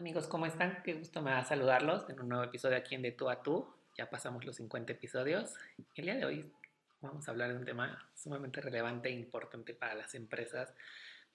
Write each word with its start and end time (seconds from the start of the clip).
Amigos, 0.00 0.28
¿cómo 0.28 0.46
están? 0.46 0.82
Qué 0.82 0.94
gusto 0.94 1.20
me 1.20 1.30
da 1.30 1.44
saludarlos 1.44 2.08
en 2.08 2.18
un 2.20 2.30
nuevo 2.30 2.42
episodio 2.42 2.78
aquí 2.78 2.94
en 2.94 3.02
De 3.02 3.12
Tú 3.12 3.28
a 3.28 3.42
Tú. 3.42 3.68
Ya 3.98 4.08
pasamos 4.08 4.46
los 4.46 4.56
50 4.56 4.94
episodios. 4.94 5.52
El 5.94 6.06
día 6.06 6.14
de 6.14 6.24
hoy 6.24 6.50
vamos 7.02 7.28
a 7.28 7.32
hablar 7.32 7.50
de 7.50 7.58
un 7.58 7.66
tema 7.66 8.10
sumamente 8.14 8.62
relevante 8.62 9.10
e 9.10 9.12
importante 9.12 9.74
para 9.74 9.94
las 9.94 10.14
empresas, 10.14 10.72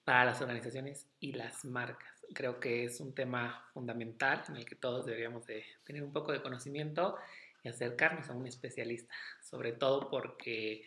para 0.04 0.24
las 0.24 0.42
organizaciones 0.42 1.06
y 1.20 1.34
las 1.34 1.64
marcas. 1.64 2.26
Creo 2.34 2.58
que 2.58 2.82
es 2.82 2.98
un 2.98 3.14
tema 3.14 3.68
fundamental 3.72 4.42
en 4.48 4.56
el 4.56 4.64
que 4.64 4.74
todos 4.74 5.06
deberíamos 5.06 5.46
de 5.46 5.64
tener 5.84 6.02
un 6.02 6.12
poco 6.12 6.32
de 6.32 6.42
conocimiento 6.42 7.16
y 7.62 7.68
acercarnos 7.68 8.28
a 8.30 8.32
un 8.32 8.48
especialista, 8.48 9.14
sobre 9.48 9.74
todo 9.74 10.10
porque 10.10 10.82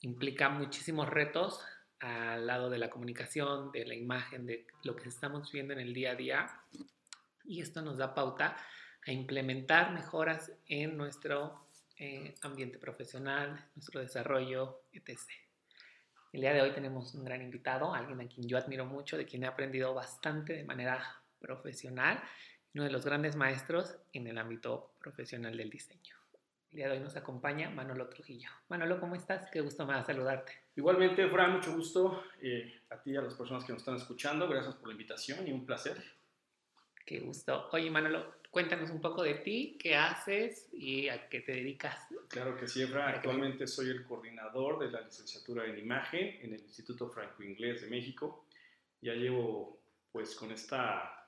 implica 0.00 0.48
muchísimos 0.48 1.06
retos 1.10 1.62
al 2.00 2.46
lado 2.46 2.70
de 2.70 2.78
la 2.78 2.88
comunicación, 2.88 3.70
de 3.70 3.84
la 3.84 3.94
imagen, 3.94 4.46
de 4.46 4.66
lo 4.82 4.96
que 4.96 5.10
estamos 5.10 5.52
viendo 5.52 5.74
en 5.74 5.80
el 5.80 5.92
día 5.92 6.12
a 6.12 6.14
día 6.14 6.62
y 7.48 7.62
esto 7.62 7.82
nos 7.82 7.96
da 7.96 8.14
pauta 8.14 8.56
a 9.06 9.10
implementar 9.10 9.92
mejoras 9.92 10.52
en 10.66 10.96
nuestro 10.96 11.64
eh, 11.98 12.34
ambiente 12.42 12.78
profesional, 12.78 13.66
nuestro 13.74 14.00
desarrollo, 14.00 14.82
etc. 14.92 15.18
El 16.32 16.42
día 16.42 16.52
de 16.52 16.60
hoy 16.60 16.72
tenemos 16.72 17.14
un 17.14 17.24
gran 17.24 17.40
invitado, 17.40 17.94
alguien 17.94 18.20
a 18.20 18.28
quien 18.28 18.46
yo 18.46 18.58
admiro 18.58 18.84
mucho, 18.84 19.16
de 19.16 19.24
quien 19.24 19.42
he 19.42 19.46
aprendido 19.46 19.94
bastante 19.94 20.52
de 20.52 20.64
manera 20.64 21.02
profesional, 21.40 22.20
uno 22.74 22.84
de 22.84 22.90
los 22.90 23.04
grandes 23.04 23.34
maestros 23.34 23.96
en 24.12 24.26
el 24.26 24.36
ámbito 24.36 24.92
profesional 25.00 25.56
del 25.56 25.70
diseño. 25.70 26.16
El 26.70 26.76
día 26.76 26.88
de 26.88 26.98
hoy 26.98 27.00
nos 27.00 27.16
acompaña 27.16 27.70
Manolo 27.70 28.10
Trujillo. 28.10 28.50
Manolo, 28.68 29.00
¿cómo 29.00 29.14
estás? 29.14 29.50
Qué 29.50 29.62
gusto 29.62 29.86
me 29.86 29.94
da 29.94 30.04
saludarte. 30.04 30.52
Igualmente, 30.76 31.26
Fran, 31.28 31.54
mucho 31.54 31.74
gusto 31.74 32.24
eh, 32.42 32.82
a 32.90 33.00
ti 33.00 33.12
y 33.12 33.16
a 33.16 33.22
las 33.22 33.34
personas 33.34 33.64
que 33.64 33.72
nos 33.72 33.80
están 33.80 33.96
escuchando. 33.96 34.46
Gracias 34.46 34.74
por 34.74 34.88
la 34.88 34.92
invitación 34.92 35.48
y 35.48 35.52
un 35.52 35.64
placer 35.64 35.96
Qué 37.08 37.20
gusto. 37.20 37.70
Oye, 37.72 37.90
Manolo, 37.90 38.34
cuéntanos 38.50 38.90
un 38.90 39.00
poco 39.00 39.22
de 39.22 39.36
ti, 39.36 39.78
qué 39.80 39.96
haces 39.96 40.68
y 40.74 41.08
a 41.08 41.26
qué 41.30 41.40
te 41.40 41.52
dedicas. 41.52 42.06
Claro 42.28 42.54
que 42.54 42.68
sí, 42.68 42.82
Efra. 42.82 43.08
Actualmente 43.08 43.66
soy 43.66 43.88
el 43.88 44.04
coordinador 44.04 44.78
de 44.78 44.90
la 44.90 45.00
licenciatura 45.00 45.64
en 45.64 45.78
imagen 45.78 46.38
en 46.42 46.52
el 46.52 46.60
Instituto 46.60 47.08
Franco 47.08 47.42
Inglés 47.42 47.80
de 47.80 47.86
México. 47.88 48.44
Ya 49.00 49.14
llevo 49.14 49.80
pues 50.12 50.34
con 50.34 50.52
esta, 50.52 51.26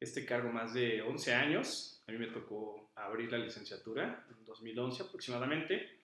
este 0.00 0.24
cargo 0.24 0.50
más 0.50 0.72
de 0.72 1.02
11 1.02 1.34
años. 1.34 2.02
A 2.06 2.12
mí 2.12 2.16
me 2.16 2.28
tocó 2.28 2.90
abrir 2.94 3.30
la 3.30 3.36
licenciatura 3.36 4.24
en 4.30 4.42
2011 4.46 5.02
aproximadamente. 5.02 6.00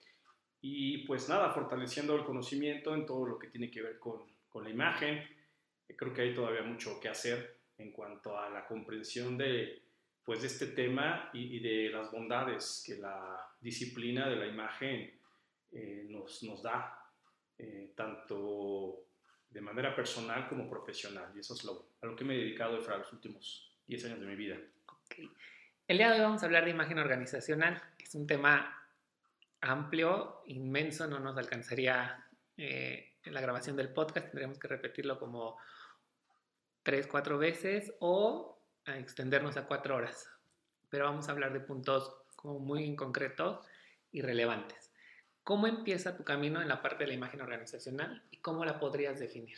Y 0.61 1.07
pues 1.07 1.27
nada, 1.27 1.49
fortaleciendo 1.49 2.15
el 2.15 2.23
conocimiento 2.23 2.93
en 2.93 3.07
todo 3.07 3.25
lo 3.25 3.39
que 3.39 3.47
tiene 3.47 3.71
que 3.71 3.81
ver 3.81 3.97
con, 3.97 4.27
con 4.47 4.63
la 4.63 4.69
imagen. 4.69 5.27
Creo 5.87 6.13
que 6.13 6.21
hay 6.21 6.35
todavía 6.35 6.61
mucho 6.61 6.99
que 6.99 7.09
hacer 7.09 7.56
en 7.77 7.91
cuanto 7.91 8.37
a 8.37 8.49
la 8.49 8.65
comprensión 8.65 9.37
de, 9.37 9.81
pues, 10.23 10.41
de 10.41 10.47
este 10.47 10.67
tema 10.67 11.29
y, 11.33 11.59
de 11.59 11.89
las 11.89 12.11
bondades 12.11 12.83
que 12.85 12.97
la 12.97 13.37
disciplina 13.59 14.27
de 14.27 14.35
la 14.35 14.47
imagen 14.47 15.19
eh, 15.71 16.05
nos, 16.09 16.43
nos, 16.43 16.63
da, 16.63 16.99
eh, 17.57 17.93
tanto 17.95 19.05
de 19.49 19.61
manera 19.61 19.95
personal 19.95 20.47
como 20.47 20.69
profesional. 20.69 21.31
Y 21.35 21.39
eso 21.39 21.53
es 21.53 21.63
lo, 21.63 21.91
a 22.01 22.05
lo 22.05 22.15
que 22.15 22.23
me 22.23 22.35
he 22.35 22.39
dedicado 22.39 22.83
para 22.83 22.97
los 22.97 23.11
últimos 23.13 23.75
10 23.87 24.05
años 24.05 24.19
de 24.19 24.25
mi 24.25 24.35
vida. 24.35 24.57
Okay. 25.05 25.29
El 25.87 25.97
día 25.97 26.07
de 26.09 26.15
hoy 26.17 26.21
vamos 26.21 26.43
a 26.43 26.45
hablar 26.45 26.65
de 26.65 26.71
imagen 26.71 26.99
organizacional, 26.99 27.81
que 27.97 28.05
es 28.05 28.15
un 28.15 28.27
tema 28.27 28.73
amplio, 29.61 30.41
inmenso, 30.47 31.07
no 31.07 31.19
nos 31.19 31.37
alcanzaría 31.37 32.25
eh, 32.57 33.13
en 33.23 33.33
la 33.33 33.41
grabación 33.41 33.75
del 33.75 33.93
podcast, 33.93 34.27
tendríamos 34.27 34.59
que 34.59 34.67
repetirlo 34.67 35.19
como 35.19 35.57
tres, 36.87 37.05
cuatro 37.05 37.37
veces 37.37 37.93
o 37.99 38.57
a 38.85 38.97
extendernos 38.97 39.57
a 39.57 39.67
cuatro 39.67 39.97
horas. 39.97 40.29
Pero 40.89 41.03
vamos 41.03 41.27
a 41.27 41.33
hablar 41.33 41.51
de 41.51 41.59
puntos 41.59 42.15
como 42.37 42.59
muy 42.59 42.95
concretos 42.95 43.59
y 44.09 44.21
relevantes. 44.21 44.93
¿Cómo 45.43 45.67
empieza 45.67 46.15
tu 46.15 46.23
camino 46.23 46.61
en 46.61 46.69
la 46.69 46.81
parte 46.81 47.03
de 47.03 47.09
la 47.09 47.15
imagen 47.15 47.41
organizacional 47.41 48.23
y 48.31 48.37
cómo 48.37 48.63
la 48.63 48.79
podrías 48.79 49.19
definir? 49.19 49.57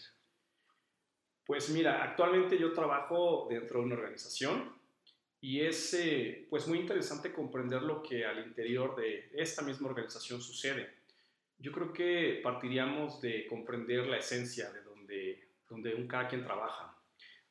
Pues 1.46 1.70
mira, 1.70 2.04
actualmente 2.04 2.58
yo 2.58 2.74
trabajo 2.74 3.46
dentro 3.48 3.80
de 3.80 3.86
una 3.86 3.96
organización 3.96 4.74
y 5.40 5.62
es 5.62 5.94
eh, 5.94 6.48
pues 6.50 6.68
muy 6.68 6.80
interesante 6.80 7.32
comprender 7.32 7.84
lo 7.84 8.02
que 8.02 8.26
al 8.26 8.40
interior 8.40 8.96
de 8.96 9.30
esta 9.36 9.62
misma 9.62 9.90
organización 9.90 10.42
sucede. 10.42 10.96
Yo 11.60 11.72
creo 11.72 11.94
que 11.94 12.40
partiríamos 12.42 13.22
de 13.22 13.46
comprender 13.46 14.08
la 14.08 14.18
esencia 14.18 14.72
de 14.72 14.82
donde, 14.82 15.48
donde 15.70 15.94
un 15.94 16.08
cada 16.08 16.28
quien 16.28 16.44
trabaja. 16.44 16.96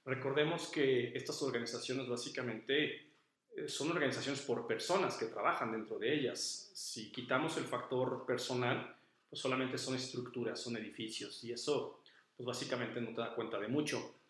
Recordemos 0.09 0.69
que 0.69 1.13
estas 1.15 1.43
organizaciones 1.43 2.09
básicamente 2.09 3.13
eh, 3.55 3.69
son 3.69 3.91
organizaciones 3.91 4.41
por 4.41 4.67
personas 4.67 5.19
que 5.19 5.27
trabajan 5.27 5.71
dentro 5.71 5.99
de 5.99 6.15
ellas. 6.15 6.71
Si 6.73 7.13
quitamos 7.13 7.59
el 7.59 7.65
factor 7.65 8.25
personal, 8.25 8.97
pues 9.29 9.39
solamente 9.39 9.77
son 9.77 9.97
estructuras, 9.97 10.59
son 10.59 10.79
edificios 10.79 11.45
y 11.45 11.53
eso 11.53 12.01
pues 12.35 12.47
básicamente 12.47 13.03
no 13.03 13.15
te 13.15 13.21
da 13.21 13.35
cuenta 13.35 13.61
de 13.61 13.69
mucho. 13.69 14.21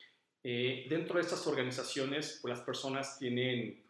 Eh, 0.43 0.87
dentro 0.91 1.15
de 1.15 1.21
estas 1.21 1.47
organizaciones, 1.47 2.41
pues 2.43 2.59
las 2.59 2.67
personas 2.67 3.17
tienen 3.17 3.81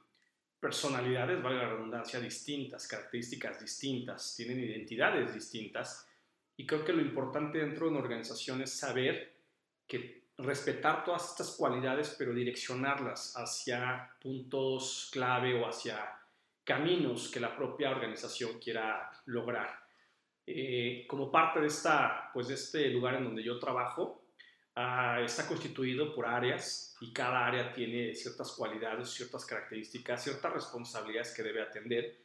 personalidades, 0.61 1.43
vale 1.43 1.57
la 1.57 1.71
redundancia, 1.71 2.21
distintas, 2.21 2.87
características 2.87 3.63
distintas, 3.63 4.37
tienen 4.37 4.61
identidades 4.61 5.33
distintas 5.33 6.07
y 6.55 6.67
creo 6.67 6.85
que 6.85 6.93
lo 6.93 7.01
importante 7.01 7.59
dentro 7.59 7.87
de 7.87 7.93
una 7.93 8.01
organización 8.01 8.61
es 8.61 8.73
saber 8.73 9.39
que 9.87 10.28
respetar 10.39 11.05
todas 11.05 11.31
estas 11.31 11.51
cualidades, 11.57 12.15
pero 12.17 12.33
direccionarlas 12.33 13.37
hacia 13.37 14.09
puntos 14.21 15.11
clave 15.13 15.61
o 15.61 15.69
hacia 15.69 16.19
caminos 16.65 17.29
que 17.29 17.41
la 17.41 17.57
propia 17.57 17.91
organización 17.91 18.59
quiera 18.59 19.11
lograr. 19.27 19.69
Eh, 20.47 21.07
como 21.09 21.31
parte 21.31 21.61
de, 21.61 21.67
esta, 21.67 22.31
pues 22.33 22.49
de 22.49 22.55
este 22.55 22.89
lugar 22.89 23.17
en 23.17 23.25
donde 23.25 23.43
yo 23.43 23.59
trabajo, 23.59 24.23
ah, 24.77 25.21
está 25.23 25.47
constituido 25.47 26.15
por 26.15 26.27
áreas 26.27 26.97
y 27.01 27.13
cada 27.13 27.47
área 27.47 27.73
tiene 27.73 28.15
ciertas 28.15 28.53
cualidades, 28.53 29.11
ciertas 29.11 29.45
características, 29.45 30.23
ciertas 30.23 30.53
responsabilidades 30.53 31.35
que 31.35 31.43
debe 31.43 31.63
atender 31.63 32.17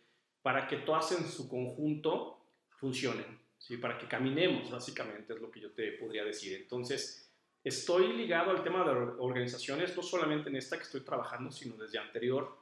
para 0.41 0.67
que 0.67 0.77
todas 0.77 1.11
en 1.13 1.25
su 1.25 1.49
conjunto 1.49 2.45
funcionen, 2.69 3.39
¿sí? 3.57 3.77
para 3.77 3.97
que 3.97 4.07
caminemos, 4.07 4.69
básicamente 4.69 5.33
es 5.33 5.41
lo 5.41 5.49
que 5.49 5.61
yo 5.61 5.71
te 5.71 5.93
podría 5.93 6.23
decir. 6.23 6.55
Entonces, 6.61 7.32
Estoy 7.63 8.11
ligado 8.13 8.51
al 8.51 8.61
tema 8.61 8.83
de 8.83 8.91
organizaciones, 8.91 9.95
no 9.95 10.03
solamente 10.03 10.49
en 10.49 10.57
esta 10.57 10.75
que 10.77 10.83
estoy 10.83 11.01
trabajando, 11.01 11.49
sino 11.49 11.77
desde 11.77 11.97
anterior 11.97 12.57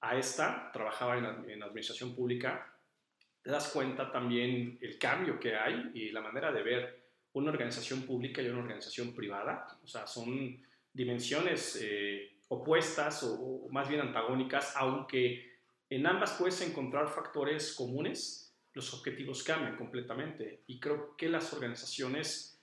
a 0.00 0.16
esta, 0.16 0.70
trabajaba 0.72 1.18
en, 1.18 1.50
en 1.50 1.62
administración 1.62 2.14
pública. 2.14 2.74
Te 3.42 3.50
das 3.50 3.68
cuenta 3.68 4.10
también 4.10 4.78
el 4.80 4.98
cambio 4.98 5.38
que 5.38 5.56
hay 5.56 5.90
y 5.94 6.10
la 6.10 6.22
manera 6.22 6.50
de 6.52 6.62
ver 6.62 7.06
una 7.34 7.50
organización 7.50 8.02
pública 8.02 8.40
y 8.40 8.48
una 8.48 8.60
organización 8.60 9.14
privada. 9.14 9.78
O 9.84 9.86
sea, 9.86 10.06
son 10.06 10.64
dimensiones 10.90 11.78
eh, 11.82 12.38
opuestas 12.48 13.22
o, 13.24 13.34
o, 13.34 13.68
más 13.68 13.88
bien 13.88 14.00
antagónicas, 14.00 14.74
aunque 14.76 15.60
en 15.90 16.06
ambas 16.06 16.32
puedes 16.32 16.62
encontrar 16.62 17.08
factores 17.08 17.74
comunes, 17.74 18.56
los 18.72 18.94
objetivos 18.94 19.42
cambian 19.42 19.76
completamente. 19.76 20.62
Y 20.66 20.80
creo 20.80 21.14
que 21.14 21.28
las 21.28 21.52
organizaciones 21.52 22.55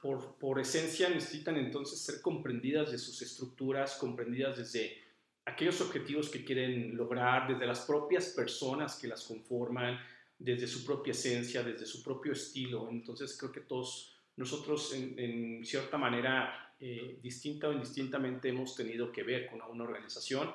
por, 0.00 0.36
por, 0.36 0.60
esencia 0.60 1.08
necesitan 1.08 1.56
entonces 1.56 2.00
ser 2.00 2.20
comprendidas 2.20 2.92
de 2.92 2.98
sus 2.98 3.20
estructuras, 3.22 3.96
comprendidas 3.96 4.58
desde 4.58 4.98
aquellos 5.44 5.80
objetivos 5.80 6.28
que 6.28 6.44
quieren 6.44 6.96
lograr, 6.96 7.48
desde 7.48 7.66
las 7.66 7.80
propias 7.80 8.28
personas 8.28 8.96
que 8.96 9.08
las 9.08 9.24
conforman, 9.24 9.98
desde 10.38 10.66
su 10.66 10.84
propia 10.84 11.12
esencia, 11.12 11.62
desde 11.62 11.86
su 11.86 12.02
propio 12.02 12.32
estilo. 12.32 12.88
Entonces 12.90 13.36
creo 13.38 13.52
que 13.52 13.60
todos 13.60 14.16
nosotros 14.36 14.92
en, 14.94 15.64
cierta 15.64 15.98
manera, 15.98 16.74
eh, 16.80 17.18
distinta 17.22 17.68
o 17.68 17.72
indistintamente, 17.72 18.48
hemos 18.48 18.74
tenido 18.74 19.12
que 19.12 19.22
ver 19.22 19.46
con 19.46 19.60
una 19.62 19.84
organización, 19.84 20.52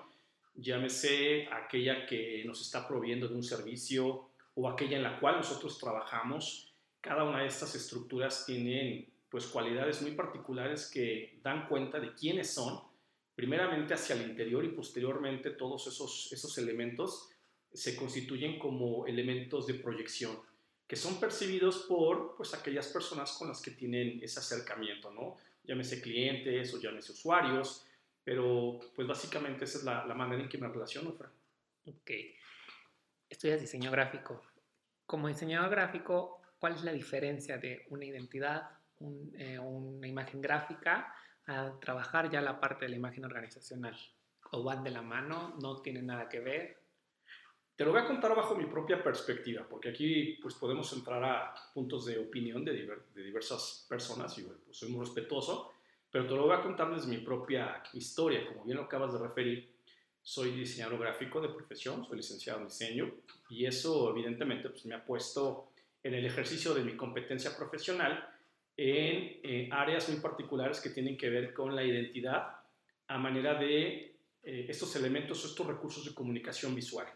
llámese 0.55 1.47
aquella 1.51 2.05
que 2.05 2.43
nos 2.45 2.61
está 2.61 2.87
proveyendo 2.87 3.27
de 3.27 3.35
un 3.35 3.43
servicio 3.43 4.29
o 4.55 4.67
aquella 4.67 4.97
en 4.97 5.03
la 5.03 5.19
cual 5.19 5.37
nosotros 5.37 5.77
trabajamos. 5.77 6.66
Cada 7.07 7.23
una 7.23 7.41
de 7.41 7.47
estas 7.47 7.73
estructuras 7.73 8.45
tienen 8.45 9.09
pues 9.29 9.45
cualidades 9.45 10.01
muy 10.01 10.11
particulares 10.11 10.89
que 10.91 11.39
dan 11.41 11.67
cuenta 11.67 11.99
de 11.99 12.13
quiénes 12.13 12.53
son 12.53 12.81
primeramente 13.33 13.93
hacia 13.93 14.15
el 14.15 14.29
interior 14.29 14.65
y 14.65 14.69
posteriormente 14.69 15.51
todos 15.51 15.87
esos, 15.87 16.31
esos 16.33 16.57
elementos 16.57 17.29
se 17.71 17.95
constituyen 17.95 18.59
como 18.59 19.05
elementos 19.05 19.67
de 19.67 19.75
proyección 19.75 20.37
que 20.87 20.95
son 20.95 21.19
percibidos 21.19 21.85
por 21.87 22.35
pues, 22.35 22.53
aquellas 22.53 22.87
personas 22.87 23.33
con 23.33 23.49
las 23.49 23.61
que 23.61 23.71
tienen 23.71 24.19
ese 24.23 24.39
acercamiento, 24.39 25.11
¿no? 25.11 25.37
Llámese 25.63 26.01
clientes 26.01 26.73
o 26.73 26.79
llámese 26.79 27.11
usuarios, 27.11 27.85
pero 28.23 28.79
pues 28.95 29.07
básicamente 29.07 29.65
esa 29.65 29.79
es 29.79 29.83
la, 29.83 30.05
la 30.05 30.13
manera 30.13 30.41
en 30.41 30.47
que 30.47 30.57
me 30.57 30.67
relaciono, 30.67 31.11
Fran. 31.11 31.31
Ok. 31.85 32.11
Estudias 33.29 33.59
diseño 33.59 33.91
gráfico. 33.91 34.41
Como 35.05 35.27
diseñador 35.27 35.69
gráfico, 35.69 36.36
¿cuál 36.59 36.73
es 36.73 36.83
la 36.83 36.91
diferencia 36.91 37.57
de 37.57 37.85
una 37.89 38.05
identidad, 38.05 38.69
eh, 39.37 39.59
una 39.59 40.07
imagen 40.07 40.41
gráfica, 40.41 41.13
a 41.45 41.79
trabajar 41.79 42.29
ya 42.29 42.41
la 42.41 42.59
parte 42.59 42.85
de 42.85 42.89
la 42.89 42.97
imagen 42.97 43.25
organizacional? 43.25 43.97
¿O 44.51 44.63
van 44.63 44.83
de 44.83 44.91
la 44.91 45.01
mano? 45.01 45.55
¿No 45.61 45.81
tienen 45.81 46.07
nada 46.07 46.27
que 46.29 46.39
ver? 46.39 46.77
Te 47.75 47.85
lo 47.85 47.91
voy 47.91 48.01
a 48.01 48.07
contar 48.07 48.35
bajo 48.35 48.55
mi 48.55 48.65
propia 48.65 49.03
perspectiva, 49.03 49.65
porque 49.69 49.89
aquí 49.89 50.39
pues, 50.41 50.55
podemos 50.55 50.91
entrar 50.93 51.23
a 51.23 51.53
puntos 51.73 52.05
de 52.05 52.17
opinión 52.17 52.65
de, 52.65 52.71
de 53.13 53.23
diversas 53.23 53.85
personas 53.87 54.35
y 54.39 54.43
pues, 54.43 54.57
soy 54.71 54.89
muy 54.89 55.01
respetuoso, 55.01 55.73
pero 56.09 56.25
te 56.25 56.33
lo 56.33 56.47
voy 56.47 56.55
a 56.55 56.61
contar 56.61 56.91
desde 56.93 57.07
mi 57.07 57.19
propia 57.19 57.83
historia. 57.93 58.47
Como 58.47 58.63
bien 58.63 58.77
lo 58.77 58.85
acabas 58.85 59.13
de 59.13 59.19
referir, 59.19 59.77
soy 60.23 60.51
diseñador 60.51 60.99
gráfico 60.99 61.39
de 61.39 61.49
profesión, 61.49 62.03
soy 62.03 62.17
licenciado 62.17 62.59
en 62.59 62.67
diseño 62.67 63.11
y 63.49 63.65
eso 63.65 64.09
evidentemente 64.09 64.69
pues, 64.69 64.85
me 64.85 64.95
ha 64.95 65.05
puesto 65.05 65.69
en 66.07 66.13
el 66.13 66.25
ejercicio 66.25 66.73
de 66.73 66.83
mi 66.83 66.95
competencia 66.95 67.55
profesional 67.55 68.29
en 68.77 69.39
eh, 69.43 69.69
áreas 69.71 70.07
muy 70.07 70.19
particulares 70.19 70.79
que 70.79 70.91
tienen 70.91 71.17
que 71.17 71.29
ver 71.29 71.53
con 71.53 71.75
la 71.75 71.83
identidad 71.83 72.47
a 73.07 73.17
manera 73.17 73.55
de 73.55 74.15
eh, 74.43 74.65
estos 74.69 74.95
elementos 74.95 75.43
estos 75.43 75.67
recursos 75.67 76.05
de 76.05 76.13
comunicación 76.13 76.73
visual 76.73 77.07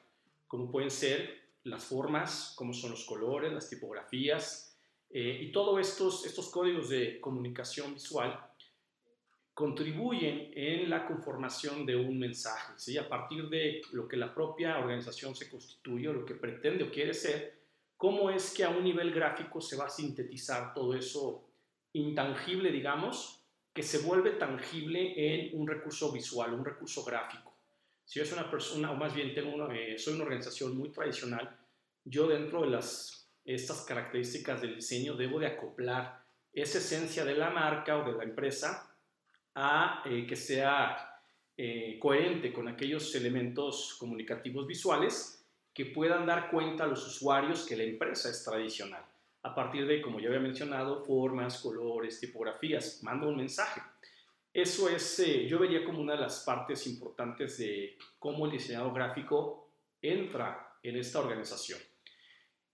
como 0.48 0.70
pueden 0.70 0.92
ser 0.92 1.40
las 1.64 1.86
formas, 1.86 2.54
como 2.58 2.74
son 2.74 2.92
los 2.92 3.06
colores, 3.06 3.54
las 3.54 3.70
tipografías 3.70 4.78
eh, 5.10 5.40
y 5.42 5.52
todos 5.52 5.80
estos, 5.80 6.26
estos 6.26 6.50
códigos 6.50 6.90
de 6.90 7.22
comunicación 7.22 7.94
visual 7.94 8.38
contribuyen 9.54 10.52
en 10.54 10.90
la 10.90 11.06
conformación 11.06 11.86
de 11.86 11.96
un 11.96 12.20
mensaje, 12.20 12.74
¿sí? 12.76 12.98
a 12.98 13.08
partir 13.08 13.48
de 13.48 13.82
lo 13.92 14.08
que 14.08 14.18
la 14.18 14.34
propia 14.34 14.80
organización 14.80 15.36
se 15.36 15.50
constituye 15.50 16.10
o 16.10 16.14
lo 16.14 16.26
que 16.26 16.36
pretende 16.36 16.84
o 16.84 16.92
quiere 16.92 17.14
ser, 17.14 17.61
cómo 18.02 18.32
es 18.32 18.52
que 18.52 18.64
a 18.64 18.70
un 18.70 18.84
nivel 18.84 19.14
gráfico 19.14 19.62
se 19.62 19.78
va 19.78 19.86
a 19.86 19.90
sintetizar 19.90 20.74
todo 20.74 20.96
eso 20.96 21.48
intangible, 21.94 22.72
digamos, 22.72 23.44
que 23.72 23.84
se 23.84 24.00
vuelve 24.00 24.32
tangible 24.32 25.14
en 25.16 25.52
un 25.54 25.68
recurso 25.68 26.12
visual, 26.12 26.52
un 26.52 26.66
recurso 26.66 27.04
gráfico. 27.04 27.54
Si 28.04 28.18
yo 28.18 28.26
soy 28.26 28.40
una 28.40 28.50
persona, 28.50 28.90
o 28.90 28.96
más 28.96 29.14
bien 29.14 29.36
tengo 29.36 29.70
eh, 29.70 30.00
soy 30.00 30.16
una 30.16 30.24
organización 30.24 30.76
muy 30.76 30.90
tradicional, 30.90 31.56
yo 32.04 32.26
dentro 32.26 32.62
de 32.62 32.72
las, 32.72 33.30
estas 33.46 33.82
características 33.82 34.62
del 34.62 34.78
diseño 34.78 35.14
debo 35.14 35.40
de 35.40 35.46
acoplar 35.46 36.26
esa 36.52 36.80
esencia 36.80 37.24
de 37.24 37.36
la 37.36 37.52
marca 37.52 38.00
o 38.00 38.12
de 38.12 38.18
la 38.18 38.24
empresa 38.24 38.92
a 39.54 40.02
eh, 40.08 40.26
que 40.26 40.36
sea 40.36 41.22
eh, 41.56 42.00
coherente 42.00 42.52
con 42.52 42.68
aquellos 42.68 43.14
elementos 43.14 43.96
comunicativos 44.00 44.66
visuales 44.66 45.41
que 45.74 45.86
puedan 45.86 46.26
dar 46.26 46.50
cuenta 46.50 46.84
a 46.84 46.88
los 46.88 47.06
usuarios 47.08 47.66
que 47.66 47.78
la 47.78 47.84
empresa 47.84 48.30
es 48.30 48.44
tradicional. 48.44 49.04
A 49.44 49.56
partir 49.56 49.88
de, 49.88 50.02
como 50.02 50.20
ya 50.20 50.28
había 50.28 50.40
mencionado, 50.40 51.04
formas, 51.04 51.60
colores, 51.60 52.20
tipografías, 52.20 53.02
mando 53.04 53.30
un 53.30 53.38
mensaje. 53.38 53.82
Eso 54.54 54.90
es, 54.90 55.20
eh, 55.20 55.48
yo 55.48 55.60
vería 55.60 55.86
como 55.86 56.02
una 56.02 56.14
de 56.14 56.22
las 56.22 56.44
partes 56.44 56.86
importantes 56.86 57.58
de 57.58 57.98
cómo 58.20 58.46
el 58.46 58.52
diseñador 58.52 58.94
gráfico 58.94 59.70
entra 60.02 60.78
en 60.84 60.98
esta 60.98 61.20
organización. 61.20 61.80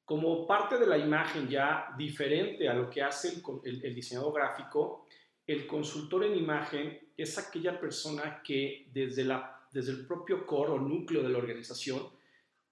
Como 0.04 0.48
parte 0.48 0.80
de 0.80 0.88
la 0.88 0.98
imagen 0.98 1.48
ya 1.48 1.94
diferente 1.98 2.68
a 2.68 2.74
lo 2.74 2.90
que 2.90 3.04
hace 3.04 3.44
el, 3.64 3.94
diseñador 3.94 4.34
gráfico, 4.34 5.08
el 5.46 5.68
consultor 5.68 6.24
en 6.24 6.36
imagen 6.36 7.12
es 7.16 7.38
aquella 7.38 7.80
persona 7.80 8.42
que 8.44 8.88
desde, 8.92 9.24
la, 9.24 9.68
desde 9.72 9.92
el 9.92 10.08
propio 10.08 10.46
core 10.46 10.72
o 10.72 10.80
núcleo 10.80 11.22
de 11.22 11.30
la 11.30 11.38
organización 11.38 12.17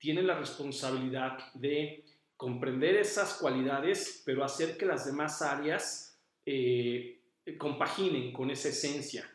tiene 0.05 0.21
la 0.21 0.37
responsabilidad 0.37 1.51
de 1.55 2.05
comprender 2.37 2.95
esas 2.95 3.39
cualidades, 3.39 4.21
pero 4.23 4.43
hacer 4.43 4.77
que 4.77 4.85
las 4.85 5.07
demás 5.07 5.41
áreas 5.41 6.21
eh, 6.45 7.21
compaginen 7.57 8.31
con 8.31 8.51
esa 8.51 8.69
esencia 8.69 9.27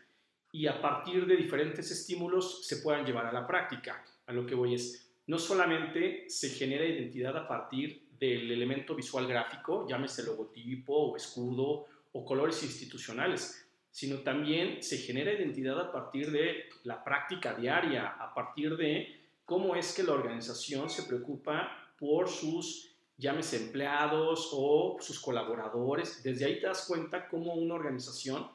y 0.52 0.68
a 0.68 0.80
partir 0.80 1.26
de 1.26 1.34
diferentes 1.34 1.90
estímulos 1.90 2.64
se 2.68 2.76
puedan 2.76 3.04
llevar 3.04 3.26
a 3.26 3.32
la 3.32 3.48
práctica. 3.48 4.04
A 4.26 4.32
lo 4.32 4.46
que 4.46 4.54
voy 4.54 4.74
es, 4.74 5.12
no 5.26 5.40
solamente 5.40 6.30
se 6.30 6.50
genera 6.50 6.84
identidad 6.84 7.36
a 7.36 7.48
partir 7.48 8.06
del 8.20 8.52
elemento 8.52 8.94
visual 8.94 9.26
gráfico, 9.26 9.88
llámese 9.88 10.22
logotipo 10.22 10.94
o 10.94 11.16
escudo 11.16 11.86
o 12.12 12.24
colores 12.24 12.62
institucionales, 12.62 13.68
sino 13.90 14.18
también 14.18 14.84
se 14.84 14.98
genera 14.98 15.32
identidad 15.32 15.80
a 15.80 15.90
partir 15.90 16.30
de 16.30 16.66
la 16.84 17.02
práctica 17.02 17.54
diaria, 17.54 18.06
a 18.06 18.32
partir 18.32 18.76
de 18.76 19.19
cómo 19.50 19.74
es 19.74 19.92
que 19.92 20.04
la 20.04 20.12
organización 20.12 20.88
se 20.88 21.02
preocupa 21.02 21.92
por 21.98 22.28
sus 22.28 22.94
llámese 23.18 23.56
empleados 23.56 24.50
o 24.52 24.96
sus 25.00 25.18
colaboradores. 25.18 26.22
Desde 26.22 26.44
ahí 26.44 26.60
te 26.60 26.68
das 26.68 26.86
cuenta 26.86 27.28
cómo 27.28 27.54
una 27.54 27.74
organización 27.74 28.48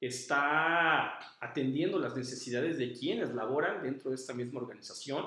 está 0.00 1.16
atendiendo 1.40 1.96
las 2.00 2.16
necesidades 2.16 2.76
de 2.76 2.92
quienes 2.92 3.32
laboran 3.32 3.84
dentro 3.84 4.10
de 4.10 4.16
esta 4.16 4.34
misma 4.34 4.60
organización. 4.60 5.26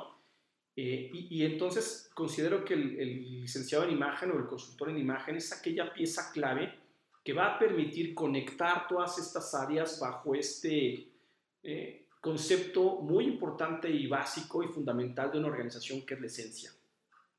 Eh, 0.76 1.10
y, 1.14 1.46
entonces 1.46 2.10
considero 2.14 2.66
que 2.66 2.74
el, 2.74 3.40
licenciado 3.40 3.86
en 3.86 3.92
imagen 3.92 4.32
o 4.32 4.38
el 4.38 4.48
consultor 4.48 4.90
en 4.90 4.98
imagen 4.98 5.38
es 5.38 5.54
aquella 5.54 5.94
pieza 5.94 6.30
clave 6.34 6.78
que 7.24 7.32
va 7.32 7.56
a 7.56 7.58
permitir 7.58 8.14
conectar 8.14 8.86
todas 8.90 9.18
estas 9.18 9.56
áreas 9.56 9.98
bajo 9.98 10.36
este 10.36 11.08
eh, 11.64 12.05
concepto 12.26 13.02
muy 13.02 13.26
importante 13.26 13.88
y 13.88 14.08
básico 14.08 14.64
y 14.64 14.68
fundamental 14.68 15.32
de 15.32 15.38
una 15.38 15.50
organización 15.50 16.04
que 16.04 16.16
es 16.16 16.20
la 16.20 16.26
esencia. 16.26 16.72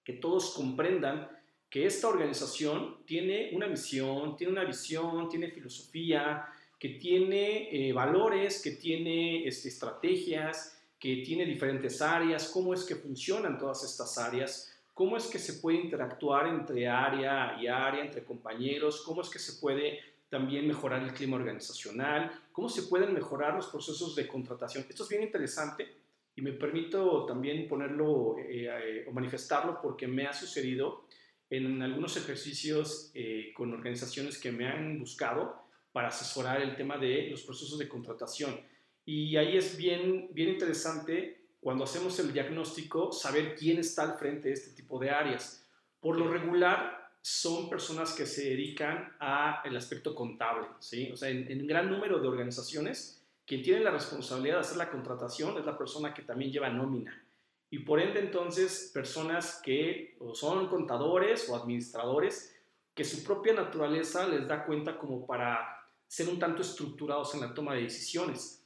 Que 0.04 0.12
todos 0.12 0.54
comprendan 0.54 1.28
que 1.68 1.86
esta 1.86 2.06
organización 2.06 3.04
tiene 3.04 3.50
una 3.52 3.66
misión, 3.66 4.36
tiene 4.36 4.52
una 4.52 4.62
visión, 4.62 5.28
tiene 5.28 5.50
filosofía, 5.50 6.46
que 6.78 6.90
tiene 6.90 7.88
eh, 7.88 7.92
valores, 7.92 8.62
que 8.62 8.70
tiene 8.70 9.44
este, 9.48 9.70
estrategias, 9.70 10.80
que 11.00 11.16
tiene 11.16 11.44
diferentes 11.44 12.00
áreas, 12.00 12.48
cómo 12.48 12.72
es 12.72 12.84
que 12.84 12.94
funcionan 12.94 13.58
todas 13.58 13.82
estas 13.82 14.16
áreas, 14.18 14.72
cómo 14.94 15.16
es 15.16 15.26
que 15.26 15.40
se 15.40 15.54
puede 15.54 15.78
interactuar 15.78 16.46
entre 16.46 16.86
área 16.86 17.56
y 17.60 17.66
área, 17.66 18.04
entre 18.04 18.22
compañeros, 18.22 19.02
cómo 19.04 19.20
es 19.20 19.28
que 19.28 19.40
se 19.40 19.60
puede 19.60 19.98
también 20.28 20.66
mejorar 20.66 21.02
el 21.02 21.12
clima 21.12 21.36
organizacional, 21.36 22.32
cómo 22.52 22.68
se 22.68 22.82
pueden 22.82 23.14
mejorar 23.14 23.54
los 23.54 23.68
procesos 23.68 24.14
de 24.16 24.26
contratación. 24.26 24.84
Esto 24.88 25.04
es 25.04 25.08
bien 25.08 25.22
interesante 25.22 25.86
y 26.34 26.42
me 26.42 26.52
permito 26.52 27.24
también 27.26 27.68
ponerlo 27.68 28.36
eh, 28.38 28.68
eh, 28.68 29.06
o 29.08 29.12
manifestarlo 29.12 29.80
porque 29.80 30.06
me 30.06 30.26
ha 30.26 30.32
sucedido 30.32 31.06
en 31.48 31.80
algunos 31.80 32.16
ejercicios 32.16 33.10
eh, 33.14 33.52
con 33.54 33.72
organizaciones 33.72 34.38
que 34.38 34.50
me 34.50 34.66
han 34.66 34.98
buscado 34.98 35.64
para 35.92 36.08
asesorar 36.08 36.60
el 36.60 36.76
tema 36.76 36.98
de 36.98 37.28
los 37.30 37.42
procesos 37.42 37.78
de 37.78 37.88
contratación. 37.88 38.60
Y 39.04 39.36
ahí 39.36 39.56
es 39.56 39.76
bien, 39.76 40.28
bien 40.32 40.50
interesante 40.50 41.46
cuando 41.60 41.84
hacemos 41.84 42.18
el 42.18 42.32
diagnóstico 42.32 43.12
saber 43.12 43.54
quién 43.54 43.78
está 43.78 44.02
al 44.02 44.18
frente 44.18 44.48
de 44.48 44.54
este 44.54 44.72
tipo 44.72 44.98
de 44.98 45.10
áreas. 45.10 45.64
Por 46.00 46.18
lo 46.18 46.28
regular 46.28 47.05
son 47.28 47.68
personas 47.68 48.12
que 48.12 48.24
se 48.24 48.50
dedican 48.50 49.16
al 49.18 49.76
aspecto 49.76 50.14
contable, 50.14 50.68
¿sí? 50.78 51.10
O 51.12 51.16
sea, 51.16 51.28
en, 51.28 51.50
en 51.50 51.62
un 51.62 51.66
gran 51.66 51.90
número 51.90 52.20
de 52.20 52.28
organizaciones, 52.28 53.20
quien 53.44 53.62
tiene 53.62 53.80
la 53.80 53.90
responsabilidad 53.90 54.56
de 54.56 54.60
hacer 54.60 54.76
la 54.76 54.90
contratación 54.90 55.58
es 55.58 55.66
la 55.66 55.76
persona 55.76 56.14
que 56.14 56.22
también 56.22 56.52
lleva 56.52 56.68
nómina 56.68 57.26
y 57.68 57.80
por 57.80 58.00
ende 58.00 58.20
entonces 58.20 58.90
personas 58.94 59.60
que 59.64 60.16
son 60.34 60.68
contadores 60.68 61.48
o 61.48 61.56
administradores 61.56 62.54
que 62.94 63.04
su 63.04 63.24
propia 63.24 63.54
naturaleza 63.54 64.26
les 64.28 64.46
da 64.46 64.64
cuenta 64.64 64.96
como 64.96 65.26
para 65.26 65.84
ser 66.06 66.28
un 66.28 66.38
tanto 66.38 66.62
estructurados 66.62 67.34
en 67.34 67.40
la 67.40 67.52
toma 67.52 67.74
de 67.74 67.82
decisiones. 67.82 68.62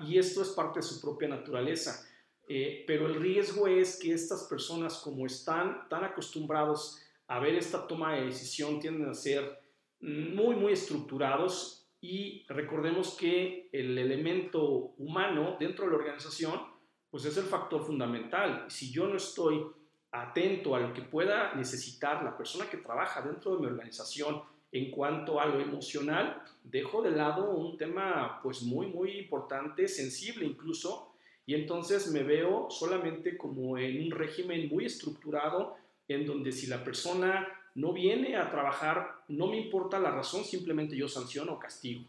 y 0.00 0.16
esto 0.16 0.40
es 0.40 0.48
parte 0.48 0.78
de 0.78 0.82
su 0.82 1.00
propia 1.02 1.28
naturaleza. 1.28 2.06
Eh, 2.48 2.82
pero 2.86 3.06
el 3.06 3.16
riesgo 3.16 3.68
es 3.68 3.98
que 3.98 4.12
estas 4.12 4.44
personas, 4.44 4.98
como 4.98 5.26
están 5.26 5.86
tan 5.88 6.02
acostumbrados 6.02 6.98
a 7.30 7.38
ver 7.38 7.54
esta 7.54 7.86
toma 7.86 8.14
de 8.14 8.24
decisión, 8.24 8.80
tienden 8.80 9.08
a 9.08 9.14
ser 9.14 9.60
muy, 10.00 10.56
muy 10.56 10.72
estructurados 10.72 11.86
y 12.00 12.44
recordemos 12.48 13.16
que 13.16 13.68
el 13.72 13.96
elemento 13.96 14.94
humano 14.98 15.56
dentro 15.60 15.84
de 15.84 15.92
la 15.92 15.98
organización 15.98 16.60
pues 17.08 17.24
es 17.24 17.36
el 17.36 17.44
factor 17.44 17.84
fundamental. 17.86 18.64
Si 18.68 18.90
yo 18.90 19.06
no 19.06 19.16
estoy 19.16 19.64
atento 20.10 20.74
a 20.74 20.80
lo 20.80 20.92
que 20.92 21.02
pueda 21.02 21.54
necesitar 21.54 22.24
la 22.24 22.36
persona 22.36 22.68
que 22.68 22.78
trabaja 22.78 23.22
dentro 23.22 23.54
de 23.54 23.60
mi 23.60 23.66
organización 23.66 24.42
en 24.72 24.90
cuanto 24.90 25.40
a 25.40 25.46
lo 25.46 25.60
emocional, 25.60 26.42
dejo 26.64 27.00
de 27.00 27.12
lado 27.12 27.52
un 27.52 27.78
tema 27.78 28.40
pues 28.42 28.62
muy, 28.62 28.88
muy 28.88 29.18
importante, 29.18 29.86
sensible 29.86 30.44
incluso, 30.44 31.14
y 31.46 31.54
entonces 31.54 32.10
me 32.10 32.24
veo 32.24 32.68
solamente 32.70 33.36
como 33.36 33.78
en 33.78 34.04
un 34.04 34.10
régimen 34.10 34.68
muy 34.68 34.86
estructurado, 34.86 35.76
en 36.14 36.26
donde 36.26 36.50
si 36.50 36.66
la 36.66 36.82
persona 36.82 37.46
no 37.76 37.92
viene 37.92 38.36
a 38.36 38.50
trabajar, 38.50 39.22
no 39.28 39.46
me 39.46 39.58
importa 39.58 40.00
la 40.00 40.10
razón, 40.10 40.44
simplemente 40.44 40.96
yo 40.96 41.08
sanciono 41.08 41.52
o 41.52 41.58
castigo. 41.58 42.04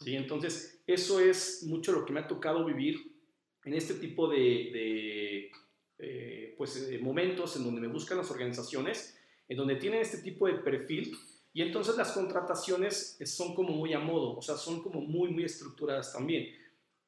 ¿sí? 0.00 0.14
Entonces, 0.14 0.82
eso 0.86 1.20
es 1.20 1.64
mucho 1.64 1.92
lo 1.92 2.04
que 2.04 2.12
me 2.12 2.20
ha 2.20 2.28
tocado 2.28 2.66
vivir 2.66 3.12
en 3.64 3.72
este 3.72 3.94
tipo 3.94 4.28
de, 4.28 5.50
eh, 5.98 6.54
pues, 6.58 6.86
de 6.86 6.98
momentos 6.98 7.56
en 7.56 7.64
donde 7.64 7.80
me 7.80 7.88
buscan 7.88 8.18
las 8.18 8.30
organizaciones, 8.30 9.18
en 9.48 9.56
donde 9.56 9.76
tienen 9.76 10.00
este 10.00 10.18
tipo 10.18 10.46
de 10.46 10.54
perfil 10.54 11.16
y 11.54 11.62
entonces 11.62 11.96
las 11.96 12.12
contrataciones 12.12 13.18
son 13.24 13.54
como 13.54 13.70
muy 13.70 13.94
a 13.94 13.98
modo, 13.98 14.36
o 14.36 14.42
sea, 14.42 14.56
son 14.56 14.82
como 14.82 15.00
muy, 15.00 15.30
muy 15.30 15.44
estructuradas 15.44 16.12
también. 16.12 16.54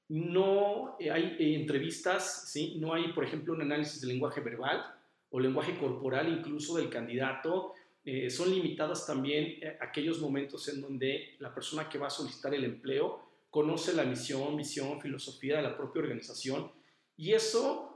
No 0.08 0.96
hay 0.98 1.36
eh, 1.38 1.54
entrevistas, 1.56 2.50
¿sí? 2.50 2.78
no 2.80 2.94
hay, 2.94 3.12
por 3.12 3.24
ejemplo, 3.24 3.52
un 3.52 3.60
análisis 3.60 4.00
de 4.00 4.06
lenguaje 4.06 4.40
verbal 4.40 4.97
o 5.30 5.40
lenguaje 5.40 5.76
corporal 5.78 6.28
incluso 6.28 6.76
del 6.76 6.88
candidato. 6.88 7.75
Eh, 8.04 8.30
son 8.30 8.50
limitadas 8.50 9.06
también 9.06 9.58
eh, 9.61 9.76
aquellos 9.80 10.20
momentos 10.20 10.68
en 10.68 10.80
donde 10.80 11.37
la 11.38 11.54
persona 11.54 11.88
que 11.88 11.99
va 11.99 12.06
a 12.06 12.11
solicitar 12.11 12.54
el 12.54 12.64
empleo 12.64 13.20
conoce 13.50 13.94
la 13.94 14.04
misión, 14.04 14.56
visión, 14.56 15.00
filosofía 15.00 15.56
de 15.56 15.62
la 15.62 15.76
propia 15.76 16.02
organización 16.02 16.70
y 17.16 17.32
eso 17.32 17.92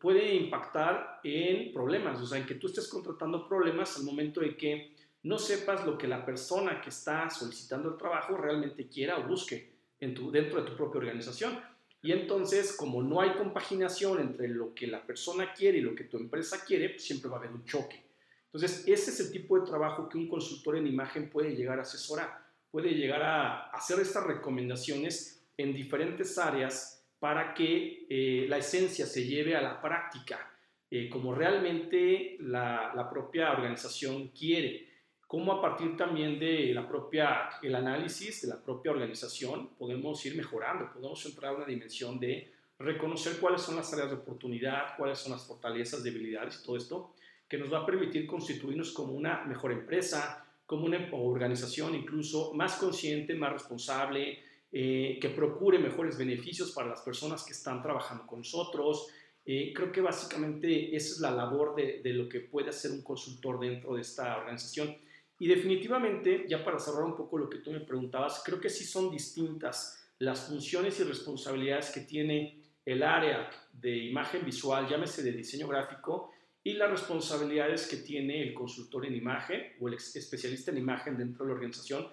puede 0.00 0.34
impactar 0.34 1.20
en 1.22 1.74
problemas, 1.74 2.18
o 2.22 2.26
sea, 2.26 2.38
en 2.38 2.46
que 2.46 2.54
tú 2.54 2.68
estés 2.68 2.88
contratando 2.88 3.46
problemas 3.46 3.98
al 3.98 4.04
momento 4.04 4.40
de 4.40 4.56
que 4.56 4.94
no 5.24 5.38
sepas 5.38 5.86
lo 5.86 5.96
que 5.96 6.08
la 6.08 6.24
persona 6.24 6.80
que 6.80 6.88
está 6.88 7.30
solicitando 7.30 7.90
el 7.90 7.96
trabajo 7.96 8.36
realmente 8.36 8.88
quiera 8.88 9.18
o 9.18 9.28
busque 9.28 9.72
en 10.00 10.14
tu, 10.14 10.30
dentro 10.30 10.62
de 10.62 10.70
tu 10.70 10.76
propia 10.76 10.98
organización. 10.98 11.58
Y 12.02 12.10
entonces, 12.10 12.76
como 12.76 13.00
no 13.00 13.20
hay 13.20 13.30
compaginación 13.34 14.20
entre 14.20 14.48
lo 14.48 14.74
que 14.74 14.88
la 14.88 15.06
persona 15.06 15.54
quiere 15.54 15.78
y 15.78 15.82
lo 15.82 15.94
que 15.94 16.04
tu 16.04 16.16
empresa 16.16 16.64
quiere, 16.64 16.90
pues 16.90 17.04
siempre 17.04 17.30
va 17.30 17.36
a 17.36 17.38
haber 17.38 17.52
un 17.52 17.64
choque. 17.64 18.02
Entonces, 18.46 18.86
ese 18.88 19.10
es 19.12 19.20
el 19.20 19.30
tipo 19.30 19.58
de 19.58 19.64
trabajo 19.64 20.08
que 20.08 20.18
un 20.18 20.28
consultor 20.28 20.76
en 20.76 20.88
imagen 20.88 21.30
puede 21.30 21.54
llegar 21.54 21.78
a 21.78 21.82
asesorar. 21.82 22.42
Puede 22.72 22.90
llegar 22.90 23.22
a 23.22 23.70
hacer 23.70 24.00
estas 24.00 24.24
recomendaciones 24.24 25.46
en 25.56 25.72
diferentes 25.72 26.36
áreas 26.38 27.06
para 27.20 27.54
que 27.54 28.06
eh, 28.10 28.46
la 28.48 28.58
esencia 28.58 29.06
se 29.06 29.24
lleve 29.24 29.54
a 29.54 29.62
la 29.62 29.80
práctica, 29.80 30.50
eh, 30.90 31.08
como 31.08 31.34
realmente 31.34 32.36
la, 32.40 32.92
la 32.96 33.08
propia 33.08 33.52
organización 33.52 34.28
quiere 34.28 34.91
cómo 35.32 35.50
a 35.50 35.62
partir 35.62 35.96
también 35.96 36.38
de 36.38 36.74
la 36.74 36.86
propia, 36.86 37.48
el 37.62 37.74
análisis 37.74 38.42
de 38.42 38.48
la 38.48 38.62
propia 38.62 38.92
organización 38.92 39.70
podemos 39.78 40.26
ir 40.26 40.36
mejorando, 40.36 40.92
podemos 40.92 41.24
entrar 41.24 41.54
a 41.54 41.56
una 41.56 41.64
dimensión 41.64 42.20
de 42.20 42.52
reconocer 42.78 43.38
cuáles 43.40 43.62
son 43.62 43.76
las 43.76 43.90
áreas 43.94 44.10
de 44.10 44.16
oportunidad, 44.16 44.94
cuáles 44.98 45.20
son 45.20 45.32
las 45.32 45.46
fortalezas, 45.46 46.04
debilidades 46.04 46.60
y 46.60 46.66
todo 46.66 46.76
esto, 46.76 47.14
que 47.48 47.56
nos 47.56 47.72
va 47.72 47.78
a 47.78 47.86
permitir 47.86 48.26
constituirnos 48.26 48.92
como 48.92 49.14
una 49.14 49.42
mejor 49.46 49.72
empresa, 49.72 50.46
como 50.66 50.84
una 50.84 51.08
organización 51.12 51.94
incluso 51.94 52.52
más 52.52 52.74
consciente, 52.74 53.34
más 53.34 53.54
responsable, 53.54 54.38
eh, 54.70 55.18
que 55.18 55.30
procure 55.30 55.78
mejores 55.78 56.18
beneficios 56.18 56.72
para 56.72 56.88
las 56.88 57.00
personas 57.00 57.42
que 57.42 57.52
están 57.52 57.80
trabajando 57.80 58.26
con 58.26 58.40
nosotros. 58.40 59.06
Eh, 59.46 59.72
creo 59.74 59.90
que 59.90 60.02
básicamente 60.02 60.94
esa 60.94 61.14
es 61.14 61.20
la 61.20 61.30
labor 61.30 61.74
de, 61.74 62.02
de 62.02 62.12
lo 62.12 62.28
que 62.28 62.40
puede 62.40 62.68
hacer 62.68 62.90
un 62.90 63.00
consultor 63.00 63.58
dentro 63.60 63.94
de 63.94 64.02
esta 64.02 64.36
organización 64.36 64.94
y 65.42 65.48
definitivamente, 65.48 66.44
ya 66.48 66.64
para 66.64 66.78
cerrar 66.78 67.02
un 67.02 67.16
poco 67.16 67.36
lo 67.36 67.50
que 67.50 67.58
tú 67.58 67.72
me 67.72 67.80
preguntabas, 67.80 68.44
creo 68.46 68.60
que 68.60 68.70
sí 68.70 68.84
son 68.84 69.10
distintas 69.10 70.08
las 70.20 70.46
funciones 70.46 71.00
y 71.00 71.02
responsabilidades 71.02 71.90
que 71.90 72.02
tiene 72.02 72.62
el 72.86 73.02
área 73.02 73.50
de 73.72 74.04
imagen 74.04 74.44
visual, 74.44 74.86
llámese 74.88 75.20
de 75.24 75.32
diseño 75.32 75.66
gráfico, 75.66 76.30
y 76.62 76.74
las 76.74 76.92
responsabilidades 76.92 77.88
que 77.88 77.96
tiene 77.96 78.40
el 78.40 78.54
consultor 78.54 79.04
en 79.04 79.16
imagen 79.16 79.72
o 79.80 79.88
el 79.88 79.94
especialista 79.94 80.70
en 80.70 80.78
imagen 80.78 81.18
dentro 81.18 81.44
de 81.44 81.48
la 81.48 81.54
organización. 81.56 82.06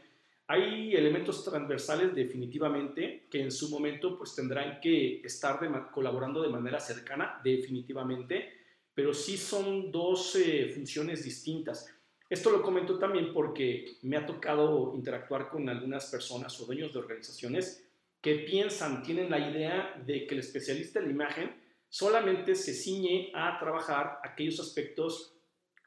Hay 0.47 0.95
elementos 0.95 1.45
transversales 1.45 2.15
definitivamente 2.15 3.27
que 3.29 3.43
en 3.43 3.51
su 3.51 3.69
momento 3.69 4.17
pues 4.17 4.33
tendrán 4.33 4.79
que 4.81 5.21
estar 5.21 5.59
colaborando 5.91 6.41
de 6.41 6.49
manera 6.49 6.79
cercana, 6.79 7.39
definitivamente, 7.43 8.53
pero 8.91 9.13
sí 9.13 9.37
son 9.37 9.91
dos 9.91 10.35
eh, 10.35 10.71
funciones 10.73 11.23
distintas. 11.23 11.98
Esto 12.29 12.51
lo 12.51 12.61
comento 12.61 12.99
también 12.99 13.33
porque 13.33 13.97
me 14.03 14.15
ha 14.15 14.25
tocado 14.25 14.93
interactuar 14.95 15.49
con 15.49 15.67
algunas 15.67 16.05
personas 16.11 16.59
o 16.61 16.65
dueños 16.65 16.93
de 16.93 16.99
organizaciones 16.99 17.89
que 18.21 18.35
piensan, 18.35 19.01
tienen 19.01 19.31
la 19.31 19.39
idea 19.39 20.01
de 20.05 20.27
que 20.27 20.35
el 20.35 20.41
especialista 20.41 20.99
en 20.99 21.05
la 21.05 21.11
imagen 21.11 21.55
solamente 21.87 22.53
se 22.53 22.73
ciñe 22.73 23.31
a 23.33 23.57
trabajar 23.57 24.19
aquellos 24.23 24.59
aspectos 24.59 25.33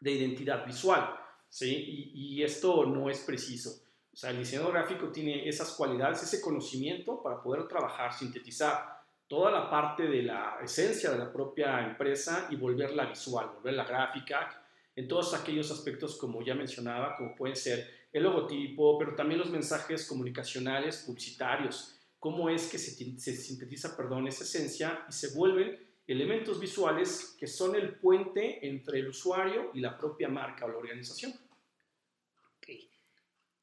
de 0.00 0.12
identidad 0.12 0.66
visual, 0.66 1.14
¿sí? 1.48 2.10
Y, 2.14 2.34
y 2.34 2.42
esto 2.42 2.86
no 2.86 3.08
es 3.08 3.20
preciso. 3.20 3.70
O 4.12 4.16
sea, 4.16 4.30
el 4.30 4.38
diseñador 4.38 4.72
gráfico 4.72 5.12
tiene 5.12 5.48
esas 5.48 5.70
cualidades, 5.74 6.22
ese 6.22 6.40
conocimiento 6.40 7.22
para 7.22 7.40
poder 7.40 7.68
trabajar, 7.68 8.12
sintetizar 8.12 9.00
toda 9.28 9.50
la 9.50 9.70
parte 9.70 10.02
de 10.06 10.24
la 10.24 10.58
esencia 10.62 11.10
de 11.10 11.18
la 11.18 11.32
propia 11.32 11.80
empresa 11.86 12.48
y 12.50 12.56
volverla 12.56 13.06
visual, 13.06 13.52
volverla 13.54 13.84
gráfica, 13.84 14.61
en 14.94 15.08
todos 15.08 15.34
aquellos 15.34 15.70
aspectos, 15.70 16.16
como 16.16 16.42
ya 16.42 16.54
mencionaba, 16.54 17.16
como 17.16 17.34
pueden 17.34 17.56
ser 17.56 18.08
el 18.12 18.24
logotipo, 18.24 18.98
pero 18.98 19.14
también 19.14 19.40
los 19.40 19.50
mensajes 19.50 20.06
comunicacionales, 20.06 21.04
publicitarios, 21.06 21.98
cómo 22.18 22.50
es 22.50 22.68
que 22.68 22.78
se, 22.78 23.18
se 23.18 23.36
sintetiza, 23.36 23.96
perdón, 23.96 24.28
esa 24.28 24.44
esencia 24.44 25.04
y 25.08 25.12
se 25.12 25.34
vuelven 25.34 25.78
elementos 26.06 26.60
visuales 26.60 27.34
que 27.38 27.46
son 27.46 27.74
el 27.74 27.94
puente 27.94 28.66
entre 28.66 29.00
el 29.00 29.08
usuario 29.08 29.70
y 29.74 29.80
la 29.80 29.96
propia 29.96 30.28
marca 30.28 30.66
o 30.66 30.68
la 30.68 30.76
organización. 30.76 31.32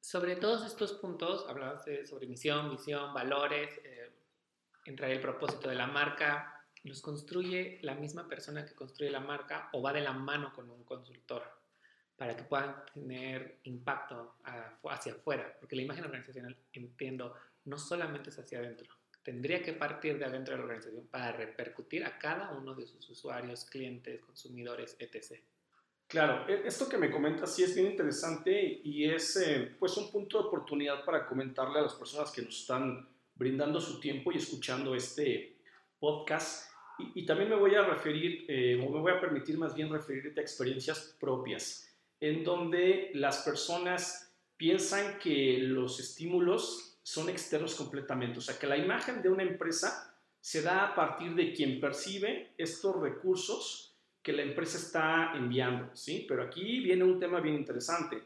Sobre 0.02 0.38
todos 0.38 0.66
estos 0.66 0.94
puntos, 0.94 1.46
hablabas 1.48 1.86
sobre 2.10 2.26
misión, 2.26 2.72
visión, 2.72 3.14
valores, 3.14 3.70
eh, 3.84 4.12
entra 4.86 5.08
el 5.08 5.22
propósito 5.22 5.70
de 5.70 5.76
la 5.76 5.86
marca, 5.86 6.59
los 6.84 7.02
construye 7.02 7.80
la 7.82 7.96
misma 7.96 8.28
persona 8.28 8.66
que 8.66 8.74
construye 8.74 9.12
la 9.12 9.20
marca 9.20 9.70
o 9.74 9.82
va 9.82 9.94
de 9.94 10.02
la 10.02 10.14
mano 10.14 10.54
con 10.54 10.70
un 10.70 10.84
consultor 10.84 11.44
para 12.16 12.36
que 12.36 12.44
puedan 12.44 12.76
tener 12.94 13.60
impacto 13.64 14.36
hacia 14.84 15.14
afuera, 15.14 15.56
porque 15.60 15.78
la 15.78 15.84
imagen 15.84 16.04
organizacional, 16.04 16.56
entiendo, 16.74 17.34
no 17.66 17.78
solamente 17.78 18.30
es 18.30 18.40
hacia 18.40 18.60
adentro, 18.60 18.94
tendría 19.24 19.62
que 19.62 19.74
partir 19.74 20.20
de 20.20 20.26
adentro 20.26 20.54
de 20.54 20.58
la 20.58 20.66
organización 20.66 21.08
para 21.08 21.32
repercutir 21.32 22.04
a 22.04 22.18
cada 22.18 22.52
uno 22.52 22.76
de 22.76 22.86
sus 22.86 23.10
usuarios, 23.10 23.64
clientes, 23.66 24.20
consumidores, 24.22 24.98
etc. 25.00 25.40
Claro, 26.08 26.46
e, 26.50 26.68
esto 26.68 26.90
que 26.90 26.98
me 26.98 27.10
comentas 27.10 27.56
sí 27.56 27.64
es 27.64 27.74
bien 27.74 27.88
interesante 27.88 28.82
y 28.84 29.06
es 29.06 29.38
eh, 29.38 29.76
pues 29.80 29.96
un 29.96 30.12
punto 30.12 30.42
de 30.42 30.48
oportunidad 30.48 31.06
para 31.06 31.26
comentarle 31.26 31.80
a 31.80 31.84
las 31.84 31.94
personas 31.94 32.32
que 32.32 32.42
nos 32.42 32.60
están 32.60 33.08
brindando 33.36 33.80
su 33.80 34.00
tiempo 34.00 34.32
y 34.32 34.38
escuchando 34.38 34.94
este 34.94 35.59
podcast 36.00 36.70
y, 37.16 37.26
también 37.26 37.50
me 37.50 37.56
voy 37.56 37.76
a 37.76 37.84
referir, 37.84 38.46
eh, 38.50 38.84
o 38.86 38.90
me 38.90 39.00
voy 39.00 39.12
a 39.12 39.22
permitir 39.22 39.58
más 39.58 39.74
bien 39.74 39.90
referirte 39.90 40.40
a 40.40 40.44
experiencias 40.44 41.16
propias, 41.20 41.96
en 42.20 42.44
donde 42.44 43.12
las 43.14 43.44
personas 43.44 44.36
piensan 44.58 45.18
que 45.18 45.60
los 45.60 46.00
estímulos 46.00 47.00
son 47.02 47.30
externos 47.30 47.76
completamente, 47.76 48.40
o 48.40 48.42
sea, 48.42 48.60
que 48.60 48.68
la 48.68 48.78
imagen 48.78 49.22
de 49.22 49.30
una 49.30 49.44
empresa 49.44 50.14
se 50.42 50.62
da 50.62 50.88
a 50.88 50.96
partir 50.96 51.34
de 51.36 51.54
quien 51.54 51.80
percibe 51.80 52.54
estos 52.58 53.00
recursos 53.00 53.98
que 54.22 54.34
la 54.34 54.44
empresa 54.44 54.78
está 54.78 55.32
enviando, 55.36 55.96
¿sí? 55.96 56.26
Pero 56.28 56.44
aquí 56.44 56.82
viene 56.82 57.04
un 57.04 57.20
tema 57.20 57.40
bien 57.40 57.56
interesante. 57.56 58.22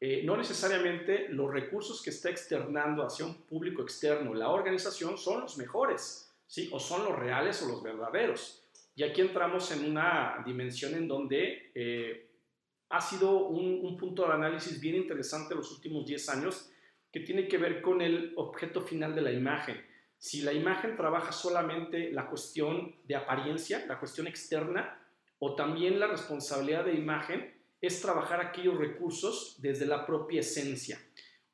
Eh, 0.00 0.22
no 0.24 0.36
necesariamente 0.36 1.28
los 1.28 1.52
recursos 1.52 2.02
que 2.02 2.10
está 2.10 2.30
externando 2.30 3.04
hacia 3.04 3.24
un 3.24 3.42
público 3.42 3.82
externo 3.82 4.34
la 4.34 4.48
organización 4.48 5.16
son 5.16 5.40
los 5.42 5.58
mejores. 5.58 6.31
¿Sí? 6.52 6.68
O 6.70 6.78
son 6.78 7.04
los 7.04 7.18
reales 7.18 7.62
o 7.62 7.68
los 7.68 7.82
verdaderos. 7.82 8.62
Y 8.94 9.04
aquí 9.04 9.22
entramos 9.22 9.70
en 9.72 9.90
una 9.90 10.42
dimensión 10.44 10.92
en 10.92 11.08
donde 11.08 11.72
eh, 11.74 12.28
ha 12.90 13.00
sido 13.00 13.46
un, 13.46 13.96
punto 13.96 14.26
de 14.26 14.34
análisis 14.34 14.78
bien 14.78 14.96
interesante 14.96 15.54
los 15.54 15.72
últimos 15.72 16.04
10 16.04 16.28
años 16.28 16.70
que 17.10 17.20
tiene 17.20 17.48
que 17.48 17.56
ver 17.56 17.80
con 17.80 18.02
el 18.02 18.34
objeto 18.36 18.82
final 18.82 19.14
de 19.14 19.22
la 19.22 19.32
imagen. 19.32 19.82
Si 20.18 20.42
la 20.42 20.52
imagen 20.52 20.94
trabaja 20.94 21.32
solamente 21.32 22.10
la 22.12 22.28
cuestión 22.28 22.96
de 23.04 23.16
apariencia, 23.16 23.86
la 23.86 23.98
cuestión 23.98 24.26
externa, 24.26 25.00
o 25.38 25.54
también 25.54 25.98
la 25.98 26.06
responsabilidad 26.06 26.84
de 26.84 26.92
imagen 26.92 27.50
es 27.80 28.02
trabajar 28.02 28.42
aquellos 28.42 28.76
recursos 28.76 29.56
desde 29.62 29.86
la 29.86 30.04
propia 30.04 30.40
esencia. 30.40 31.00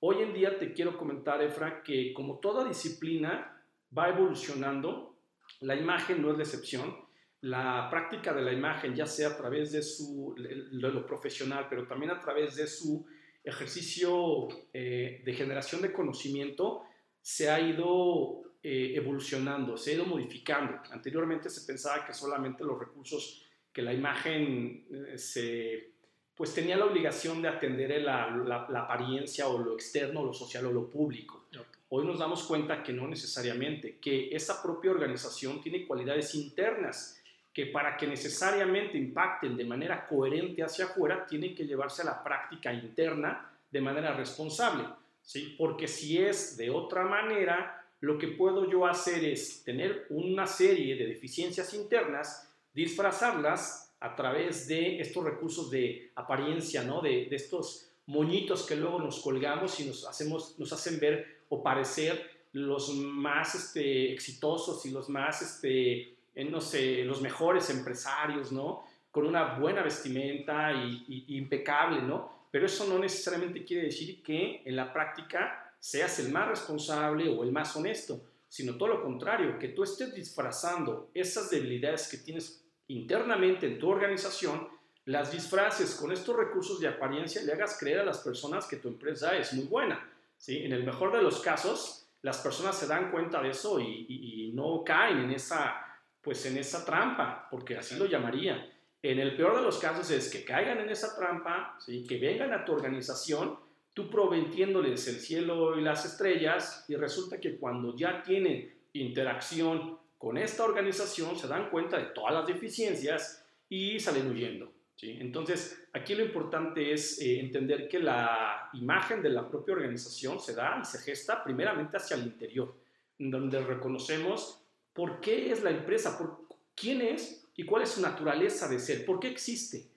Hoy 0.01 0.23
en 0.23 0.35
día 0.35 0.59
te 0.59 0.73
quiero 0.73 0.99
comentar, 0.99 1.41
Efra, 1.41 1.85
que 1.85 2.13
como 2.13 2.41
toda 2.41 2.67
disciplina, 2.67 3.55
va 3.97 4.09
evolucionando, 4.09 5.19
la 5.61 5.75
imagen 5.75 6.23
no 6.23 6.31
es 6.31 6.37
la 6.37 6.45
excepción, 6.45 6.97
la 7.41 7.89
práctica 7.91 8.33
de 8.33 8.43
la 8.43 8.53
imagen, 8.53 8.95
ya 8.95 9.07
sea 9.07 9.29
a 9.29 9.37
través 9.37 9.73
de, 9.73 9.83
su, 9.83 10.35
lo 10.37 11.07
profesional, 11.07 11.67
pero 11.69 11.87
también 11.87 12.11
a 12.11 12.21
través 12.21 12.57
de 12.57 12.67
su 12.67 13.07
ejercicio 13.45 14.49
eh, 14.73 15.23
de 15.25 15.33
generación 15.33 15.81
de 15.81 15.93
conocimiento 15.93 16.83
se 17.21 17.49
ha 17.49 17.61
ido 17.61 18.43
eh, 18.63 18.93
evolucionando, 18.97 19.77
se 19.77 19.93
ha 19.93 19.95
ido 19.95 20.05
modificando. 20.05 20.81
Anteriormente 20.91 21.49
se 21.49 21.65
pensaba 21.65 22.05
que 22.05 22.13
solamente 22.13 22.65
los 22.65 22.79
recursos 22.79 23.45
que 23.73 23.83
la 23.83 23.93
imagen 23.93 24.87
eh, 24.91 25.17
se, 25.17 25.93
pues 26.35 26.53
tenía 26.53 26.77
la 26.77 26.87
obligación 26.87 27.41
de 27.41 27.49
atender 27.49 28.03
la, 28.03 28.29
la, 28.69 28.81
apariencia 28.81 29.47
o 29.47 29.59
lo 29.59 29.75
externo, 29.75 30.25
lo 30.25 30.33
social 30.33 30.67
o 30.67 30.73
lo 30.73 30.91
público. 30.91 31.47
Hoy 31.91 32.07
nos 32.07 32.19
damos 32.19 32.43
cuenta 32.43 32.83
que 32.83 32.93
no 32.93 33.09
necesariamente, 33.09 33.99
que 33.99 34.29
esa 34.35 34.63
propia 34.63 34.91
organización 34.91 35.63
tiene 35.63 35.87
cualidades 35.87 36.35
internas 36.35 37.19
que 37.53 37.67
para 37.67 37.97
que 37.97 38.07
necesariamente 38.07 38.99
impacten 38.99 39.57
de 39.57 39.65
manera 39.65 40.07
coherente 40.07 40.63
hacia 40.63 40.85
afuera, 40.85 41.27
tienen 41.27 41.55
que 41.55 41.67
llevarse 41.67 42.03
a 42.03 42.05
la 42.05 42.23
práctica 42.23 42.73
interna 42.73 43.51
de 43.71 43.81
manera 43.81 44.13
responsable. 44.13 44.85
¿sí? 45.23 45.57
Porque 45.59 45.89
si 45.89 46.19
es 46.19 46.57
de 46.57 46.71
otra 46.71 47.05
manera, 47.05 47.85
lo 48.01 48.19
que 48.19 48.29
puedo 48.29 48.71
yo 48.71 48.87
hacer 48.87 49.25
es 49.25 49.65
tener 49.65 50.07
una 50.11 50.47
serie 50.47 50.95
de 50.95 51.07
deficiencias 51.07 51.73
internas, 51.75 52.49
disfrazarlas 52.75 53.95
a 53.99 54.15
través 54.15 54.69
de 54.69 55.01
estos 55.01 55.25
recursos 55.25 55.71
de 55.71 56.13
apariencia, 56.15 56.85
¿no? 56.85 57.01
de, 57.01 57.27
de 57.29 57.37
estos 57.37 57.91
moñitos 58.07 58.65
que 58.67 58.77
luego 58.77 59.01
nos 59.01 59.21
colgamos 59.21 59.81
y 59.81 59.85
nos, 59.87 60.07
hacemos, 60.07 60.59
nos 60.59 60.73
hacen 60.73 61.01
ver 61.01 61.38
o 61.49 61.63
parecer 61.63 62.39
los 62.53 62.95
más 62.95 63.55
este, 63.55 64.13
exitosos 64.13 64.85
y 64.87 64.91
los 64.91 65.09
más, 65.09 65.43
este, 65.43 66.17
no 66.51 66.61
sé, 66.61 67.05
los 67.05 67.21
mejores 67.21 67.71
empresarios, 67.71 68.53
¿no? 68.53 68.85
Con 69.11 69.27
una 69.27 69.59
buena 69.59 69.83
vestimenta 69.83 70.73
y, 70.73 71.25
impecable, 71.37 72.03
¿no? 72.03 72.47
Pero 72.51 72.67
eso 72.67 72.87
no 72.87 72.99
necesariamente 72.99 73.65
quiere 73.65 73.85
decir 73.85 74.23
que 74.23 74.63
en 74.65 74.77
la 74.77 74.93
práctica 74.93 75.75
seas 75.79 76.19
el 76.19 76.33
más 76.33 76.49
responsable 76.49 77.29
o 77.29 77.45
el 77.45 77.53
más 77.53 77.77
honesto, 77.77 78.21
sino 78.49 78.77
todo 78.77 78.89
lo 78.89 79.03
contrario, 79.03 79.59
que 79.59 79.69
tú 79.69 79.83
estés 79.83 80.15
disfrazando 80.15 81.11
esas 81.13 81.51
debilidades 81.51 82.09
que 82.09 82.17
tienes 82.17 82.65
internamente 82.89 83.67
en 83.67 83.79
tu 83.79 83.91
organización, 83.91 84.69
las 85.05 85.33
disfraces 85.33 85.95
con 85.95 86.13
estos 86.13 86.37
recursos 86.37 86.81
de 86.81 86.89
apariencia 86.89 87.43
y 87.43 87.47
le 87.47 87.53
hagas 87.53 87.79
creer 87.79 88.01
a 88.01 88.05
las 88.05 88.19
personas 88.19 88.67
que 88.67 88.77
tu 88.77 88.89
empresa 88.89 89.37
es 89.37 89.53
muy 89.53 89.65
buena. 89.65 90.07
¿Sí? 90.39 90.65
En 90.65 90.73
el 90.73 90.85
mejor 90.85 91.13
de 91.13 91.23
los 91.23 91.41
casos, 91.41 92.09
las 92.23 92.39
personas 92.39 92.77
se 92.77 92.87
dan 92.87 93.11
cuenta 93.11 93.43
de 93.43 93.51
eso 93.51 93.79
y, 93.81 94.53
no 94.55 94.83
caen 94.83 95.19
en 95.19 95.31
esa, 95.31 95.77
pues 96.23 96.45
en 96.47 96.57
esa 96.57 96.85
trampa, 96.85 97.47
porque 97.51 97.77
así 97.77 97.97
lo 97.97 98.07
llamaría. 98.07 98.73
En 99.03 99.21
el 99.21 99.37
peor 99.37 99.57
de 99.57 99.63
los 99.63 99.79
casos 99.79 100.11
es 100.11 100.31
que 100.33 100.45
caigan 100.45 100.81
en 100.81 100.89
esa 100.89 101.15
trampa, 101.15 101.77
¿sí? 101.79 102.05
que 102.09 102.19
vengan 102.19 102.53
a 102.53 102.65
tu 102.65 102.73
organización, 102.73 103.57
tú 103.95 104.11
prometiéndoles 104.11 105.07
el 105.07 105.21
cielo 105.21 105.79
y 105.79 105.83
las 105.83 106.05
estrellas, 106.05 106.85
y 106.89 106.97
resulta 106.97 107.39
que 107.39 107.57
cuando 107.57 107.95
ya 107.95 108.23
tienen 108.23 108.75
interacción 108.95 109.99
con 110.17 110.37
esta 110.37 110.65
organización, 110.65 111.37
se 111.37 111.47
dan 111.47 111.71
cuenta 111.71 111.99
de 111.99 112.07
todas 112.07 112.35
las 112.35 112.47
deficiencias 112.47 113.47
y 113.69 114.01
salen 114.01 114.29
huyendo. 114.31 114.73
Entonces, 115.01 115.81
aquí 115.93 116.15
lo 116.15 116.25
importante 116.25 116.93
es 116.93 117.21
eh, 117.21 117.39
entender 117.39 117.89
que 117.89 118.01
la 118.01 118.69
imagen 118.73 119.23
de 119.23 119.31
la 119.31 119.49
propia 119.49 119.75
organización 119.75 120.41
se 120.41 120.55
da 120.55 120.79
y 120.83 120.85
se 120.85 120.99
gesta 120.99 121.45
primeramente 121.45 121.97
hacia 121.97 122.17
el 122.17 122.25
interior, 122.25 122.75
donde 123.17 123.61
reconocemos 123.61 124.61
por 124.93 125.21
qué 125.21 125.53
es 125.53 125.63
la 125.63 125.71
empresa, 125.71 126.19
por 126.19 126.41
quién 126.75 127.01
es 127.01 127.47
y 127.55 127.65
cuál 127.65 127.83
es 127.83 127.91
su 127.91 128.01
naturaleza 128.01 128.69
de 128.69 128.81
ser, 128.81 129.07
por 129.07 129.21
qué 129.21 129.29
existe. 129.29 129.89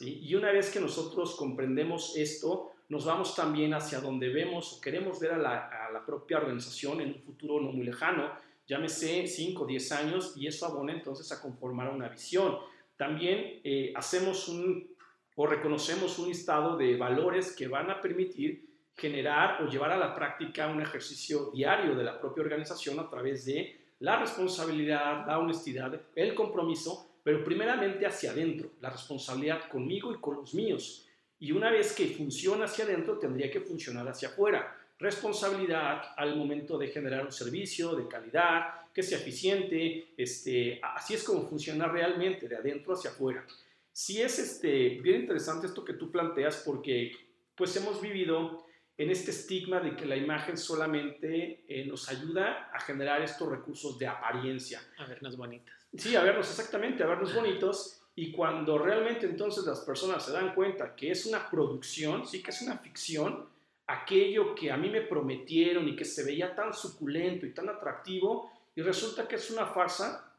Y 0.00 0.34
una 0.34 0.52
vez 0.52 0.70
que 0.70 0.80
nosotros 0.80 1.36
comprendemos 1.36 2.16
esto, 2.16 2.72
nos 2.88 3.04
vamos 3.04 3.34
también 3.34 3.74
hacia 3.74 4.00
donde 4.00 4.28
vemos 4.28 4.72
o 4.72 4.80
queremos 4.80 5.20
ver 5.20 5.32
a 5.32 5.38
la, 5.38 5.86
a 5.86 5.90
la 5.90 6.04
propia 6.04 6.38
organización 6.38 7.00
en 7.00 7.14
un 7.14 7.22
futuro 7.22 7.60
no 7.60 7.72
muy 7.72 7.84
lejano, 7.84 8.30
llámese 8.66 9.26
5 9.26 9.62
o 9.62 9.66
10 9.66 9.92
años, 9.92 10.32
y 10.36 10.46
eso 10.46 10.66
abona 10.66 10.92
entonces 10.92 11.30
a 11.32 11.40
conformar 11.40 11.90
una 11.90 12.08
visión 12.08 12.58
también 12.96 13.60
eh, 13.64 13.92
hacemos 13.94 14.48
un 14.48 14.96
o 15.36 15.46
reconocemos 15.46 16.18
un 16.18 16.28
listado 16.28 16.76
de 16.76 16.96
valores 16.96 17.54
que 17.54 17.68
van 17.68 17.90
a 17.90 18.00
permitir 18.00 18.66
generar 18.96 19.62
o 19.62 19.68
llevar 19.68 19.92
a 19.92 19.98
la 19.98 20.14
práctica 20.14 20.66
un 20.66 20.80
ejercicio 20.80 21.50
diario 21.52 21.94
de 21.94 22.02
la 22.02 22.18
propia 22.18 22.42
organización 22.42 22.98
a 22.98 23.08
través 23.08 23.44
de 23.44 23.78
la 24.00 24.18
responsabilidad, 24.18 25.26
la 25.26 25.38
honestidad, 25.38 26.00
el 26.14 26.34
compromiso, 26.34 27.18
pero 27.22 27.44
primeramente 27.44 28.06
hacia 28.06 28.30
adentro, 28.30 28.70
la 28.80 28.88
responsabilidad 28.88 29.68
conmigo 29.68 30.12
y 30.12 30.18
con 30.18 30.36
los 30.36 30.54
míos. 30.54 31.06
Y 31.38 31.52
una 31.52 31.70
vez 31.70 31.94
que 31.94 32.06
funciona 32.06 32.64
hacia 32.64 32.86
adentro, 32.86 33.18
tendría 33.18 33.50
que 33.50 33.60
funcionar 33.60 34.08
hacia 34.08 34.28
afuera. 34.28 34.74
Responsabilidad 34.98 36.02
al 36.16 36.36
momento 36.36 36.78
de 36.78 36.88
generar 36.88 37.26
un 37.26 37.32
servicio 37.32 37.94
de 37.94 38.08
calidad, 38.08 38.85
que 38.96 39.02
sea 39.02 39.18
eficiente, 39.18 40.14
este, 40.16 40.80
así 40.82 41.12
es 41.12 41.22
como 41.22 41.46
funciona 41.46 41.86
realmente, 41.86 42.48
de 42.48 42.56
adentro 42.56 42.94
hacia 42.94 43.10
afuera. 43.10 43.46
Sí 43.92 44.22
es 44.22 44.38
este, 44.38 45.00
bien 45.02 45.20
interesante 45.20 45.66
esto 45.66 45.84
que 45.84 45.92
tú 45.92 46.10
planteas 46.10 46.62
porque 46.64 47.12
pues 47.54 47.76
hemos 47.76 48.00
vivido 48.00 48.64
en 48.96 49.10
este 49.10 49.32
estigma 49.32 49.80
de 49.80 49.94
que 49.96 50.06
la 50.06 50.16
imagen 50.16 50.56
solamente 50.56 51.62
eh, 51.68 51.84
nos 51.84 52.08
ayuda 52.08 52.70
a 52.72 52.80
generar 52.80 53.20
estos 53.20 53.50
recursos 53.50 53.98
de 53.98 54.06
apariencia. 54.06 54.80
A 54.96 55.04
vernos 55.04 55.36
bonitas. 55.36 55.74
Sí, 55.94 56.16
a 56.16 56.22
vernos 56.22 56.48
exactamente, 56.48 57.02
a 57.02 57.06
vernos 57.06 57.34
bonitos. 57.34 58.00
Y 58.14 58.32
cuando 58.32 58.78
realmente 58.78 59.26
entonces 59.26 59.66
las 59.66 59.80
personas 59.80 60.24
se 60.24 60.32
dan 60.32 60.54
cuenta 60.54 60.96
que 60.96 61.10
es 61.10 61.26
una 61.26 61.50
producción, 61.50 62.26
sí 62.26 62.42
que 62.42 62.50
es 62.50 62.62
una 62.62 62.78
ficción, 62.78 63.46
aquello 63.88 64.54
que 64.54 64.70
a 64.72 64.78
mí 64.78 64.88
me 64.88 65.02
prometieron 65.02 65.86
y 65.86 65.94
que 65.94 66.06
se 66.06 66.24
veía 66.24 66.54
tan 66.54 66.72
suculento 66.72 67.44
y 67.44 67.52
tan 67.52 67.68
atractivo, 67.68 68.55
y 68.76 68.82
resulta 68.82 69.26
que 69.26 69.36
es 69.36 69.50
una 69.50 69.66
farsa, 69.66 70.32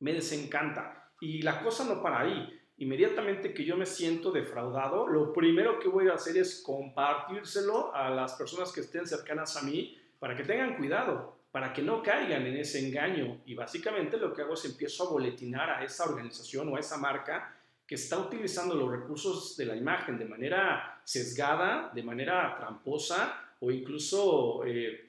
me 0.00 0.12
desencanta. 0.12 1.12
Y 1.20 1.42
la 1.42 1.62
cosa 1.62 1.84
no 1.84 2.02
para 2.02 2.20
ahí. 2.20 2.60
Inmediatamente 2.78 3.54
que 3.54 3.64
yo 3.64 3.76
me 3.76 3.86
siento 3.86 4.32
defraudado, 4.32 5.06
lo 5.06 5.32
primero 5.32 5.78
que 5.78 5.88
voy 5.88 6.08
a 6.08 6.14
hacer 6.14 6.36
es 6.36 6.60
compartírselo 6.60 7.94
a 7.94 8.10
las 8.10 8.34
personas 8.34 8.72
que 8.72 8.80
estén 8.80 9.06
cercanas 9.06 9.56
a 9.56 9.62
mí 9.62 9.96
para 10.18 10.34
que 10.34 10.42
tengan 10.42 10.76
cuidado, 10.76 11.38
para 11.52 11.72
que 11.72 11.82
no 11.82 12.02
caigan 12.02 12.44
en 12.44 12.56
ese 12.56 12.84
engaño. 12.84 13.40
Y 13.46 13.54
básicamente 13.54 14.16
lo 14.16 14.34
que 14.34 14.42
hago 14.42 14.54
es 14.54 14.64
empiezo 14.64 15.06
a 15.06 15.10
boletinar 15.12 15.70
a 15.70 15.84
esa 15.84 16.04
organización 16.04 16.68
o 16.70 16.76
a 16.76 16.80
esa 16.80 16.96
marca 16.96 17.56
que 17.86 17.94
está 17.94 18.18
utilizando 18.18 18.74
los 18.74 18.90
recursos 18.90 19.56
de 19.56 19.66
la 19.66 19.76
imagen 19.76 20.18
de 20.18 20.24
manera 20.24 21.00
sesgada, 21.04 21.92
de 21.94 22.02
manera 22.02 22.56
tramposa 22.56 23.40
o 23.60 23.70
incluso 23.70 24.64
eh, 24.66 25.03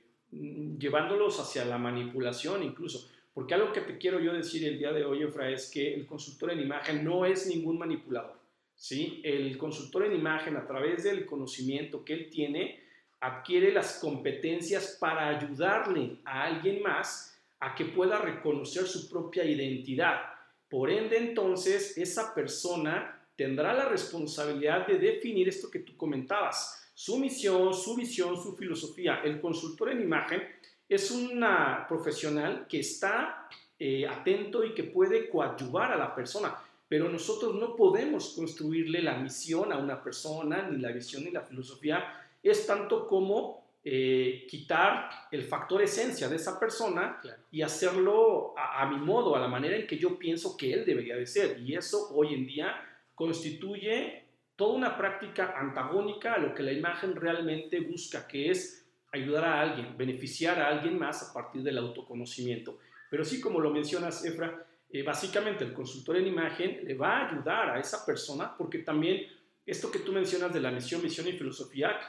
llevándolos 0.77 1.39
hacia 1.39 1.65
la 1.65 1.77
manipulación 1.77 2.63
incluso. 2.63 3.09
Porque 3.33 3.53
algo 3.53 3.73
que 3.73 3.81
te 3.81 3.97
quiero 3.97 4.19
yo 4.19 4.33
decir 4.33 4.65
el 4.65 4.79
día 4.79 4.93
de 4.93 5.03
hoy, 5.03 5.23
Efra, 5.23 5.49
es 5.49 5.69
que 5.69 5.93
el 5.93 6.05
consultor 6.05 6.51
en 6.51 6.61
imagen 6.61 7.03
no 7.03 7.25
es 7.25 7.47
ningún 7.47 7.77
manipulador. 7.77 8.39
¿sí? 8.75 9.21
El 9.23 9.57
consultor 9.57 10.05
en 10.05 10.15
imagen, 10.15 10.55
a 10.55 10.65
través 10.65 11.03
del 11.03 11.25
conocimiento 11.25 12.05
que 12.05 12.13
él 12.13 12.29
tiene, 12.29 12.79
adquiere 13.19 13.73
las 13.73 13.99
competencias 13.99 14.97
para 14.99 15.27
ayudarle 15.27 16.17
a 16.23 16.43
alguien 16.43 16.81
más 16.81 17.37
a 17.59 17.75
que 17.75 17.85
pueda 17.85 18.19
reconocer 18.19 18.85
su 18.85 19.09
propia 19.09 19.43
identidad. 19.43 20.21
Por 20.69 20.89
ende, 20.89 21.17
entonces, 21.17 21.97
esa 21.97 22.33
persona 22.33 23.27
tendrá 23.35 23.73
la 23.73 23.89
responsabilidad 23.89 24.87
de 24.87 24.97
definir 24.97 25.49
esto 25.49 25.69
que 25.69 25.79
tú 25.79 25.97
comentabas 25.97 26.84
su 26.95 27.19
misión, 27.19 27.73
su 27.73 27.93
visión, 27.93 28.41
su 28.41 28.55
filosofía. 28.55 29.19
El 29.23 29.41
consultor 29.41 29.91
en 29.91 30.01
imagen 30.01 30.41
es 30.87 31.11
una 31.11 31.85
profesional 31.89 32.65
que 32.69 32.79
está 32.79 33.49
eh, 33.77 34.07
atento 34.07 34.63
y 34.63 34.73
que 34.73 34.83
puede 34.83 35.29
coadyuvar 35.29 35.91
a 35.91 35.97
la 35.97 36.15
persona, 36.15 36.55
pero 36.87 37.09
nosotros 37.09 37.55
no 37.55 37.75
podemos 37.75 38.33
construirle 38.33 39.01
la 39.01 39.17
misión 39.17 39.73
a 39.73 39.77
una 39.77 40.01
persona, 40.01 40.69
ni 40.69 40.77
la 40.77 40.93
visión 40.93 41.25
ni 41.25 41.31
la 41.31 41.41
filosofía. 41.41 42.01
Es 42.41 42.65
tanto 42.65 43.07
como 43.07 43.65
eh, 43.83 44.47
quitar 44.49 45.09
el 45.31 45.43
factor 45.43 45.81
esencia 45.81 46.29
de 46.29 46.37
esa 46.37 46.57
persona 46.57 47.19
y 47.51 47.61
hacerlo 47.61 48.53
a, 48.57 48.83
a 48.83 48.89
mi 48.89 48.97
modo, 48.97 49.35
a 49.35 49.41
la 49.41 49.49
manera 49.49 49.75
en 49.75 49.85
que 49.85 49.97
yo 49.97 50.17
pienso 50.17 50.55
que 50.55 50.71
él 50.71 50.85
debería 50.85 51.17
de 51.17 51.25
ser. 51.25 51.59
Y 51.59 51.75
eso 51.75 52.09
hoy 52.15 52.33
en 52.33 52.47
día 52.47 52.73
constituye 53.13 54.24
toda 54.55 54.73
una 54.73 54.97
práctica 54.97 55.53
antagónica 55.57 56.33
a 56.33 56.37
lo 56.37 56.53
que 56.53 56.63
la 56.63 56.71
imagen 56.71 57.15
realmente 57.15 57.79
busca, 57.81 58.27
que 58.27 58.51
es 58.51 58.85
ayudar 59.11 59.45
a 59.45 59.61
alguien, 59.61 59.97
beneficiar 59.97 60.59
a 60.59 60.67
alguien 60.67 60.97
más 60.97 61.29
a 61.29 61.33
partir 61.33 61.63
del 61.63 61.77
autoconocimiento. 61.77 62.79
Pero 63.09 63.23
sí, 63.23 63.39
como 63.39 63.59
lo 63.59 63.71
mencionas, 63.71 64.25
Efra, 64.25 64.65
eh, 64.89 65.03
básicamente 65.03 65.63
el 65.63 65.73
consultor 65.73 66.17
en 66.17 66.27
imagen 66.27 66.81
le 66.83 66.93
va 66.93 67.17
a 67.17 67.29
ayudar 67.29 67.69
a 67.71 67.79
esa 67.79 68.05
persona 68.05 68.55
porque 68.57 68.79
también 68.79 69.27
esto 69.65 69.91
que 69.91 69.99
tú 69.99 70.11
mencionas 70.11 70.53
de 70.53 70.61
la 70.61 70.71
misión, 70.71 71.01
misión 71.01 71.27
y 71.27 71.33
filosofía 71.33 71.99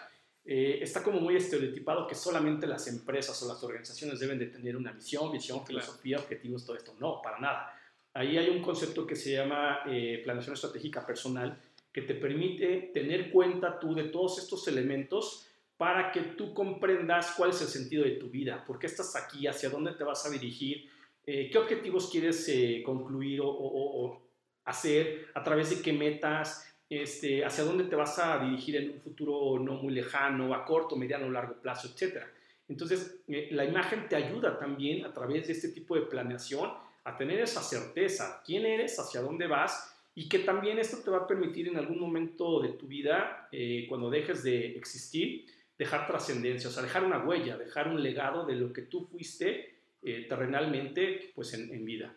eh, 0.45 0.79
está 0.81 1.03
como 1.03 1.19
muy 1.19 1.37
estereotipado 1.37 2.07
que 2.07 2.15
solamente 2.15 2.67
las 2.67 2.87
empresas 2.87 3.43
o 3.43 3.49
las 3.49 3.63
organizaciones 3.65 4.21
deben 4.21 4.39
de 4.39 4.47
tener 4.47 4.77
una 4.77 4.93
misión, 4.93 5.33
visión, 5.33 5.67
filosofía, 5.67 6.19
objetivos, 6.19 6.65
todo 6.65 6.77
esto. 6.77 6.95
No, 7.01 7.21
para 7.23 7.39
nada. 7.41 7.73
Ahí 8.15 8.39
hay 8.39 8.49
un 8.51 8.63
concepto 8.63 9.07
que 9.07 9.17
se 9.17 9.33
llama 9.33 9.81
eh, 9.87 10.21
planeación 10.23 10.55
estratégica 10.55 11.05
personal, 11.05 11.61
que 11.97 12.03
te 12.03 12.15
permite 12.15 12.91
tener 12.93 13.31
cuenta 13.31 13.81
tú 13.81 13.95
de 13.95 14.05
todos 14.05 14.39
estos 14.39 14.69
elementos 14.69 15.49
para 15.79 16.13
que 16.13 16.21
tú 16.21 16.53
comprendas 16.53 17.33
cuál 17.35 17.49
es 17.49 17.63
el 17.63 17.69
sentido 17.69 18.05
de 18.05 18.17
tu 18.17 18.29
vida, 18.29 18.63
por 18.67 18.79
qué 18.79 18.87
estás 18.87 19.17
aquí, 19.17 19.47
hacia 19.47 19.71
dónde 19.71 19.93
te 19.93 20.05
vas 20.05 20.27
a 20.27 20.29
dirigir, 20.29 20.91
eh, 21.25 21.49
qué 21.51 21.57
objetivos 21.57 22.11
quieres 22.11 22.47
eh, 22.51 22.83
concluir 22.85 23.41
o, 23.43 24.21
hacer, 24.67 25.29
a 25.33 25.43
través 25.43 25.71
de 25.71 25.81
qué 25.81 25.95
metas, 25.95 26.71
este, 26.91 27.43
hacia 27.47 27.65
dónde 27.65 27.85
te 27.85 27.97
vas 27.97 28.19
a 28.19 28.45
dirigir 28.45 28.77
en 28.77 28.91
un 28.91 29.01
futuro 29.01 29.59
no 29.59 29.77
muy 29.77 29.95
lejano, 29.95 30.53
a 30.53 30.67
corto, 30.67 30.97
mediano, 30.97 31.31
largo 31.31 31.55
plazo, 31.63 31.89
etc. 31.89 32.25
Entonces, 32.69 33.21
eh, 33.29 33.49
la 33.53 33.65
imagen 33.65 34.07
te 34.07 34.17
ayuda 34.17 34.59
también 34.59 35.07
a 35.07 35.15
través 35.15 35.47
de 35.47 35.55
este 35.55 35.71
tipo 35.71 35.95
de 35.95 36.03
planeación 36.03 36.73
a 37.05 37.17
tener 37.17 37.41
esa 37.41 37.63
certeza, 37.63 38.43
quién 38.45 38.67
eres, 38.67 38.99
hacia 38.99 39.23
dónde 39.23 39.47
vas 39.47 39.96
y 40.17 40.29
que 40.29 40.41
también 40.41 40.81
esto 40.81 40.97
te 41.05 41.11
va 41.13 41.19
a 41.19 41.27
permitir 41.29 41.69
en 41.69 41.77
algún 41.77 42.01
momento 42.01 42.61
de 42.61 42.71
tu 42.71 42.89
vida, 42.89 43.49
cuando 43.89 44.11
dejes 44.11 44.43
de 44.43 44.75
existir, 44.77 45.47
dejar 45.79 46.07
trascendencia, 46.07 46.71
o 46.71 46.73
sea, 46.73 46.83
dejar 46.83 47.05
una 47.05 47.25
huella, 47.25 47.57
dejar 47.57 47.89
un 47.89 48.03
legado 48.03 48.47
de 48.47 48.57
lo 48.57 48.73
que 48.73 48.83
tú 48.83 49.07
fuiste 49.07 49.77
eh, 50.03 50.27
terrenalmente 50.29 51.33
pues 51.35 51.53
en, 51.55 51.85
vida. 51.85 52.15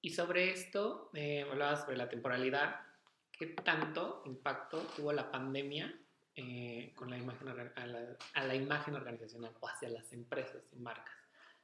Y 0.00 0.10
sobre 0.10 0.50
esto, 0.50 1.10
eh, 1.14 1.42
hablabas 1.42 1.82
sobre 1.82 1.96
la 1.96 2.08
temporalidad, 2.08 2.80
¿qué 3.32 3.48
tanto 3.48 4.22
impacto 4.26 4.78
tuvo 4.96 5.12
la 5.12 5.30
pandemia 5.30 5.94
eh, 6.34 6.92
con 6.94 7.10
la 7.10 7.18
imagen, 7.18 7.48
a, 7.48 8.46
la, 8.46 8.54
imagen 8.54 8.94
organizacional 8.94 9.52
o 9.60 9.68
hacia 9.68 9.90
las 9.90 10.12
empresas 10.12 10.62
y 10.72 10.78
marcas? 10.78 11.14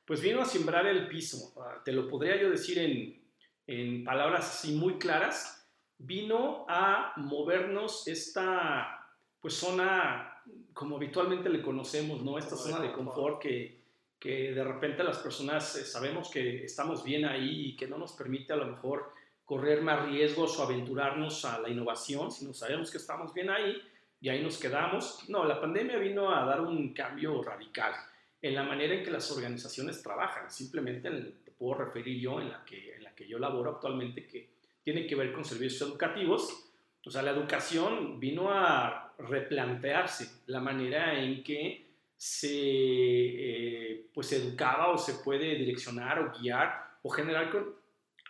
Pues 0.04 0.20
vino 0.20 0.42
a 0.42 0.44
sembrar 0.44 0.86
el 0.86 1.08
piso, 1.08 1.54
ah, 1.62 1.80
te 1.82 1.92
lo 1.92 2.06
podría 2.06 2.36
yo 2.36 2.50
decir 2.50 2.78
en, 2.78 3.23
en 3.66 4.04
palabras 4.04 4.48
así 4.48 4.74
muy 4.74 4.98
claras, 4.98 5.68
vino 5.98 6.66
a 6.68 7.12
movernos 7.16 8.06
esta 8.06 9.00
pues 9.40 9.54
zona 9.54 10.34
como 10.72 10.96
habitualmente 10.96 11.48
le 11.48 11.62
conocemos, 11.62 12.22
¿no? 12.22 12.38
Esta 12.38 12.56
zona 12.56 12.80
de 12.80 12.92
confort 12.92 13.40
que, 13.40 13.80
que 14.18 14.52
de 14.52 14.64
repente 14.64 15.04
las 15.04 15.18
personas 15.18 15.76
eh, 15.76 15.84
sabemos 15.84 16.30
que 16.30 16.64
estamos 16.64 17.04
bien 17.04 17.24
ahí 17.24 17.68
y 17.68 17.76
que 17.76 17.86
no 17.86 17.98
nos 17.98 18.12
permite 18.12 18.52
a 18.52 18.56
lo 18.56 18.66
mejor 18.66 19.12
correr 19.44 19.82
más 19.82 20.06
riesgos 20.06 20.58
o 20.58 20.62
aventurarnos 20.62 21.44
a 21.44 21.60
la 21.60 21.68
innovación, 21.68 22.32
sino 22.32 22.52
sabemos 22.54 22.90
que 22.90 22.98
estamos 22.98 23.32
bien 23.32 23.50
ahí 23.50 23.80
y 24.20 24.28
ahí 24.28 24.42
nos 24.42 24.58
quedamos. 24.58 25.28
No, 25.28 25.44
la 25.44 25.60
pandemia 25.60 25.98
vino 25.98 26.34
a 26.34 26.44
dar 26.44 26.62
un 26.62 26.94
cambio 26.94 27.42
radical 27.42 27.92
en 28.40 28.54
la 28.54 28.62
manera 28.62 28.94
en 28.94 29.04
que 29.04 29.10
las 29.10 29.30
organizaciones 29.30 30.02
trabajan. 30.02 30.50
Simplemente 30.50 31.10
te 31.10 31.50
puedo 31.50 31.74
referir 31.84 32.18
yo 32.20 32.40
en 32.40 32.50
la, 32.50 32.64
que, 32.64 32.93
en 32.93 32.93
que 33.14 33.26
yo 33.26 33.38
laboro 33.38 33.70
actualmente, 33.70 34.26
que 34.26 34.54
tiene 34.82 35.06
que 35.06 35.16
ver 35.16 35.32
con 35.32 35.44
servicios 35.44 35.88
educativos. 35.88 36.70
O 37.04 37.10
sea, 37.10 37.22
la 37.22 37.32
educación 37.32 38.18
vino 38.18 38.50
a 38.50 39.14
replantearse 39.18 40.42
la 40.46 40.60
manera 40.60 41.18
en 41.18 41.42
que 41.42 41.84
se 42.16 42.48
eh, 42.50 44.06
pues 44.14 44.32
educaba 44.32 44.90
o 44.90 44.98
se 44.98 45.14
puede 45.14 45.56
direccionar 45.56 46.18
o 46.20 46.32
guiar 46.38 46.98
o 47.02 47.10
generar 47.10 47.50
con, 47.50 47.74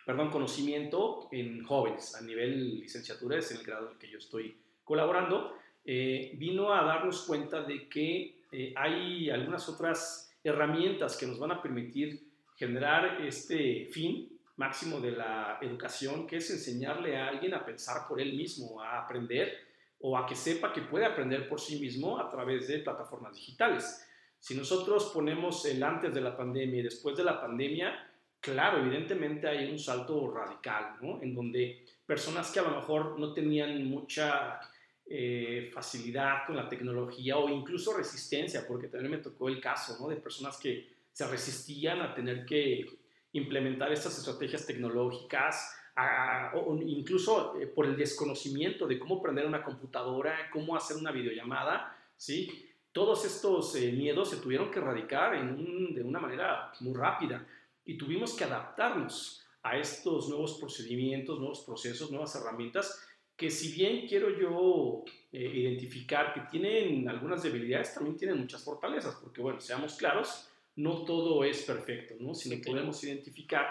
perdón, 0.04 0.30
conocimiento 0.30 1.28
en 1.30 1.62
jóvenes 1.64 2.14
a 2.14 2.22
nivel 2.22 2.80
licenciatura, 2.80 3.38
es 3.38 3.50
en 3.52 3.58
el 3.58 3.64
grado 3.64 3.86
en 3.86 3.92
el 3.92 3.98
que 3.98 4.10
yo 4.10 4.18
estoy 4.18 4.56
colaborando, 4.82 5.56
eh, 5.84 6.32
vino 6.36 6.72
a 6.72 6.82
darnos 6.82 7.22
cuenta 7.22 7.62
de 7.62 7.88
que 7.88 8.42
eh, 8.50 8.72
hay 8.76 9.30
algunas 9.30 9.68
otras 9.68 10.36
herramientas 10.42 11.16
que 11.16 11.26
nos 11.26 11.38
van 11.38 11.52
a 11.52 11.62
permitir 11.62 12.22
generar 12.56 13.20
este 13.22 13.86
fin 13.92 14.33
máximo 14.56 15.00
de 15.00 15.12
la 15.12 15.58
educación, 15.60 16.26
que 16.26 16.36
es 16.36 16.50
enseñarle 16.50 17.16
a 17.16 17.28
alguien 17.28 17.54
a 17.54 17.64
pensar 17.64 18.06
por 18.08 18.20
él 18.20 18.34
mismo, 18.34 18.80
a 18.80 19.00
aprender 19.00 19.52
o 20.00 20.16
a 20.16 20.26
que 20.26 20.36
sepa 20.36 20.72
que 20.72 20.82
puede 20.82 21.06
aprender 21.06 21.48
por 21.48 21.60
sí 21.60 21.80
mismo 21.80 22.18
a 22.18 22.28
través 22.28 22.68
de 22.68 22.78
plataformas 22.78 23.34
digitales. 23.34 24.06
Si 24.38 24.54
nosotros 24.54 25.10
ponemos 25.14 25.64
el 25.64 25.82
antes 25.82 26.12
de 26.12 26.20
la 26.20 26.36
pandemia 26.36 26.80
y 26.80 26.82
después 26.82 27.16
de 27.16 27.24
la 27.24 27.40
pandemia, 27.40 28.10
claro, 28.38 28.78
evidentemente 28.78 29.48
hay 29.48 29.70
un 29.70 29.78
salto 29.78 30.30
radical, 30.30 30.96
¿no? 31.00 31.22
En 31.22 31.34
donde 31.34 31.86
personas 32.04 32.50
que 32.50 32.60
a 32.60 32.62
lo 32.64 32.76
mejor 32.76 33.18
no 33.18 33.32
tenían 33.32 33.82
mucha 33.86 34.60
eh, 35.06 35.70
facilidad 35.72 36.46
con 36.46 36.56
la 36.56 36.68
tecnología 36.68 37.38
o 37.38 37.48
incluso 37.48 37.96
resistencia, 37.96 38.66
porque 38.68 38.88
también 38.88 39.12
me 39.12 39.18
tocó 39.18 39.48
el 39.48 39.60
caso, 39.60 39.96
¿no? 39.98 40.08
De 40.08 40.16
personas 40.16 40.58
que 40.58 40.92
se 41.10 41.26
resistían 41.26 42.02
a 42.02 42.14
tener 42.14 42.44
que 42.44 42.84
implementar 43.34 43.92
estas 43.92 44.18
estrategias 44.18 44.66
tecnológicas, 44.66 45.76
o 46.54 46.76
incluso 46.76 47.60
eh, 47.60 47.68
por 47.68 47.86
el 47.86 47.96
desconocimiento 47.96 48.86
de 48.86 48.98
cómo 48.98 49.22
prender 49.22 49.46
una 49.46 49.62
computadora, 49.62 50.50
cómo 50.50 50.74
hacer 50.74 50.96
una 50.96 51.12
videollamada, 51.12 51.96
¿sí? 52.16 52.68
Todos 52.90 53.24
estos 53.24 53.76
eh, 53.76 53.92
miedos 53.92 54.30
se 54.30 54.38
tuvieron 54.38 54.70
que 54.70 54.80
erradicar 54.80 55.32
de 55.32 56.02
una 56.02 56.18
manera 56.18 56.72
muy 56.80 56.94
rápida 56.94 57.46
y 57.84 57.96
tuvimos 57.96 58.34
que 58.34 58.44
adaptarnos 58.44 59.44
a 59.62 59.76
estos 59.76 60.28
nuevos 60.28 60.58
procedimientos, 60.58 61.38
nuevos 61.38 61.60
procesos, 61.60 62.10
nuevas 62.10 62.34
herramientas 62.34 63.06
que 63.36 63.50
si 63.50 63.72
bien 63.72 64.06
quiero 64.06 64.30
yo 64.30 65.04
eh, 65.32 65.50
identificar 65.54 66.32
que 66.32 66.40
tienen 66.42 67.08
algunas 67.08 67.42
debilidades, 67.42 67.94
también 67.94 68.16
tienen 68.16 68.38
muchas 68.38 68.62
fortalezas, 68.62 69.16
porque 69.16 69.40
bueno, 69.40 69.60
seamos 69.60 69.96
claros, 69.96 70.48
no 70.76 71.04
todo 71.04 71.44
es 71.44 71.62
perfecto, 71.62 72.14
¿no? 72.18 72.34
Si 72.34 72.54
no 72.54 72.60
podemos 72.62 73.02
identificar 73.04 73.66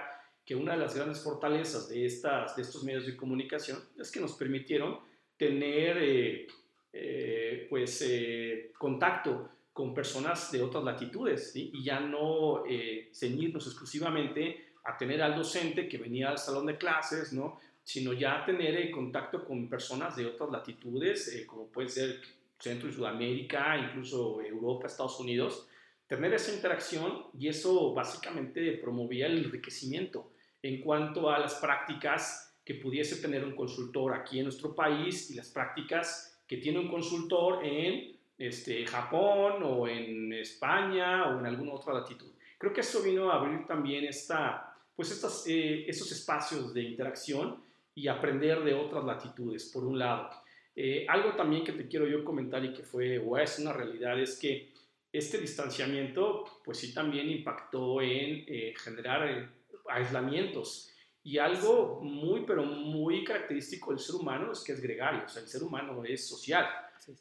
que 0.45 0.55
una 0.55 0.73
de 0.73 0.79
las 0.79 0.95
grandes 0.95 1.21
fortalezas 1.21 1.89
de, 1.89 2.05
estas, 2.05 2.55
de 2.55 2.61
estos 2.61 2.83
medios 2.83 3.05
de 3.05 3.15
comunicación 3.15 3.79
es 3.97 4.11
que 4.11 4.19
nos 4.19 4.33
permitieron 4.33 4.99
tener 5.37 5.97
eh, 5.99 6.47
eh, 6.91 7.67
pues, 7.69 8.01
eh, 8.07 8.71
contacto 8.77 9.49
con 9.71 9.93
personas 9.93 10.51
de 10.51 10.61
otras 10.61 10.83
latitudes 10.83 11.55
y 11.55 11.83
ya 11.83 11.99
no 11.99 12.63
ceñirnos 13.11 13.65
exclusivamente 13.65 14.73
a 14.83 14.95
tener 14.95 15.19
al 15.23 15.35
docente 15.35 15.87
que 15.87 15.97
venía 15.97 16.29
al 16.29 16.37
salón 16.37 16.67
de 16.67 16.77
clases, 16.77 17.33
¿no? 17.33 17.59
sino 17.83 18.13
ya 18.13 18.45
tener 18.45 18.91
contacto 18.91 19.43
con 19.43 19.67
personas 19.67 20.15
de 20.15 20.27
otras 20.27 20.51
latitudes, 20.51 21.43
como 21.47 21.67
puede 21.67 21.89
ser 21.89 22.21
Centro 22.59 22.87
y 22.87 22.93
Sudamérica, 22.93 23.77
incluso 23.77 24.41
Europa, 24.41 24.85
Estados 24.85 25.19
Unidos, 25.19 25.67
tener 26.15 26.33
esa 26.35 26.53
interacción 26.53 27.23
y 27.39 27.47
eso 27.47 27.91
básicamente 27.91 28.73
promovía 28.73 29.25
el 29.25 29.45
enriquecimiento 29.45 30.31
en 30.61 30.79
cuanto 30.79 31.31
a 31.31 31.39
las 31.39 31.55
prácticas 31.55 32.55
que 32.63 32.75
pudiese 32.75 33.19
tener 33.19 33.43
un 33.43 33.55
consultor 33.55 34.13
aquí 34.13 34.37
en 34.37 34.45
nuestro 34.45 34.75
país 34.75 35.31
y 35.31 35.35
las 35.35 35.49
prácticas 35.49 36.39
que 36.47 36.57
tiene 36.57 36.77
un 36.77 36.87
consultor 36.87 37.65
en 37.65 38.15
este, 38.37 38.85
Japón 38.85 39.63
o 39.63 39.87
en 39.87 40.31
España 40.33 41.29
o 41.29 41.39
en 41.39 41.47
alguna 41.47 41.73
otra 41.73 41.93
latitud. 41.95 42.31
Creo 42.59 42.71
que 42.71 42.81
eso 42.81 43.01
vino 43.01 43.31
a 43.31 43.37
abrir 43.37 43.65
también 43.65 44.05
esta, 44.05 44.71
pues 44.95 45.09
estas, 45.09 45.45
eh, 45.47 45.85
esos 45.87 46.11
espacios 46.11 46.75
de 46.75 46.83
interacción 46.83 47.59
y 47.95 48.07
aprender 48.07 48.63
de 48.63 48.75
otras 48.75 49.03
latitudes, 49.03 49.71
por 49.73 49.83
un 49.83 49.97
lado. 49.97 50.29
Eh, 50.75 51.07
algo 51.09 51.35
también 51.35 51.63
que 51.63 51.71
te 51.71 51.87
quiero 51.87 52.07
yo 52.07 52.23
comentar 52.23 52.63
y 52.63 52.71
que 52.71 52.83
fue 52.83 53.17
o 53.17 53.35
es 53.35 53.57
una 53.57 53.73
realidad 53.73 54.19
es 54.19 54.37
que 54.37 54.71
este 55.13 55.37
distanciamiento, 55.37 56.43
pues 56.65 56.79
sí 56.79 56.91
también 56.91 57.29
impactó 57.29 58.01
en 58.01 58.43
eh, 58.47 58.73
generar 58.75 59.53
aislamientos. 59.87 60.89
Y 61.21 61.37
algo 61.37 62.01
muy, 62.01 62.43
pero 62.45 62.65
muy 62.65 63.23
característico 63.23 63.91
del 63.91 63.99
ser 63.99 64.15
humano 64.15 64.51
es 64.51 64.61
que 64.61 64.73
es 64.73 64.81
gregario, 64.81 65.23
o 65.25 65.29
sea, 65.29 65.43
el 65.43 65.47
ser 65.47 65.63
humano 65.63 66.03
es 66.03 66.27
social 66.27 66.67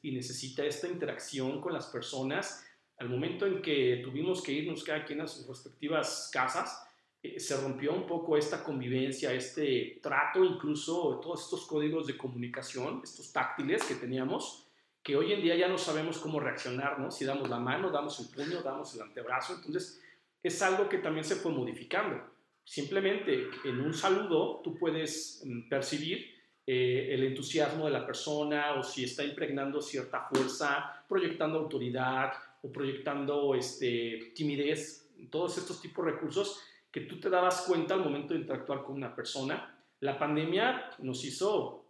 y 0.00 0.12
necesita 0.12 0.64
esta 0.64 0.88
interacción 0.88 1.60
con 1.60 1.72
las 1.72 1.86
personas. 1.86 2.64
Al 2.98 3.08
momento 3.08 3.46
en 3.46 3.60
que 3.60 4.00
tuvimos 4.02 4.42
que 4.42 4.52
irnos 4.52 4.82
cada 4.82 5.04
quien 5.04 5.20
a 5.20 5.28
sus 5.28 5.46
respectivas 5.46 6.30
casas, 6.32 6.82
eh, 7.22 7.38
se 7.38 7.56
rompió 7.56 7.92
un 7.92 8.06
poco 8.06 8.36
esta 8.36 8.64
convivencia, 8.64 9.32
este 9.32 10.00
trato, 10.02 10.44
incluso 10.44 11.20
todos 11.22 11.44
estos 11.44 11.66
códigos 11.66 12.06
de 12.06 12.16
comunicación, 12.16 13.02
estos 13.04 13.32
táctiles 13.32 13.84
que 13.84 13.94
teníamos, 13.94 14.61
que 15.02 15.16
hoy 15.16 15.32
en 15.32 15.42
día 15.42 15.56
ya 15.56 15.68
no 15.68 15.78
sabemos 15.78 16.18
cómo 16.18 16.38
reaccionar, 16.38 16.98
¿no? 16.98 17.10
Si 17.10 17.24
damos 17.24 17.48
la 17.48 17.58
mano, 17.58 17.90
damos 17.90 18.18
el 18.20 18.28
puño, 18.28 18.62
damos 18.62 18.94
el 18.94 19.02
antebrazo, 19.02 19.54
entonces 19.54 20.00
es 20.42 20.62
algo 20.62 20.88
que 20.88 20.98
también 20.98 21.24
se 21.24 21.36
fue 21.36 21.52
modificando. 21.52 22.22
Simplemente 22.64 23.48
en 23.64 23.80
un 23.80 23.92
saludo 23.92 24.60
tú 24.62 24.78
puedes 24.78 25.42
mm, 25.44 25.68
percibir 25.68 26.32
eh, 26.64 27.08
el 27.10 27.24
entusiasmo 27.24 27.86
de 27.86 27.90
la 27.90 28.06
persona 28.06 28.74
o 28.74 28.84
si 28.84 29.04
está 29.04 29.24
impregnando 29.24 29.82
cierta 29.82 30.28
fuerza, 30.28 31.04
proyectando 31.08 31.58
autoridad 31.58 32.32
o 32.62 32.70
proyectando 32.70 33.56
este, 33.56 34.32
timidez, 34.36 35.10
todos 35.30 35.58
estos 35.58 35.80
tipos 35.80 36.04
de 36.04 36.12
recursos 36.12 36.60
que 36.92 37.00
tú 37.02 37.18
te 37.18 37.30
dabas 37.30 37.62
cuenta 37.62 37.94
al 37.94 38.04
momento 38.04 38.34
de 38.34 38.40
interactuar 38.40 38.84
con 38.84 38.94
una 38.94 39.14
persona. 39.14 39.76
La 40.00 40.18
pandemia 40.18 40.90
nos 40.98 41.24
hizo 41.24 41.84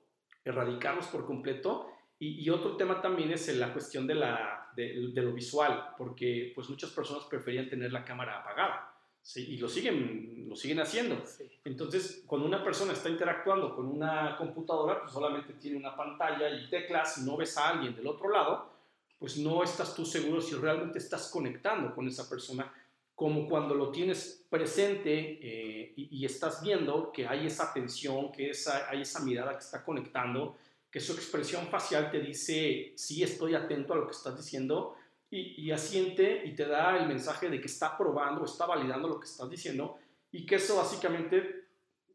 erradicarnos 0.44 1.07
por 1.09 1.27
completo 1.27 1.92
y, 2.25 2.51
otro 2.51 2.77
tema 2.77 3.01
también 3.01 3.33
es 3.33 3.49
la 3.57 3.73
cuestión 3.73 4.07
de, 4.07 4.15
la, 4.15 4.71
de, 4.77 5.11
de, 5.13 5.23
lo 5.23 5.33
visual, 5.33 5.95
porque 5.99 6.53
pues 6.55 6.69
muchas 6.69 6.91
personas 6.91 7.25
preferían 7.25 7.69
tener 7.69 7.93
la 7.93 8.05
cámara 8.05 8.39
apagada. 8.39 8.93
¿sí? 9.23 9.55
y 9.55 9.57
lo 9.57 9.69
siguen, 9.69 10.47
lo 10.49 10.57
siguen 10.57 10.81
haciendo. 10.81 11.23
Entonces, 11.65 12.25
cuando 12.27 12.47
una 12.47 12.63
persona 12.63 12.93
está 12.93 13.09
interactuando 13.09 13.75
con 13.75 13.87
una 13.87 14.37
computadora, 14.37 15.01
pues 15.01 15.13
solamente 15.13 15.55
tiene 15.55 15.77
una 15.77 15.97
pantalla 15.97 16.51
y 16.51 16.69
teclas 16.69 17.19
y 17.19 17.23
no 17.23 17.37
ves 17.37 17.57
a 17.57 17.71
alguien 17.71 17.95
del 17.95 18.07
otro 18.07 18.31
lado, 18.31 18.71
pues 19.19 19.37
no 19.37 19.63
estás 19.63 19.95
tú 19.95 20.05
seguro 20.05 20.41
si 20.41 20.55
realmente 20.57 20.99
estás 20.99 21.31
conectando 21.31 21.95
con 21.95 22.09
esa 22.09 22.29
persona, 22.29 22.73
como 23.15 23.49
cuando 23.49 23.75
lo 23.75 23.91
tienes 23.91 24.45
presente 24.51 25.39
eh, 25.41 25.93
y, 25.97 26.25
estás 26.25 26.63
viendo 26.63 27.13
que 27.13 27.27
hay 27.27 27.47
esa 27.47 27.71
atención, 27.71 28.33
que 28.33 28.51
esa, 28.51 28.89
hay 28.91 29.03
esa 29.03 29.21
mirada 29.21 29.53
que 29.53 29.65
está 29.65 29.85
conectando, 29.85 30.57
que 30.93 31.01
su 31.01 31.15
expresión 31.15 31.67
facial 31.69 32.11
te 32.11 32.21
dice, 32.21 32.93
sí, 32.95 33.23
estoy 33.23 33.55
atento 33.55 33.95
a 33.95 33.97
lo 33.97 34.07
que 34.07 34.13
estás 34.13 34.37
diciendo, 34.37 34.95
y, 35.31 35.71
asiente 35.71 36.43
y 36.45 36.55
te 36.55 36.67
da 36.67 36.99
el 36.99 37.09
mensaje 37.09 37.49
de 37.49 37.59
que 37.59 37.67
está 37.67 37.97
probando, 37.97 38.45
está 38.45 38.67
validando 38.67 39.09
lo 39.09 39.19
que 39.19 39.25
estás 39.25 39.49
diciendo, 39.49 39.99
y 40.31 40.45
que 40.45 40.57
eso 40.57 40.77
básicamente 40.77 41.69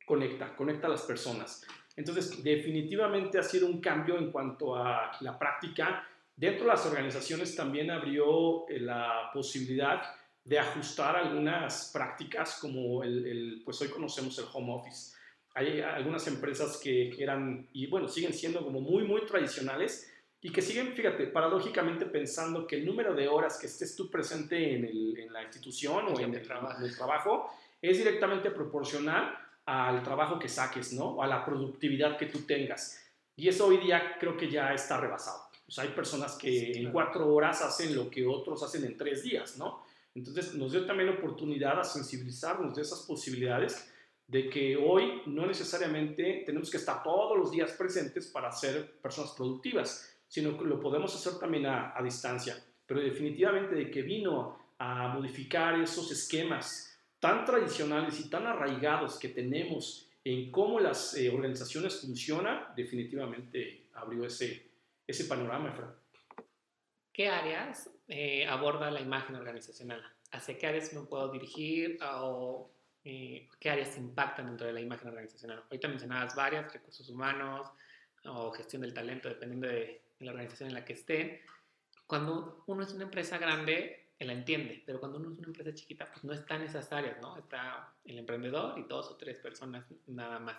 conecta, 0.06 0.56
conecta 0.56 0.86
a 0.86 0.92
las 0.92 1.02
personas. 1.02 1.66
Entonces, 1.96 2.44
definitivamente 2.44 3.40
ha 3.40 3.44
sido 3.44 3.66
un 3.66 3.82
cambio 3.82 4.20
en 4.20 4.32
cuanto 4.32 4.76
a 4.76 5.18
la 5.22 5.40
práctica. 5.40 6.08
Dentro 6.36 6.66
de 6.66 6.74
las 6.74 6.86
organizaciones 6.86 7.56
también 7.56 7.90
abrió 7.90 8.70
eh, 8.70 8.80
la 8.80 9.32
posibilidad 9.34 10.04
de 10.44 10.60
ajustar 10.60 11.16
algunas 11.16 11.90
prácticas 11.92 12.60
como 12.62 13.04
el, 13.04 13.64
pues 13.66 13.82
hoy 13.82 13.90
conocemos 13.90 14.38
el 14.38 14.46
home 14.54 14.74
office. 14.74 15.17
Hay 15.58 15.82
algunas 15.82 16.28
empresas 16.28 16.78
que 16.78 17.16
eran, 17.18 17.68
y 17.74 17.88
bueno, 17.88 18.08
siguen 18.08 18.32
siendo 18.32 18.64
como 18.64 18.80
muy, 18.80 19.04
muy 19.06 19.26
tradicionales 19.26 20.08
y 20.40 20.52
que 20.52 20.62
siguen, 20.62 20.94
fíjate, 20.94 21.26
paradójicamente 21.26 22.06
pensando 22.06 22.68
que 22.68 22.76
el 22.76 22.86
número 22.86 23.16
de 23.16 23.28
horas 23.28 23.58
que 23.58 23.66
estés 23.66 23.96
tú 23.96 24.08
presente 24.08 24.76
en, 24.76 24.86
el, 24.86 25.18
en 25.18 25.34
la 25.34 25.42
institución 25.42 26.06
o 26.10 26.20
en 26.20 26.36
el, 26.36 26.44
trabajo. 26.44 26.86
el, 26.86 26.96
trabajo 26.96 27.50
es 27.82 27.98
directamente 27.98 28.52
proporcional 28.52 29.36
al 29.66 30.04
trabajo 30.04 30.38
que 30.38 30.48
saques, 30.48 30.94
¿no? 30.94 31.06
O 31.06 31.24
a 31.24 31.28
la 31.28 31.44
productividad 31.44 32.18
que 32.18 32.28
tú 32.28 32.42
tengas. 32.42 33.04
Y 33.36 33.48
eso 33.48 33.66
hoy 33.66 33.78
día 33.78 34.16
creo 34.20 34.38
que 34.38 34.52
ya 34.52 34.76
está 34.76 35.02
rebasado. 35.02 35.40
O 35.68 35.72
sea, 35.72 35.86
hay 35.86 35.90
personas 35.90 36.36
que 36.36 36.74
en 36.74 36.92
cuatro 36.92 37.34
horas 37.34 37.64
hacen 37.64 37.96
lo 37.96 38.12
que 38.12 38.28
otros 38.28 38.62
hacen 38.62 38.86
en 38.86 38.96
tres 38.96 39.24
días, 39.24 39.58
¿no? 39.58 39.84
Entonces 40.14 40.54
nos 40.54 40.72
dio 40.72 40.86
también 40.86 41.10
oportunidad 41.10 41.80
a 41.80 41.84
sensibilizarnos 41.84 42.76
de 42.76 42.84
esas 42.84 43.00
posibilidades 43.02 43.92
de 44.28 44.50
que 44.50 44.76
hoy 44.76 45.22
no 45.26 45.46
necesariamente 45.46 46.44
tenemos 46.46 46.70
que 46.70 46.78
estar 46.78 47.02
todos 47.02 47.38
los 47.38 47.50
días 47.50 47.72
presentes 47.72 48.28
para 48.28 48.52
ser 48.52 49.00
personas 49.02 49.32
productivas, 49.32 50.20
sino 50.28 50.58
que 50.58 50.66
lo 50.66 50.82
podemos 50.82 51.16
hacer 51.16 51.40
también 51.40 51.66
a, 51.66 51.96
distancia. 52.04 52.62
Pero 52.86 53.00
definitivamente 53.00 53.74
de 53.76 53.90
que 53.90 54.02
vino 54.02 54.74
a 54.78 55.08
modificar 55.08 55.80
esos 55.80 56.12
esquemas 56.12 57.00
tan 57.20 57.46
tradicionales 57.46 58.20
y 58.20 58.30
tan 58.30 58.46
arraigados 58.46 59.18
que 59.18 59.30
tenemos 59.30 60.10
en 60.24 60.52
cómo 60.52 60.80
las 60.80 61.16
eh, 61.16 61.30
organizaciones 61.30 62.02
funcionan, 62.02 62.76
definitivamente 62.76 63.88
abrió 63.94 64.26
ese, 64.26 64.70
ese 65.08 65.24
panorama, 65.24 65.70
Efra. 65.70 65.96
¿Qué 67.14 67.30
áreas 67.30 67.90
eh, 68.10 68.46
aborda 68.46 68.92
la 68.92 69.00
imagen 69.00 69.36
organizacional? 69.38 70.04
¿Hacia 70.32 70.58
qué 70.58 70.68
áreas 70.68 70.94
me 70.94 71.02
puedo 71.04 71.32
dirigir 71.32 71.98
o 72.04 72.70
eh, 73.10 73.48
qué 73.58 73.70
áreas 73.70 73.98
impactan 73.98 74.48
dentro 74.48 74.68
de 74.68 74.74
la 74.74 74.82
imagen 74.82 75.08
organizacional? 75.08 75.64
Ahorita 75.64 75.88
mencionabas 75.88 76.36
varias, 76.36 76.74
recursos 76.74 77.08
humanos 77.08 77.72
o 78.26 78.52
gestión 78.52 78.82
del 78.82 78.94
talento, 78.94 79.30
dependiendo 79.30 79.70
de, 79.70 80.02
en 80.20 80.26
la 80.26 80.34
organización 80.34 80.68
en 80.68 80.76
la 80.76 80.84
que 80.84 80.92
esté. 80.92 81.46
Cuando 82.06 82.66
uno 82.68 82.84
es 82.84 82.94
una 82.94 83.06
empresa 83.06 83.38
grande, 83.38 84.10
él 84.20 84.28
la 84.28 84.34
entiende, 84.34 84.84
pero 84.86 85.00
cuando 85.00 85.20
uno 85.20 85.32
es 85.32 85.38
una 85.38 85.48
empresa 85.48 85.74
chiquita, 85.74 86.12
pues 86.12 86.26
no 86.26 86.34
está 86.34 86.56
en 86.56 86.64
esas 86.64 86.92
áreas, 86.92 87.18
¿no? 87.22 87.38
Está 87.38 87.94
el 88.04 88.20
emprendedor 88.20 88.78
y 88.78 88.84
dos 88.84 89.10
o 89.10 89.16
tres 89.16 89.40
personas 89.40 89.88
nada 90.08 90.40
más. 90.40 90.58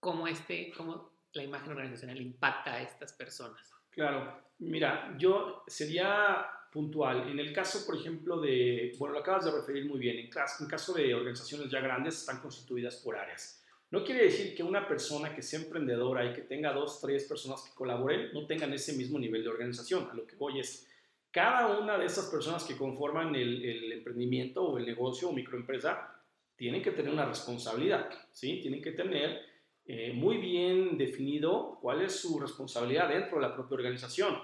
¿Cómo, 0.00 0.26
este, 0.26 0.72
cómo 0.76 1.12
la 1.34 1.44
imagen 1.44 1.70
organizacional 1.70 2.20
impacta 2.20 2.72
a 2.72 2.82
estas 2.82 3.12
personas? 3.12 3.72
Claro, 3.90 4.50
mira, 4.58 5.14
yo 5.16 5.62
sería 5.68 6.44
puntual. 6.70 7.28
En 7.28 7.38
el 7.38 7.52
caso, 7.52 7.84
por 7.84 7.96
ejemplo, 7.96 8.40
de, 8.40 8.94
bueno, 8.98 9.14
lo 9.14 9.20
acabas 9.20 9.44
de 9.44 9.50
referir 9.50 9.86
muy 9.86 9.98
bien, 9.98 10.18
en 10.18 10.30
caso, 10.30 10.62
en 10.62 10.70
caso 10.70 10.92
de 10.92 11.14
organizaciones 11.14 11.70
ya 11.70 11.80
grandes, 11.80 12.18
están 12.18 12.40
constituidas 12.40 12.96
por 12.96 13.16
áreas. 13.16 13.60
No 13.90 14.04
quiere 14.04 14.24
decir 14.24 14.54
que 14.54 14.62
una 14.62 14.86
persona 14.86 15.34
que 15.34 15.42
sea 15.42 15.60
emprendedora 15.60 16.24
y 16.24 16.32
que 16.32 16.42
tenga 16.42 16.72
dos, 16.72 17.00
tres 17.00 17.24
personas 17.24 17.62
que 17.62 17.74
colaboren 17.74 18.32
no 18.32 18.46
tengan 18.46 18.72
ese 18.72 18.92
mismo 18.92 19.18
nivel 19.18 19.42
de 19.42 19.48
organización. 19.48 20.08
A 20.10 20.14
lo 20.14 20.26
que 20.26 20.36
voy 20.36 20.60
es, 20.60 20.88
cada 21.32 21.76
una 21.78 21.98
de 21.98 22.06
esas 22.06 22.26
personas 22.26 22.62
que 22.62 22.76
conforman 22.76 23.34
el, 23.34 23.90
emprendimiento 23.90 24.62
o 24.62 24.78
el 24.78 24.86
negocio 24.86 25.28
o 25.28 25.32
microempresa 25.32 26.22
tienen 26.54 26.82
que 26.82 26.92
tener 26.92 27.12
una 27.12 27.24
responsabilidad, 27.24 28.10
¿sí? 28.32 28.60
Tienen 28.60 28.80
que 28.80 28.92
tener 28.92 29.40
eh, 29.86 30.12
muy 30.12 30.36
bien 30.36 30.96
definido 30.96 31.78
cuál 31.80 32.02
es 32.02 32.20
su 32.20 32.38
responsabilidad 32.38 33.08
dentro 33.08 33.40
de 33.40 33.48
la 33.48 33.54
propia 33.54 33.76
organización. 33.76 34.36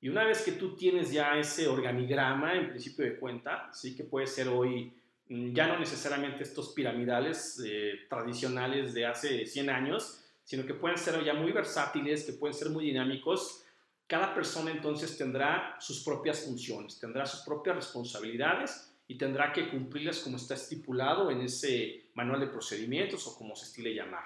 Y 0.00 0.08
una 0.08 0.24
vez 0.24 0.42
que 0.42 0.52
tú 0.52 0.76
tienes 0.76 1.10
ya 1.10 1.36
ese 1.38 1.66
organigrama 1.66 2.54
en 2.54 2.68
principio 2.68 3.04
de 3.04 3.16
cuenta, 3.18 3.68
sí 3.72 3.96
que 3.96 4.04
puede 4.04 4.26
ser 4.26 4.48
hoy 4.48 4.92
Mm, 5.28 5.52
ya 5.52 5.66
no 5.66 5.78
necesariamente 5.78 6.42
estos 6.42 6.70
piramidales 6.70 7.62
eh, 7.64 8.06
tradicionales 8.08 8.94
de 8.94 9.06
hace 9.06 9.44
100 9.44 9.70
años, 9.70 10.24
sino 10.42 10.66
que 10.66 10.74
pueden 10.74 10.96
ser 10.96 11.22
ya 11.22 11.34
muy 11.34 11.52
versátiles, 11.52 12.24
que 12.24 12.32
pueden 12.32 12.54
ser 12.54 12.70
muy 12.70 12.86
dinámicos. 12.86 13.64
Cada 14.06 14.34
persona 14.34 14.70
entonces 14.70 15.18
tendrá 15.18 15.76
sus 15.80 16.02
propias 16.02 16.40
funciones, 16.40 16.98
tendrá 16.98 17.26
sus 17.26 17.40
propias 17.40 17.76
responsabilidades 17.76 18.90
y 19.06 19.18
tendrá 19.18 19.52
que 19.52 19.68
cumplirlas 19.68 20.20
como 20.20 20.38
está 20.38 20.54
estipulado 20.54 21.30
en 21.30 21.42
ese 21.42 22.08
manual 22.14 22.40
de 22.40 22.46
procedimientos 22.46 23.26
o 23.26 23.36
como 23.36 23.54
se 23.54 23.66
estile 23.66 23.94
llamar. 23.94 24.24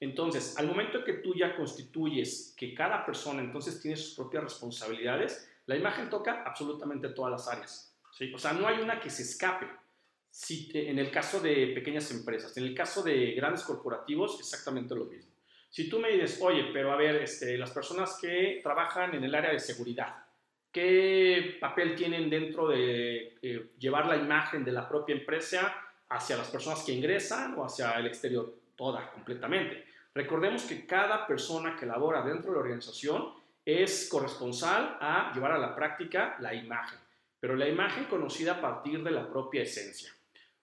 Entonces, 0.00 0.58
al 0.58 0.66
momento 0.66 1.04
que 1.04 1.14
tú 1.14 1.34
ya 1.34 1.56
constituyes 1.56 2.54
que 2.56 2.74
cada 2.74 3.06
persona 3.06 3.40
entonces 3.40 3.80
tiene 3.80 3.96
sus 3.96 4.14
propias 4.14 4.44
responsabilidades, 4.44 5.48
la 5.66 5.76
imagen 5.76 6.10
toca 6.10 6.42
absolutamente 6.44 7.08
todas 7.10 7.32
las 7.32 7.48
áreas. 7.48 7.96
¿sí? 8.12 8.32
O 8.34 8.38
sea, 8.38 8.52
no 8.52 8.66
hay 8.66 8.80
una 8.80 9.00
que 9.00 9.10
se 9.10 9.22
escape. 9.22 9.66
Si, 10.30 10.70
en 10.74 10.98
el 10.98 11.10
caso 11.10 11.40
de 11.40 11.68
pequeñas 11.68 12.10
empresas, 12.10 12.56
en 12.56 12.64
el 12.64 12.74
caso 12.74 13.02
de 13.02 13.32
grandes 13.32 13.62
corporativos, 13.62 14.38
exactamente 14.40 14.94
lo 14.94 15.04
mismo. 15.04 15.30
Si 15.70 15.88
tú 15.88 15.98
me 15.98 16.10
dices, 16.10 16.40
oye, 16.42 16.70
pero 16.72 16.92
a 16.92 16.96
ver, 16.96 17.16
este, 17.16 17.56
las 17.56 17.70
personas 17.70 18.18
que 18.20 18.60
trabajan 18.62 19.14
en 19.14 19.24
el 19.24 19.34
área 19.34 19.52
de 19.52 19.60
seguridad, 19.60 20.14
¿qué 20.70 21.56
papel 21.60 21.94
tienen 21.94 22.28
dentro 22.28 22.68
de 22.68 23.38
eh, 23.42 23.70
llevar 23.78 24.06
la 24.06 24.16
imagen 24.16 24.64
de 24.64 24.72
la 24.72 24.88
propia 24.88 25.14
empresa 25.14 25.74
hacia 26.08 26.36
las 26.36 26.48
personas 26.48 26.82
que 26.84 26.92
ingresan 26.92 27.54
o 27.56 27.64
hacia 27.64 27.92
el 27.92 28.06
exterior? 28.06 28.63
Toda, 28.76 29.10
completamente. 29.12 29.84
Recordemos 30.14 30.62
que 30.64 30.86
cada 30.86 31.26
persona 31.26 31.76
que 31.76 31.86
labora 31.86 32.22
dentro 32.22 32.50
de 32.50 32.56
la 32.56 32.62
organización 32.62 33.32
es 33.64 34.08
corresponsal 34.08 34.98
a 35.00 35.32
llevar 35.34 35.52
a 35.52 35.58
la 35.58 35.74
práctica 35.74 36.36
la 36.40 36.54
imagen, 36.54 36.98
pero 37.40 37.56
la 37.56 37.68
imagen 37.68 38.04
conocida 38.04 38.54
a 38.54 38.60
partir 38.60 39.02
de 39.02 39.10
la 39.10 39.28
propia 39.28 39.62
esencia. 39.62 40.12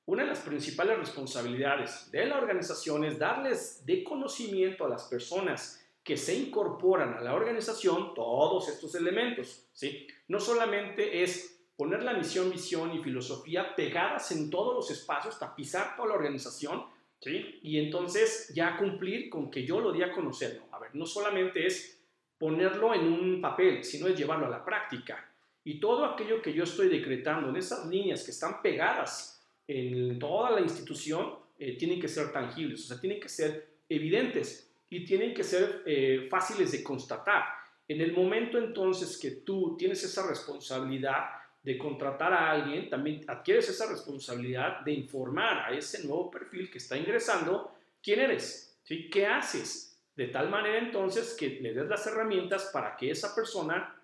Una 0.06 0.24
de 0.24 0.30
las 0.30 0.40
principales 0.40 0.98
responsabilidades 0.98 2.12
de 2.12 2.26
la 2.26 2.38
organización 2.38 3.04
es 3.06 3.20
darles 3.20 3.86
de 3.86 4.04
conocimiento 4.04 4.86
a 4.86 4.90
las 4.90 5.04
personas 5.04 5.82
que 6.04 6.18
se 6.18 6.36
incorporan 6.36 7.14
a 7.14 7.22
la 7.22 7.36
organización 7.36 8.14
todos 8.14 8.68
estos 8.68 8.96
elementos. 8.96 9.68
¿sí? 9.74 10.08
No 10.28 10.40
solamente 10.40 11.24
es 11.24 11.60
poner 11.76 12.04
la 12.04 12.14
misión, 12.14 12.50
visión 12.50 12.94
y 12.94 13.04
filosofía 13.04 13.76
pegadas 13.76 14.32
en 14.32 14.50
todos 14.50 14.76
los 14.76 14.92
espacios, 14.92 15.40
tapizar 15.40 15.96
toda 15.96 16.10
la 16.10 16.16
organización, 16.16 16.86
¿sí? 17.22 17.60
y 17.62 17.78
entonces 17.78 18.52
ya 18.54 18.78
cumplir 18.78 19.30
con 19.30 19.50
que 19.50 19.66
yo 19.66 19.80
lo 19.80 19.92
di 19.92 20.02
a 20.02 20.12
conocer. 20.12 20.62
a 20.72 20.80
ver, 20.80 20.96
no 20.96 21.06
solamente 21.06 21.66
es 21.66 22.00
ponerlo 22.38 22.94
en 22.94 23.04
un 23.04 23.42
papel, 23.42 23.84
sino 23.84 24.08
es 24.08 24.18
llevarlo 24.18 24.48
a 24.48 24.50
la 24.50 24.66
práctica. 24.66 25.30
Y 25.64 25.80
todo 25.80 26.04
aquello 26.06 26.42
que 26.42 26.54
yo 26.54 26.64
estoy 26.64 26.90
decretando 26.90 27.50
en 27.50 27.56
esas 27.56 27.86
líneas 27.86 28.24
que 28.24 28.32
están 28.32 28.62
pegadas 28.64 29.46
en 29.68 30.18
toda 30.18 30.50
la 30.50 30.62
institución 30.62 31.36
eh, 31.60 31.78
tienen 31.78 32.02
que 32.02 32.08
ser 32.08 32.32
tangibles, 32.32 32.84
o 32.86 32.88
sea, 32.88 33.00
tienen 33.00 33.20
que 33.20 33.30
ser 33.30 33.68
evidentes 33.88 34.74
y 34.90 35.06
tienen 35.06 35.36
que 35.36 35.44
ser 35.44 35.84
eh, 35.86 36.28
fáciles 36.30 36.72
de 36.72 36.84
constatar. 36.84 37.44
En 37.88 38.02
el 38.02 38.14
momento 38.14 38.58
entonces 38.58 39.20
que 39.20 39.32
tú 39.32 39.76
tienes 39.78 40.04
esa 40.04 40.28
responsabilidad 40.28 41.26
de 41.64 41.78
contratar 41.78 42.34
a 42.34 42.52
alguien, 42.52 42.90
también 42.90 43.24
adquieres 43.28 43.70
esa 43.70 43.90
responsabilidad 43.90 44.82
de 44.82 44.94
informar 44.94 45.60
a 45.60 45.78
ese 45.78 46.06
nuevo 46.06 46.32
perfil 46.32 46.72
que 46.72 46.80
está 46.80 46.98
ingresando 46.98 47.72
quién 48.02 48.20
eres, 48.20 48.80
¿sí? 48.84 49.10
qué 49.10 49.28
haces, 49.28 50.02
de 50.16 50.28
tal 50.28 50.50
manera 50.50 50.80
entonces 50.80 51.36
que 51.40 51.60
le 51.62 51.74
des 51.74 51.88
las 51.88 52.06
herramientas 52.08 52.70
para 52.74 52.98
que 52.98 53.12
esa 53.12 53.36
persona 53.36 53.96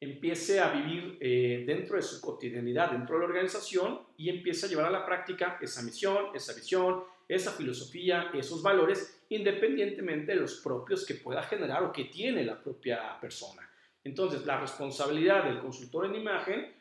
empiece 0.00 0.58
a 0.58 0.72
vivir 0.72 1.16
eh, 1.20 1.62
dentro 1.64 1.96
de 1.96 2.02
su 2.02 2.20
cotidianidad, 2.20 2.90
dentro 2.90 3.14
de 3.14 3.20
la 3.20 3.26
organización 3.26 4.00
y 4.16 4.30
empiece 4.30 4.66
a 4.66 4.68
llevar 4.68 4.86
a 4.86 4.90
la 4.90 5.06
práctica 5.06 5.58
esa 5.60 5.82
misión, 5.82 6.34
esa 6.34 6.54
visión, 6.54 7.04
esa 7.28 7.52
filosofía, 7.52 8.30
esos 8.34 8.62
valores, 8.62 9.22
independientemente 9.28 10.32
de 10.32 10.40
los 10.40 10.56
propios 10.56 11.06
que 11.06 11.14
pueda 11.14 11.42
generar 11.44 11.84
o 11.84 11.92
que 11.92 12.06
tiene 12.06 12.42
la 12.44 12.60
propia 12.60 13.16
persona. 13.20 13.62
Entonces, 14.04 14.44
la 14.44 14.60
responsabilidad 14.60 15.44
del 15.44 15.60
consultor 15.60 16.06
en 16.06 16.16
imagen 16.16 16.72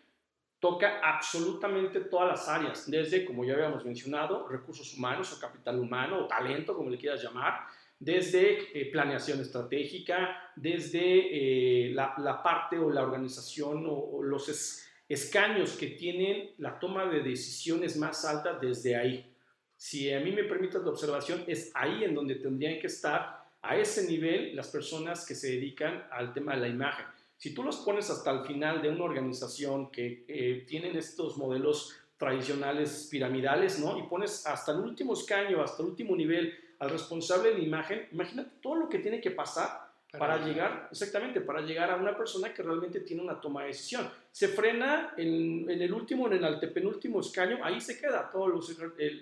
toca 0.59 0.99
absolutamente 1.03 2.01
todas 2.01 2.29
las 2.29 2.47
áreas, 2.47 2.89
desde, 2.89 3.25
como 3.25 3.43
ya 3.43 3.53
habíamos 3.53 3.83
mencionado, 3.83 4.47
recursos 4.47 4.93
humanos 4.95 5.33
o 5.33 5.39
capital 5.39 5.79
humano 5.79 6.19
o 6.19 6.27
talento, 6.27 6.75
como 6.75 6.89
le 6.89 6.97
quieras 6.97 7.21
llamar, 7.21 7.65
desde 7.99 8.79
eh, 8.79 8.91
planeación 8.91 9.41
estratégica, 9.41 10.51
desde 10.55 11.87
eh, 11.87 11.93
la, 11.93 12.41
parte 12.43 12.77
o 12.77 12.89
la 12.89 13.01
organización 13.01 13.85
o, 13.87 14.21
los 14.23 14.83
escaños 15.09 15.73
que 15.77 15.87
tienen 15.87 16.51
la 16.57 16.79
toma 16.79 17.05
de 17.05 17.21
decisiones 17.21 17.97
más 17.97 18.23
alta 18.25 18.53
desde 18.53 18.95
ahí. 18.95 19.35
Si 19.75 20.11
a 20.13 20.19
mí 20.19 20.31
me 20.31 20.43
permites 20.43 20.81
la 20.83 20.89
observación, 20.89 21.43
es 21.47 21.71
ahí 21.73 22.03
en 22.03 22.13
donde 22.13 22.35
tendrían 22.35 22.79
que 22.79 22.87
estar 22.87 23.40
a 23.61 23.77
ese 23.77 24.07
nivel 24.07 24.55
las 24.55 24.69
personas 24.69 25.25
que 25.25 25.35
se 25.35 25.51
dedican 25.51 26.05
al 26.11 26.33
tema 26.33 26.55
de 26.55 26.61
la 26.61 26.67
imagen. 26.67 27.05
Si 27.37 27.53
tú 27.53 27.63
los 27.63 27.77
pones 27.77 28.09
hasta 28.09 28.31
el 28.31 28.45
final 28.45 28.81
de 28.81 28.89
una 28.89 29.03
organización 29.03 29.89
que 29.91 30.25
eh, 30.27 30.65
tienen 30.67 30.95
estos 30.95 31.37
modelos 31.37 31.95
tradicionales 32.17 33.07
piramidales, 33.09 33.79
¿no? 33.79 33.97
Y 33.97 34.03
pones 34.03 34.45
hasta 34.45 34.71
el 34.73 34.79
último 34.79 35.13
escaño, 35.13 35.63
hasta 35.63 35.81
el 35.81 35.89
último 35.89 36.15
nivel 36.15 36.53
al 36.77 36.91
responsable 36.91 37.49
de 37.49 37.57
la 37.57 37.63
imagen, 37.63 38.07
imagínate 38.11 38.51
todo 38.61 38.75
lo 38.75 38.89
que 38.89 38.99
tiene 38.99 39.19
que 39.19 39.31
pasar 39.31 39.91
para, 40.17 40.45
llegar, 40.45 40.89
exactamente, 40.91 41.41
para 41.41 41.61
llegar 41.61 41.89
a 41.89 41.95
una 41.95 42.15
persona 42.15 42.53
que 42.53 42.61
realmente 42.61 42.99
tiene 42.99 43.23
una 43.23 43.39
toma 43.39 43.61
de 43.61 43.69
decisión. 43.69 44.09
Se 44.31 44.49
frena 44.49 45.13
en, 45.17 45.69
el 45.69 45.93
último, 45.93 46.27
en 46.27 46.33
el 46.33 46.45
antepenúltimo 46.45 47.21
escaño, 47.21 47.59
ahí 47.63 47.79
se 47.79 47.99
queda 47.99 48.29
todos 48.29 48.49
los, 48.49 48.77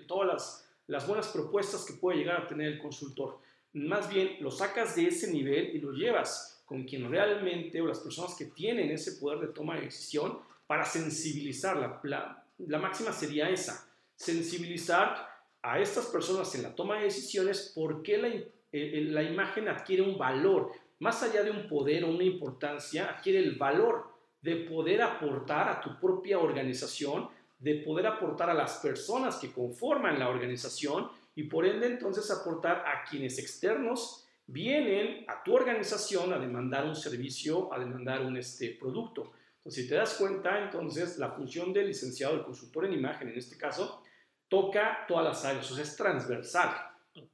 todas 0.06 0.28
las, 0.28 0.68
las 0.88 1.06
buenas 1.06 1.28
propuestas 1.28 1.84
que 1.84 1.94
puede 1.94 2.18
llegar 2.18 2.42
a 2.42 2.46
tener 2.46 2.72
el 2.72 2.78
consultor. 2.78 3.38
Más 3.72 4.12
bien, 4.12 4.36
lo 4.40 4.50
sacas 4.50 4.96
de 4.96 5.06
ese 5.06 5.32
nivel 5.32 5.74
y 5.74 5.78
lo 5.78 5.92
llevas 5.92 6.62
con 6.64 6.84
quien 6.84 7.10
realmente 7.10 7.80
o 7.80 7.86
las 7.86 8.00
personas 8.00 8.34
que 8.36 8.46
tienen 8.46 8.90
ese 8.90 9.12
poder 9.12 9.40
de 9.40 9.48
toma 9.48 9.76
de 9.76 9.82
decisión 9.82 10.38
para 10.66 10.84
sensibilizar. 10.84 12.00
La, 12.04 12.44
la, 12.58 12.78
máxima 12.78 13.12
sería 13.12 13.48
esa, 13.50 13.88
sensibilizar 14.14 15.28
a 15.62 15.78
estas 15.78 16.06
personas 16.06 16.54
en 16.54 16.62
la 16.62 16.74
toma 16.74 16.98
de 16.98 17.04
decisiones 17.04 17.72
porque 17.74 18.18
la, 18.18 18.28
eh, 18.28 18.44
eh, 18.72 19.04
la 19.10 19.22
imagen 19.22 19.68
adquiere 19.68 20.02
un 20.02 20.16
valor, 20.16 20.70
más 21.00 21.22
allá 21.22 21.42
de 21.42 21.50
un 21.50 21.68
poder 21.68 22.04
o 22.04 22.10
una 22.10 22.24
importancia, 22.24 23.10
adquiere 23.10 23.40
el 23.40 23.56
valor 23.56 24.10
de 24.42 24.56
poder 24.56 25.02
aportar 25.02 25.68
a 25.68 25.80
tu 25.80 25.98
propia 25.98 26.38
organización, 26.38 27.28
de 27.58 27.74
poder 27.76 28.06
aportar 28.06 28.48
a 28.48 28.54
las 28.54 28.78
personas 28.78 29.36
que 29.36 29.52
conforman 29.52 30.18
la 30.18 30.28
organización 30.28 31.10
y 31.40 31.44
por 31.44 31.64
ende 31.64 31.86
entonces 31.86 32.30
aportar 32.30 32.84
a 32.86 33.02
quienes 33.08 33.38
externos 33.38 34.26
vienen 34.46 35.24
a 35.26 35.42
tu 35.42 35.54
organización 35.54 36.34
a 36.34 36.38
demandar 36.38 36.84
un 36.84 36.94
servicio, 36.94 37.72
a 37.72 37.78
demandar 37.78 38.20
un 38.20 38.36
este, 38.36 38.76
producto. 38.78 39.32
Entonces, 39.56 39.84
si 39.84 39.88
te 39.88 39.94
das 39.94 40.12
cuenta, 40.14 40.62
entonces 40.62 41.16
la 41.16 41.30
función 41.30 41.72
del 41.72 41.86
licenciado, 41.86 42.34
del 42.34 42.44
consultor 42.44 42.84
en 42.84 42.92
imagen, 42.92 43.30
en 43.30 43.38
este 43.38 43.56
caso, 43.56 44.02
toca 44.48 45.06
todas 45.08 45.24
las 45.24 45.44
áreas, 45.46 45.70
o 45.70 45.74
sea, 45.74 45.82
es 45.82 45.96
transversal, 45.96 46.76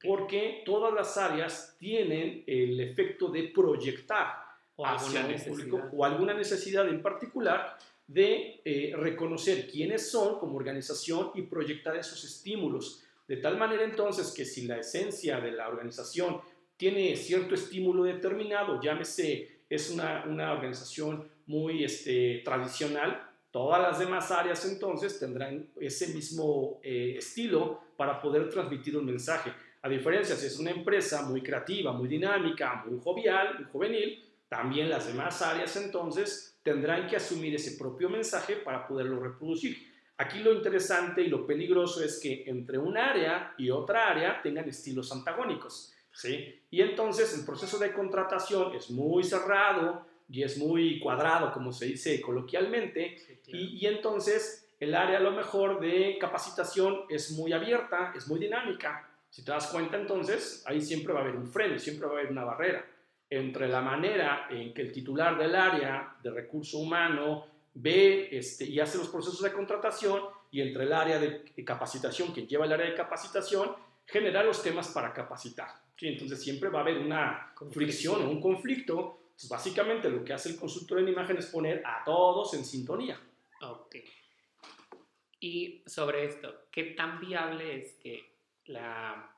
porque 0.01 0.62
todas 0.64 0.95
las 0.95 1.16
áreas 1.16 1.75
tienen 1.77 2.45
el 2.47 2.79
efecto 2.79 3.27
de 3.29 3.49
proyectar 3.49 4.37
o 4.77 4.87
hacia 4.87 5.27
un 5.27 5.35
público 5.42 5.83
o 5.92 6.05
alguna 6.05 6.33
necesidad 6.33 6.88
en 6.88 7.03
particular 7.03 7.77
de 8.07 8.61
eh, 8.64 8.92
reconocer 8.97 9.69
quiénes 9.69 10.09
son 10.09 10.38
como 10.38 10.59
organización 10.59 11.33
y 11.35 11.42
proyectar 11.42 11.97
esos 11.97 12.23
estímulos. 12.23 13.03
De 13.29 13.39
tal 13.39 13.57
manera 13.57 13.85
entonces 13.85 14.33
que 14.33 14.45
si 14.45 14.67
la 14.67 14.79
esencia 14.79 15.41
de 15.41 15.53
la 15.53 15.69
organización 15.69 16.41
tiene 16.77 17.17
cierto 17.17 17.55
estímulo 17.55 18.05
determinado, 18.05 18.81
llámese, 18.81 19.62
es 19.69 19.91
una, 19.91 20.25
una 20.27 20.53
organización 20.53 21.29
muy 21.47 21.85
este, 21.85 22.43
tradicional, 22.45 23.27
todas 23.51 23.81
las 23.81 23.99
demás 23.99 24.31
áreas 24.31 24.65
entonces 24.67 25.19
tendrán 25.19 25.69
ese 25.81 26.09
mismo 26.09 26.81
eh, 26.83 27.15
estilo 27.19 27.81
para 27.97 28.21
poder 28.21 28.51
transmitir 28.51 28.97
un 28.97 29.07
mensaje. 29.07 29.53
A 29.83 29.89
diferencia, 29.89 30.37
si 30.37 30.47
es 30.47 30.59
una 30.59 30.71
empresa 30.71 31.23
muy 31.23 31.43
creativa, 31.43 31.93
muy 31.93 32.09
dinámica, 32.09 32.85
muy 32.87 33.01
jovial, 33.01 33.55
muy 33.59 33.65
juvenil, 33.65 34.25
también 34.49 34.91
las 34.91 35.07
demás 35.07 35.41
áreas 35.43 35.77
entonces 35.77 36.59
tendrán 36.62 37.07
que 37.09 37.17
asumir 37.17 37.55
ese 37.55 37.79
propio 37.79 38.09
mensaje 38.09 38.57
para 38.57 38.87
poderlo 38.87 39.21
reproducir. 39.21 39.96
Aquí 40.18 40.38
lo 40.38 40.52
interesante 40.52 41.22
y 41.22 41.29
lo 41.29 41.46
peligroso 41.46 42.02
es 42.02 42.18
que 42.20 42.44
entre 42.46 42.79
un 42.79 42.96
área 42.96 43.55
y 43.59 43.70
otra 43.70 44.09
área 44.09 44.40
tengan 44.42 44.68
estilos 44.68 45.12
antagónicos. 45.12 45.94
¿sí? 46.12 46.62
Y 46.70 46.81
entonces 46.81 47.37
el 47.38 47.44
proceso 47.44 47.79
de 47.79 47.92
contratación 47.92 48.74
es 48.74 48.90
muy 48.90 49.24
cerrado 49.24 50.07
y 50.29 50.42
es 50.42 50.59
muy 50.59 50.98
cuadrado, 51.00 51.52
como 51.52 51.72
se 51.72 51.87
dice 51.87 52.20
coloquialmente, 52.20 53.16
y, 53.46 53.79
y, 53.79 53.87
entonces 53.87 54.68
el 54.81 54.94
área 54.94 55.18
a 55.18 55.22
lo 55.22 55.31
mejor 55.31 55.81
de 55.81 56.18
capacitación 56.18 57.02
es 57.09 57.31
muy 57.33 57.52
abierta, 57.52 58.12
es 58.16 58.26
muy 58.26 58.40
dinámica. 58.40 59.09
Si 59.31 59.44
te 59.44 59.52
das 59.52 59.68
cuenta 59.68 59.96
entonces, 59.96 60.64
ahí 60.66 60.81
siempre 60.81 61.12
va 61.12 61.20
a 61.20 61.22
haber 61.22 61.37
un 61.37 61.46
freno, 61.46 61.79
siempre 61.79 62.07
va 62.09 62.14
a 62.14 62.18
haber 62.18 62.33
una 62.33 62.44
barrera 62.44 62.85
entre 63.29 63.68
la 63.68 63.81
manera 63.81 64.46
en 64.50 64.72
que 64.72 64.83
el 64.83 64.92
titular 64.92 65.37
del 65.37 65.55
área 65.55 66.16
de 66.22 66.31
recurso 66.31 66.79
humano 66.79 67.46
ve 67.77 68.29
este, 68.33 68.65
y 68.65 68.81
hace 68.81 68.99
los 68.99 69.09
procesos 69.09 69.43
de 69.43 69.53
contratación 69.53 70.23
y 70.51 70.62
entre 70.62 70.85
el 70.85 70.93
área 70.93 71.19
de 71.19 71.45
capacitación 71.65 72.33
que 72.33 72.47
lleva 72.47 72.65
el 72.65 72.73
área 72.73 72.87
de 72.87 72.95
capacitación, 72.95 73.75
genera 74.07 74.43
los 74.43 74.62
temas 74.62 74.89
para 74.89 75.12
capacitar. 75.12 75.69
Entonces 76.01 76.43
siempre 76.43 76.69
va 76.69 76.81
a 76.81 76.83
haber 76.83 76.99
una 76.99 77.53
fricción 77.71 78.23
o 78.23 78.31
un 78.31 78.41
conflicto. 78.41 79.31
Pues, 79.35 79.49
básicamente 79.49 80.09
lo 80.09 80.25
que 80.25 80.33
hace 80.33 80.51
el 80.51 80.57
consultor 80.57 81.01
en 81.01 81.09
imagen 81.09 81.37
es 81.37 81.47
poner 81.47 81.83
a 81.85 82.03
todos 82.05 82.55
en 82.55 82.65
sintonía. 82.65 83.21
Ok. 83.61 83.97
Y 85.41 85.83
sobre 85.87 86.25
esto, 86.25 86.67
¿qué 86.71 86.85
tan 86.85 87.21
viable 87.21 87.83
es 87.83 87.93
que 87.95 88.37
la, 88.67 89.31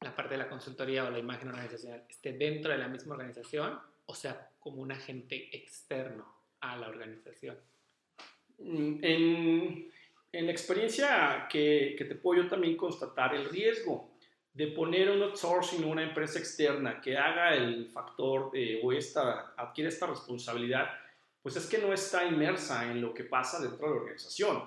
la 0.00 0.16
parte 0.16 0.34
de 0.34 0.38
la 0.38 0.48
consultoría 0.48 1.04
o 1.04 1.10
la 1.10 1.18
imagen 1.18 1.48
organizacional 1.48 2.04
esté 2.08 2.32
dentro 2.32 2.72
de 2.72 2.78
la 2.78 2.88
misma 2.88 3.14
organización 3.14 3.78
o 4.06 4.14
sea 4.14 4.50
como 4.58 4.80
un 4.80 4.92
agente 4.92 5.54
externo 5.54 6.35
a 6.60 6.76
la 6.76 6.88
organización? 6.88 7.56
Mm, 8.58 8.98
en, 9.02 9.92
en 10.32 10.46
la 10.46 10.52
experiencia 10.52 11.46
que, 11.50 11.94
que 11.96 12.04
te 12.04 12.14
puedo 12.14 12.42
yo 12.42 12.48
también 12.48 12.76
constatar, 12.76 13.34
el 13.34 13.48
riesgo 13.48 14.16
de 14.56 14.68
poner 14.68 15.10
un 15.10 15.22
outsourcing 15.22 15.84
a 15.84 15.86
una 15.86 16.02
empresa 16.02 16.38
externa 16.38 16.98
que 16.98 17.18
haga 17.18 17.54
el 17.54 17.90
factor 17.90 18.50
o 18.82 18.92
esta, 18.92 19.52
adquiere 19.54 19.90
esta 19.90 20.06
responsabilidad, 20.06 20.88
pues 21.42 21.56
es 21.56 21.66
que 21.66 21.76
no 21.76 21.92
está 21.92 22.24
inmersa 22.24 22.90
en 22.90 23.02
lo 23.02 23.12
que 23.12 23.24
pasa 23.24 23.60
dentro 23.60 23.86
de 23.86 23.94
la 23.94 24.00
organización. 24.00 24.62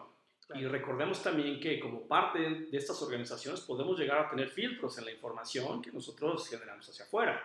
Y 0.53 0.65
recordemos 0.65 1.23
también 1.23 1.59
que 1.59 1.79
como 1.79 2.07
parte 2.07 2.39
de 2.39 2.77
estas 2.77 3.01
organizaciones 3.01 3.61
podemos 3.61 3.97
llegar 3.97 4.19
a 4.19 4.29
tener 4.29 4.49
filtros 4.49 4.95
en 4.99 5.05
la 5.05 5.11
información 5.11 5.81
que 5.81 5.91
nosotros 5.91 6.47
generamos 6.47 6.87
hacia 6.87 7.05
afuera. 7.05 7.41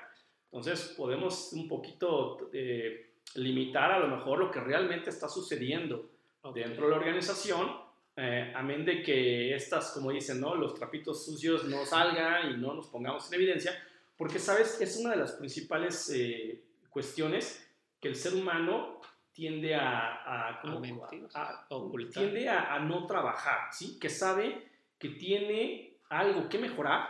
Entonces 0.53 0.95
podemos 0.99 1.51
un 1.55 1.67
poquito 1.67 2.51
eh, 2.53 3.14
limitar 3.35 3.91
a 3.91 3.99
lo 3.99 4.09
mejor 4.09 4.39
lo 4.39 4.51
que 4.51 4.61
realmente 4.61 5.11
está 5.11 5.29
sucediendo 5.29 6.11
dentro 6.55 6.85
de 6.85 6.91
la 6.91 6.97
organización 6.97 7.85
eh, 8.17 8.53
amén 8.55 8.85
de 8.85 9.03
que 9.03 9.57
estas, 9.57 9.91
como 9.91 10.13
dicen, 10.13 10.41
¿no? 10.41 10.55
los 10.55 10.75
trapitos 10.75 11.25
sucios 11.25 11.65
no 11.65 11.85
salgan 11.85 12.53
y 12.53 12.57
no 12.57 12.73
nos 12.75 12.87
pongamos 12.87 13.27
en 13.29 13.35
evidencia, 13.35 13.73
porque, 14.17 14.39
¿sabes? 14.39 14.81
Es 14.81 14.97
una 14.99 15.11
de 15.11 15.17
las 15.17 15.33
principales 15.33 16.11
eh, 16.15 16.63
cuestiones 16.91 17.69
que 18.01 18.07
el 18.07 18.15
ser 18.15 18.35
humano 18.35 19.01
tiende 19.33 19.75
a, 19.75 20.53
a, 20.53 20.63
tiende 22.13 22.49
a, 22.49 22.79
no 22.79 23.05
trabajar, 23.07 23.73
¿sí? 23.73 23.99
Que 23.99 24.09
sabe 24.09 24.71
que 24.97 25.09
tiene 25.09 25.97
algo 26.09 26.49
que 26.49 26.59
mejorar, 26.59 27.09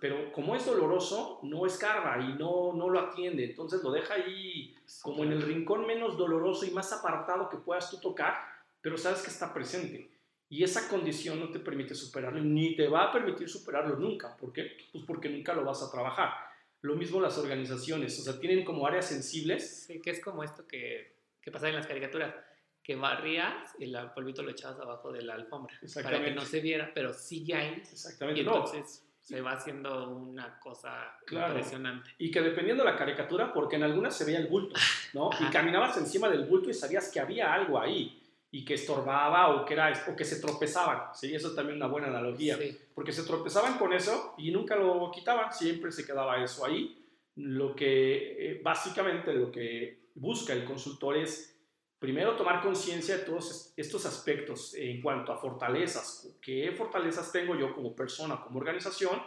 pero 0.00 0.32
como 0.32 0.54
es 0.54 0.66
doloroso, 0.66 1.40
no 1.42 1.64
escarba 1.66 2.18
y 2.20 2.34
no, 2.34 2.72
no 2.74 2.90
lo 2.90 3.00
atiende, 3.00 3.44
entonces 3.44 3.82
lo 3.82 3.90
deja 3.90 4.14
ahí 4.14 4.76
como 5.00 5.24
en 5.24 5.32
el 5.32 5.42
rincón 5.42 5.86
menos 5.86 6.18
doloroso 6.18 6.66
y 6.66 6.70
más 6.70 6.92
apartado 6.92 7.48
que 7.48 7.56
puedas 7.56 7.90
tú 7.90 7.98
tocar, 7.98 8.34
pero 8.82 8.98
sabes 8.98 9.22
que 9.22 9.30
está 9.30 9.52
presente. 9.54 10.10
Y 10.50 10.62
esa 10.62 10.86
condición 10.88 11.40
no 11.40 11.48
te 11.48 11.58
permite 11.58 11.94
superarlo, 11.94 12.42
ni 12.42 12.76
te 12.76 12.86
va 12.86 13.04
a 13.04 13.12
permitir 13.12 13.48
superarlo 13.48 13.96
nunca. 13.96 14.36
¿Por 14.36 14.52
qué? 14.52 14.76
Pues 14.92 15.04
porque 15.06 15.30
nunca 15.30 15.54
lo 15.54 15.64
vas 15.64 15.82
a 15.82 15.90
trabajar. 15.90 16.30
Lo 16.82 16.94
mismo 16.94 17.22
las 17.22 17.38
organizaciones, 17.38 18.20
o 18.20 18.22
sea, 18.22 18.38
tienen 18.38 18.62
como 18.66 18.86
áreas 18.86 19.06
sensibles. 19.06 19.84
Sí, 19.86 20.02
que 20.02 20.10
es 20.10 20.22
como 20.22 20.44
esto 20.44 20.66
que, 20.66 21.16
que 21.40 21.50
pasa 21.50 21.70
en 21.70 21.76
las 21.76 21.86
caricaturas, 21.86 22.34
que 22.82 22.96
barrías 22.96 23.74
y 23.78 23.84
el 23.84 23.96
polvito 24.14 24.42
lo 24.42 24.50
echabas 24.50 24.78
abajo 24.80 25.10
de 25.10 25.22
la 25.22 25.34
alfombra 25.34 25.74
para 26.02 26.22
que 26.22 26.32
no 26.32 26.44
se 26.44 26.60
viera, 26.60 26.92
pero 26.92 27.14
sigue 27.14 27.54
ahí. 27.54 27.82
Exactamente. 27.90 28.42
Y 28.42 28.44
entonces 28.44 29.06
se 29.22 29.40
va 29.40 29.52
haciendo 29.52 30.10
una 30.10 30.58
cosa 30.58 31.16
impresionante. 31.30 32.10
Y 32.18 32.30
que 32.30 32.40
dependiendo 32.40 32.84
de 32.84 32.90
la 32.90 32.96
caricatura, 32.96 33.52
porque 33.52 33.76
en 33.76 33.84
algunas 33.84 34.16
se 34.16 34.24
veía 34.24 34.38
el 34.38 34.48
bulto, 34.48 34.74
¿no? 35.14 35.30
Y 35.38 35.44
caminabas 35.50 35.96
encima 35.96 36.28
del 36.28 36.44
bulto 36.44 36.68
y 36.68 36.74
sabías 36.74 37.10
que 37.10 37.20
había 37.20 37.54
algo 37.54 37.78
ahí 37.78 38.20
y 38.50 38.64
que 38.64 38.74
estorbaba 38.74 39.54
o 39.54 39.64
que, 39.64 39.74
era, 39.74 39.92
o 40.08 40.16
que 40.16 40.24
se 40.24 40.40
tropezaban. 40.40 41.14
¿sí? 41.14 41.34
Eso 41.34 41.48
es 41.48 41.54
también 41.54 41.76
una 41.76 41.86
buena 41.86 42.08
analogía. 42.08 42.58
Porque 42.94 43.12
se 43.12 43.22
tropezaban 43.22 43.78
con 43.78 43.92
eso 43.92 44.34
y 44.36 44.50
nunca 44.50 44.76
lo 44.76 45.10
quitaban, 45.10 45.52
siempre 45.52 45.92
se 45.92 46.04
quedaba 46.04 46.42
eso 46.42 46.66
ahí. 46.66 46.98
Lo 47.36 47.74
que 47.74 48.50
eh, 48.50 48.60
básicamente 48.62 49.32
lo 49.32 49.50
que 49.50 50.10
busca 50.16 50.52
el 50.52 50.64
consultor 50.64 51.16
es 51.16 51.51
primero 52.02 52.34
tomar 52.34 52.60
conciencia 52.60 53.16
de 53.16 53.22
todos 53.22 53.72
estos 53.76 54.04
aspectos 54.06 54.74
en 54.74 55.00
cuanto 55.00 55.32
a 55.32 55.36
fortalezas. 55.36 56.36
¿Qué 56.42 56.72
fortalezas 56.72 57.30
tengo 57.30 57.54
yo 57.54 57.72
como 57.72 57.94
persona, 57.94 58.40
como 58.40 58.58
organización? 58.58 59.22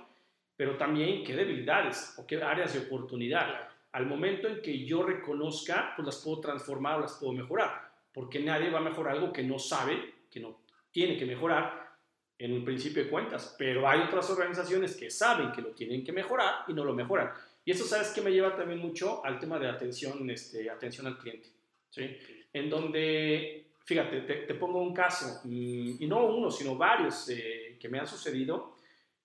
Pero 0.57 0.75
también 0.75 1.23
qué 1.23 1.37
debilidades 1.37 2.15
o 2.17 2.27
qué 2.27 2.43
áreas 2.43 2.73
de 2.73 2.79
oportunidad. 2.79 3.69
Al 3.93 4.05
momento 4.07 4.49
en 4.49 4.61
que 4.61 4.85
yo 4.85 5.03
reconozca, 5.03 5.93
pues 5.95 6.05
las 6.05 6.17
puedo 6.17 6.41
transformar 6.41 6.97
o 6.97 7.01
las 7.03 7.13
puedo 7.13 7.31
mejorar. 7.31 7.93
Porque 8.13 8.41
nadie 8.41 8.69
va 8.69 8.79
a 8.79 8.89
mejorar 8.89 9.15
algo 9.15 9.31
que 9.31 9.43
no 9.43 9.57
sabe, 9.57 10.13
que 10.29 10.41
no 10.41 10.59
tiene 10.91 11.17
que 11.17 11.25
mejorar 11.25 11.95
en 12.37 12.51
un 12.51 12.65
principio 12.65 13.05
de 13.05 13.09
cuentas. 13.09 13.55
Pero 13.57 13.87
hay 13.87 14.01
otras 14.01 14.29
organizaciones 14.29 14.97
que 14.97 15.09
saben 15.09 15.53
que 15.53 15.61
lo 15.61 15.69
tienen 15.69 16.03
que 16.03 16.11
mejorar 16.11 16.65
y 16.67 16.73
no 16.73 16.83
lo 16.83 16.93
mejoran. 16.93 17.31
Y 17.63 17.71
eso, 17.71 17.85
¿sabes 17.85 18.09
que 18.09 18.19
me 18.19 18.31
lleva 18.31 18.53
también 18.53 18.79
mucho 18.79 19.25
al 19.25 19.39
tema 19.39 19.57
de 19.59 19.69
atención, 19.69 20.29
este, 20.29 20.69
atención 20.69 21.07
al 21.07 21.17
cliente? 21.17 21.47
¿sí? 21.89 22.17
En 22.55 22.69
donde, 22.69 23.67
fíjate, 23.83 24.21
te, 24.21 24.55
pongo 24.55 24.81
un 24.81 24.93
caso, 24.93 25.41
y 25.43 26.07
no 26.07 26.25
uno, 26.25 26.49
sino 26.49 26.77
varios 26.77 27.27
eh, 27.27 27.77
que 27.77 27.89
me 27.89 27.99
han 27.99 28.07
sucedido 28.07 28.77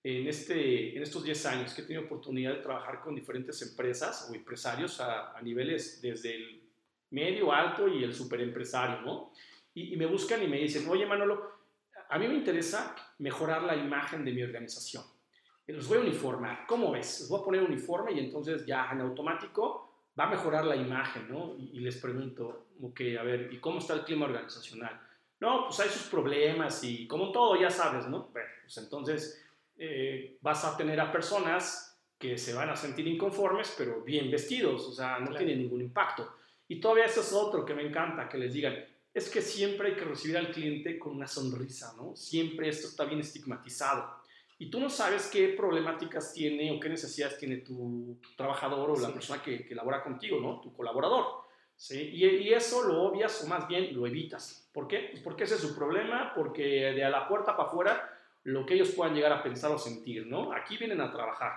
en, 0.03 0.27
este, 0.27 0.97
en 0.97 1.01
estos 1.01 1.23
10 1.23 1.45
años 1.45 1.73
que 1.73 1.81
he 1.81 1.85
tenido 1.85 2.03
oportunidad 2.03 2.55
de 2.55 2.61
trabajar 2.61 2.99
con 2.99 3.15
diferentes 3.15 3.61
empresas 3.61 4.29
o 4.29 4.35
empresarios 4.35 4.99
a, 4.99 5.39
niveles 5.41 6.01
desde 6.01 6.35
el 6.35 6.61
medio, 7.11 7.53
alto 7.53 7.87
y 7.87 8.03
el 8.03 8.13
superempresario, 8.13 8.99
¿no? 8.99 9.31
Y, 9.73 9.93
y, 9.93 9.95
me 9.95 10.07
buscan 10.07 10.43
y 10.43 10.47
me 10.47 10.57
dicen, 10.57 10.85
oye 10.89 11.05
Manolo, 11.05 11.51
a 12.09 12.19
mí 12.19 12.27
me 12.27 12.35
interesa 12.35 12.93
mejorar 13.19 13.63
la 13.63 13.77
imagen 13.77 14.25
de 14.25 14.33
mi 14.33 14.43
organización. 14.43 15.05
Los 15.67 15.87
voy 15.87 15.99
a 15.99 16.01
uniformar. 16.01 16.65
¿Cómo 16.67 16.91
ves? 16.91 17.21
Les 17.21 17.29
voy 17.29 17.39
a 17.39 17.45
poner 17.45 17.63
uniforme 17.63 18.11
y 18.11 18.19
entonces 18.19 18.65
ya 18.65 18.89
en 18.91 18.99
automático 18.99 19.91
va 20.19 20.25
a 20.25 20.29
mejorar 20.29 20.65
la 20.65 20.75
imagen, 20.75 21.29
¿no? 21.29 21.55
Y, 21.57 21.79
les 21.79 21.97
pregunto, 21.97 22.67
ok, 22.81 23.01
a 23.19 23.23
ver, 23.23 23.49
¿y 23.51 23.59
cómo 23.59 23.79
está 23.79 23.93
el 23.93 24.03
clima 24.03 24.25
organizacional? 24.25 24.99
No, 25.39 25.65
pues 25.67 25.79
hay 25.79 25.89
sus 25.89 26.03
problemas 26.03 26.83
y 26.83 27.07
como 27.07 27.31
todo, 27.31 27.59
ya 27.59 27.69
sabes, 27.69 28.07
¿no? 28.07 28.29
Bueno, 28.31 28.49
pues 28.61 28.77
entonces 28.77 29.43
eh, 29.77 30.37
vas 30.41 30.63
a 30.65 30.77
tener 30.77 30.99
a 30.99 31.11
personas 31.11 31.99
que 32.19 32.37
se 32.37 32.53
van 32.53 32.69
a 32.69 32.75
sentir 32.75 33.07
inconformes, 33.07 33.73
pero 33.77 34.01
bien 34.01 34.29
vestidos, 34.29 34.87
o 34.87 34.93
sea, 34.93 35.19
no 35.19 35.35
tiene 35.35 35.55
ningún 35.55 35.81
impacto. 35.81 36.35
Y 36.67 36.79
todavía 36.79 37.05
eso 37.05 37.21
es 37.21 37.33
otro 37.33 37.65
que 37.65 37.73
me 37.73 37.81
encanta, 37.81 38.29
que 38.29 38.37
les 38.37 38.53
digan, 38.53 38.75
es 39.13 39.29
que 39.29 39.41
siempre 39.41 39.89
hay 39.89 39.95
que 39.95 40.05
recibir 40.05 40.37
al 40.37 40.51
cliente 40.51 40.99
con 40.99 41.15
una 41.15 41.27
sonrisa, 41.27 41.93
¿no? 41.97 42.15
Siempre 42.15 42.69
esto 42.69 42.87
está 42.87 43.05
bien 43.05 43.19
estigmatizado 43.19 44.21
y 44.61 44.69
tú 44.69 44.79
no 44.79 44.91
sabes 44.91 45.27
qué 45.33 45.49
problemáticas 45.49 46.33
tiene 46.33 46.71
o 46.71 46.79
qué 46.79 46.87
necesidades 46.87 47.39
tiene 47.39 47.57
tu, 47.57 48.19
trabajador 48.37 48.91
o 48.91 48.99
la 48.99 49.11
persona 49.11 49.41
que, 49.41 49.65
que, 49.65 49.73
labora 49.73 50.03
contigo, 50.03 50.39
¿no? 50.39 50.61
Tu 50.61 50.71
colaborador. 50.71 51.40
¿Sí? 51.81 52.11
Y, 52.13 52.25
y, 52.25 52.53
eso 52.53 52.83
lo 52.83 53.01
obvias 53.01 53.43
o 53.43 53.47
más 53.47 53.67
bien 53.67 53.95
lo 53.95 54.05
evitas. 54.05 54.69
¿Por 54.71 54.87
qué? 54.87 55.09
Pues 55.11 55.23
porque 55.23 55.45
ese 55.45 55.55
es 55.55 55.61
su 55.61 55.75
problema, 55.75 56.31
porque 56.35 56.93
de 56.93 57.03
a 57.03 57.09
la 57.09 57.27
puerta 57.27 57.57
para 57.57 57.69
afuera 57.69 58.17
lo 58.43 58.65
que 58.65 58.75
ellos 58.75 58.91
puedan 58.91 59.15
llegar 59.15 59.33
a 59.33 59.41
pensar 59.41 59.71
o 59.71 59.79
sentir, 59.79 60.27
¿no? 60.27 60.53
Aquí 60.53 60.77
vienen 60.77 61.01
a 61.01 61.11
trabajar. 61.11 61.53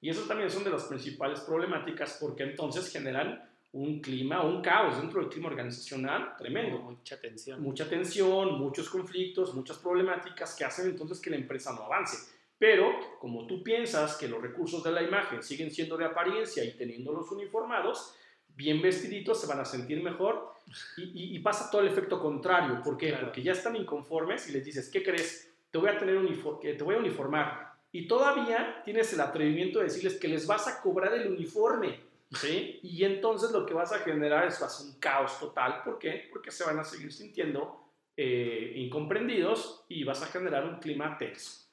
Y 0.00 0.10
eso 0.10 0.22
también 0.22 0.50
son 0.50 0.64
de 0.64 0.70
las 0.70 0.84
principales 0.84 1.40
problemáticas 1.40 2.18
porque 2.20 2.42
entonces 2.42 2.90
generan 2.92 3.48
un 3.72 4.00
clima, 4.00 4.42
un 4.42 4.62
caos 4.62 5.00
dentro 5.00 5.20
del 5.20 5.30
clima 5.30 5.48
organizacional 5.48 6.34
tremendo. 6.36 6.78
Mucha 6.78 7.20
tensión. 7.20 7.62
Mucha 7.62 7.88
tensión, 7.88 8.58
muchos 8.58 8.88
conflictos, 8.88 9.54
muchas 9.54 9.78
problemáticas 9.78 10.56
que 10.56 10.64
hacen 10.64 10.90
entonces 10.90 11.20
que 11.20 11.30
la 11.30 11.36
empresa 11.36 11.72
no 11.72 11.84
avance. 11.84 12.16
Pero 12.58 13.18
como 13.20 13.46
tú 13.46 13.62
piensas 13.62 14.16
que 14.16 14.26
los 14.26 14.42
recursos 14.42 14.82
de 14.82 14.90
la 14.90 15.02
imagen 15.02 15.42
siguen 15.42 15.70
siendo 15.70 15.96
de 15.96 16.06
apariencia 16.06 16.64
y 16.64 16.72
teniéndolos 16.72 17.30
uniformados, 17.30 18.16
bien 18.58 18.82
vestiditos 18.82 19.40
se 19.40 19.46
van 19.46 19.60
a 19.60 19.64
sentir 19.64 20.02
mejor 20.02 20.52
y, 20.96 21.38
pasa 21.38 21.70
todo 21.70 21.80
el 21.80 21.86
efecto 21.86 22.20
contrario. 22.20 22.82
¿Por 22.82 22.98
qué? 22.98 23.12
Porque 23.12 23.40
ya 23.40 23.52
están 23.52 23.76
inconformes 23.76 24.48
y 24.48 24.52
les 24.52 24.64
dices, 24.64 24.90
¿qué 24.90 25.02
crees? 25.02 25.54
Te 25.70 25.78
voy 25.78 25.88
a, 25.88 25.96
tener 25.96 26.18
te 26.60 26.82
voy 26.82 26.96
a 26.96 26.98
uniformar. 26.98 27.72
Y 27.92 28.08
todavía 28.08 28.82
tienes 28.84 29.12
el 29.12 29.20
atrevimiento 29.20 29.78
de 29.78 29.84
decirles 29.84 30.16
que 30.16 30.26
les 30.26 30.46
vas 30.46 30.66
a 30.66 30.82
cobrar 30.82 31.14
el 31.14 31.28
uniforme. 31.28 32.00
¿sí? 32.32 32.80
Y 32.82 33.04
entonces 33.04 33.52
lo 33.52 33.64
que 33.64 33.74
vas 33.74 33.92
a 33.92 34.00
generar 34.00 34.48
es 34.48 34.60
un 34.84 34.98
caos 34.98 35.38
total. 35.38 35.82
¿Por 35.84 36.00
qué? 36.00 36.28
Porque 36.30 36.50
se 36.50 36.64
van 36.64 36.80
a 36.80 36.84
seguir 36.84 37.12
sintiendo 37.12 37.80
eh, 38.16 38.72
incomprendidos 38.74 39.84
y 39.88 40.02
vas 40.02 40.20
a 40.22 40.26
generar 40.26 40.64
un 40.64 40.80
clima 40.80 41.16
tenso. 41.16 41.68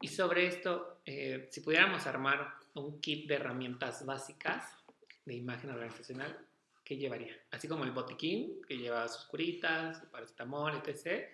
Y 0.00 0.08
sobre 0.08 0.46
esto, 0.46 1.00
eh, 1.04 1.46
si 1.50 1.60
pudiéramos 1.60 2.06
armar 2.06 2.54
un 2.72 3.00
kit 3.00 3.28
de 3.28 3.34
herramientas 3.34 4.04
básicas 4.06 4.83
de 5.24 5.34
imagen 5.34 5.70
organizacional, 5.70 6.46
¿qué 6.84 6.96
llevaría? 6.96 7.34
Así 7.50 7.66
como 7.68 7.84
el 7.84 7.92
botiquín, 7.92 8.62
que 8.62 8.76
lleva 8.76 9.08
sus 9.08 9.24
curitas, 9.26 9.98
su 9.98 10.10
paracetamol, 10.10 10.82
etc. 10.84 11.28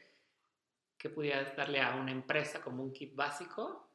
¿Qué 0.96 1.10
pudieras 1.10 1.56
darle 1.56 1.80
a 1.80 1.96
una 1.96 2.12
empresa 2.12 2.60
como 2.60 2.82
un 2.82 2.92
kit 2.92 3.14
básico? 3.14 3.90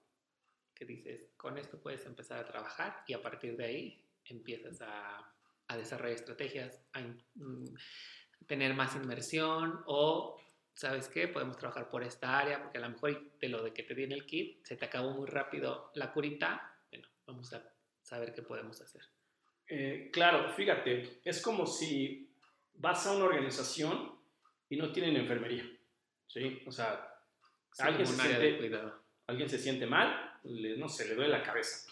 Que 0.74 0.86
dices, 0.86 1.32
con 1.38 1.58
esto 1.58 1.80
puedes 1.80 2.06
empezar 2.06 2.40
a 2.40 2.46
trabajar 2.46 3.04
y 3.08 3.14
a 3.14 3.22
partir 3.22 3.56
de 3.56 3.66
ahí 3.66 4.06
empiezas 4.26 4.82
a, 4.82 5.34
a 5.68 5.78
desarrollar 5.78 6.16
estrategias, 6.16 6.82
a 6.94 7.02
mm, 7.02 7.76
tener 8.46 8.74
más 8.74 8.96
inversión 8.96 9.84
o 9.86 10.42
¿sabes 10.76 11.08
qué? 11.08 11.28
Podemos 11.28 11.58
trabajar 11.58 11.90
por 11.90 12.04
esta 12.04 12.38
área, 12.38 12.62
porque 12.62 12.78
a 12.78 12.82
lo 12.82 12.90
mejor 12.90 13.38
de 13.40 13.50
lo 13.50 13.64
de 13.64 13.74
que 13.74 13.84
te 13.84 13.94
viene 13.94 14.16
el 14.16 14.26
kit, 14.26 14.64
se 14.66 14.76
te 14.76 14.86
acabó 14.86 15.12
muy 15.12 15.28
rápido 15.28 15.92
la 15.96 16.12
curita, 16.12 16.78
bueno, 16.92 17.08
vamos 17.26 17.54
a 17.54 17.64
saber 18.02 18.34
qué 18.34 18.42
podemos 18.42 18.82
hacer. 18.82 19.15
Eh, 19.68 20.10
claro, 20.12 20.50
fíjate, 20.50 21.20
es 21.24 21.42
como 21.42 21.66
si 21.66 22.30
vas 22.76 23.06
a 23.08 23.14
una 23.14 23.26
organización 23.26 24.12
y 24.70 24.78
no 24.78 24.92
tienen 24.92 25.16
enfermería, 25.16 25.66
¿sí? 26.28 26.62
O 26.66 26.72
sea, 26.72 27.20
alguien, 27.80 28.06
se 28.06 28.16
siente, 28.16 28.82
alguien 29.28 29.50
se 29.50 29.58
siente 29.58 29.86
mal, 29.86 30.40
no 30.44 30.88
sé, 30.90 31.08
le 31.08 31.16
duele 31.16 31.32
la 31.32 31.44
cabeza. 31.44 31.92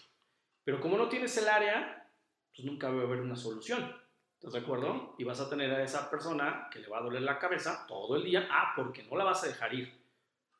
Pero 0.64 0.80
como 0.80 0.96
no 0.96 1.08
tienes 1.08 1.36
el 1.36 1.48
área, 1.48 2.08
pues 2.54 2.64
nunca 2.64 2.90
va 2.90 3.02
a 3.02 3.04
haber 3.04 3.20
una 3.20 3.36
solución. 3.36 3.94
¿Estás 4.34 4.52
de 4.52 4.58
acuerdo? 4.60 5.14
Y 5.18 5.24
vas 5.24 5.40
a 5.40 5.48
tener 5.48 5.70
a 5.70 5.82
esa 5.82 6.10
persona 6.10 6.68
que 6.70 6.78
le 6.78 6.88
va 6.88 6.98
a 6.98 7.02
doler 7.02 7.22
la 7.22 7.38
cabeza 7.38 7.86
todo 7.88 8.16
el 8.16 8.24
día. 8.24 8.46
Ah, 8.50 8.72
porque 8.76 9.02
no 9.04 9.16
la 9.16 9.24
vas 9.24 9.42
a 9.42 9.48
dejar 9.48 9.72
ir. 9.74 9.92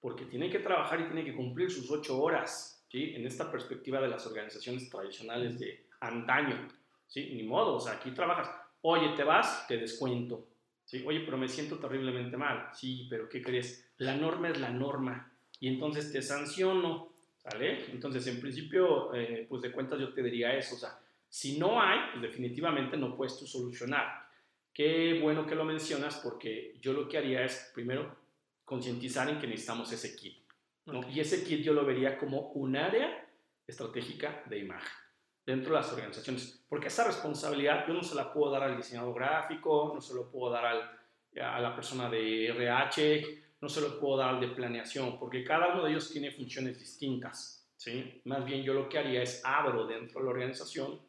Porque 0.01 0.25
tiene 0.25 0.51
que 0.51 0.59
trabajar 0.59 1.01
y 1.01 1.05
tiene 1.05 1.25
que 1.25 1.35
cumplir 1.35 1.71
sus 1.71 1.91
ocho 1.91 2.21
horas. 2.21 2.85
¿sí? 2.91 3.15
En 3.15 3.27
esta 3.27 3.51
perspectiva 3.51 4.01
de 4.01 4.09
las 4.09 4.27
organizaciones 4.27 4.89
tradicionales 4.89 5.59
de 5.59 5.87
antaño. 6.01 6.69
¿Sí? 7.07 7.31
Ni 7.35 7.43
modo, 7.43 7.77
o 7.77 7.81
sea, 7.81 7.95
aquí 7.95 8.11
trabajas. 8.11 8.51
Oye, 8.83 9.11
te 9.17 9.25
vas, 9.25 9.67
te 9.67 9.77
descuento. 9.79 10.49
¿sí? 10.85 11.03
Oye, 11.07 11.21
pero 11.21 11.39
me 11.39 11.49
siento 11.49 11.79
terriblemente 11.79 12.37
mal. 12.37 12.69
Sí, 12.75 13.07
pero 13.09 13.29
¿qué 13.29 13.43
crees? 13.43 13.91
La 13.99 14.17
norma 14.17 14.49
es 14.49 14.59
la 14.59 14.71
norma. 14.71 15.33
Y 15.61 15.69
entonces 15.69 16.13
te 16.13 16.23
sanciono. 16.23 17.13
¿Sale? 17.39 17.91
Entonces, 17.93 18.27
en 18.27 18.41
principio, 18.41 19.13
eh, 19.15 19.47
pues 19.47 19.61
de 19.61 19.71
cuentas 19.71 20.01
yo 20.01 20.15
te 20.15 20.23
diría 20.23 20.57
eso. 20.57 20.77
O 20.77 20.79
sea, 20.79 20.99
si 21.29 21.59
no 21.59 21.81
hay, 21.81 21.99
pues 22.13 22.23
definitivamente 22.23 22.97
no 22.97 23.15
puedes 23.15 23.39
tú 23.39 23.47
solucionar. 23.47 24.25
Qué 24.73 25.21
bueno 25.21 25.47
que 25.47 25.55
lo 25.55 25.65
mencionas 25.65 26.17
porque 26.25 26.79
yo 26.81 26.95
lo 26.95 27.07
que 27.07 27.19
haría 27.19 27.45
es 27.45 27.71
primero 27.75 28.17
concientizar 28.65 29.29
en 29.29 29.39
que 29.39 29.47
necesitamos 29.47 29.93
ese 29.93 30.17
kit. 30.17 30.39
Y 31.13 31.21
ese 31.21 31.45
kit 31.45 31.61
yo 31.61 31.75
lo 31.75 31.85
vería 31.85 32.19
como 32.19 32.51
un 32.53 32.77
área 32.77 33.27
estratégica 33.67 34.43
de 34.49 34.59
imagen 34.59 35.04
dentro 35.45 35.75
de 35.75 35.81
las 35.81 35.93
organizaciones. 35.93 36.65
Porque 36.69 36.89
esa 36.89 37.05
responsabilidad 37.05 37.87
yo 37.87 37.95
no 37.95 38.03
se 38.03 38.15
la 38.15 38.33
puedo 38.33 38.53
dar 38.53 38.63
al 38.65 38.77
diseñador 38.77 39.15
gráfico, 39.15 39.93
no 39.95 40.01
se 40.01 40.15
lo 40.15 40.31
puedo 40.31 40.53
dar 40.53 40.65
al, 40.67 40.91
a 41.41 41.61
la 41.61 41.75
persona 41.75 42.09
de 42.09 42.49
RH, 42.49 43.43
no 43.61 43.69
se 43.69 43.81
lo 43.81 43.99
puedo 43.99 44.19
dar 44.19 44.31
al 44.35 44.41
de 44.41 44.49
planeación, 44.49 45.19
porque 45.19 45.45
cada 45.45 45.73
uno 45.73 45.85
de 45.85 45.91
ellos 45.91 46.11
tiene 46.11 46.31
funciones 46.31 46.79
distintas. 46.79 47.69
¿sí? 47.77 48.21
Más 48.25 48.45
bien 48.45 48.63
yo 48.63 48.75
lo 48.75 48.89
que 48.89 48.99
haría 48.99 49.23
es 49.23 49.43
abro 49.45 49.87
dentro 49.87 50.21
de 50.21 50.25
la 50.27 50.31
organización 50.31 51.01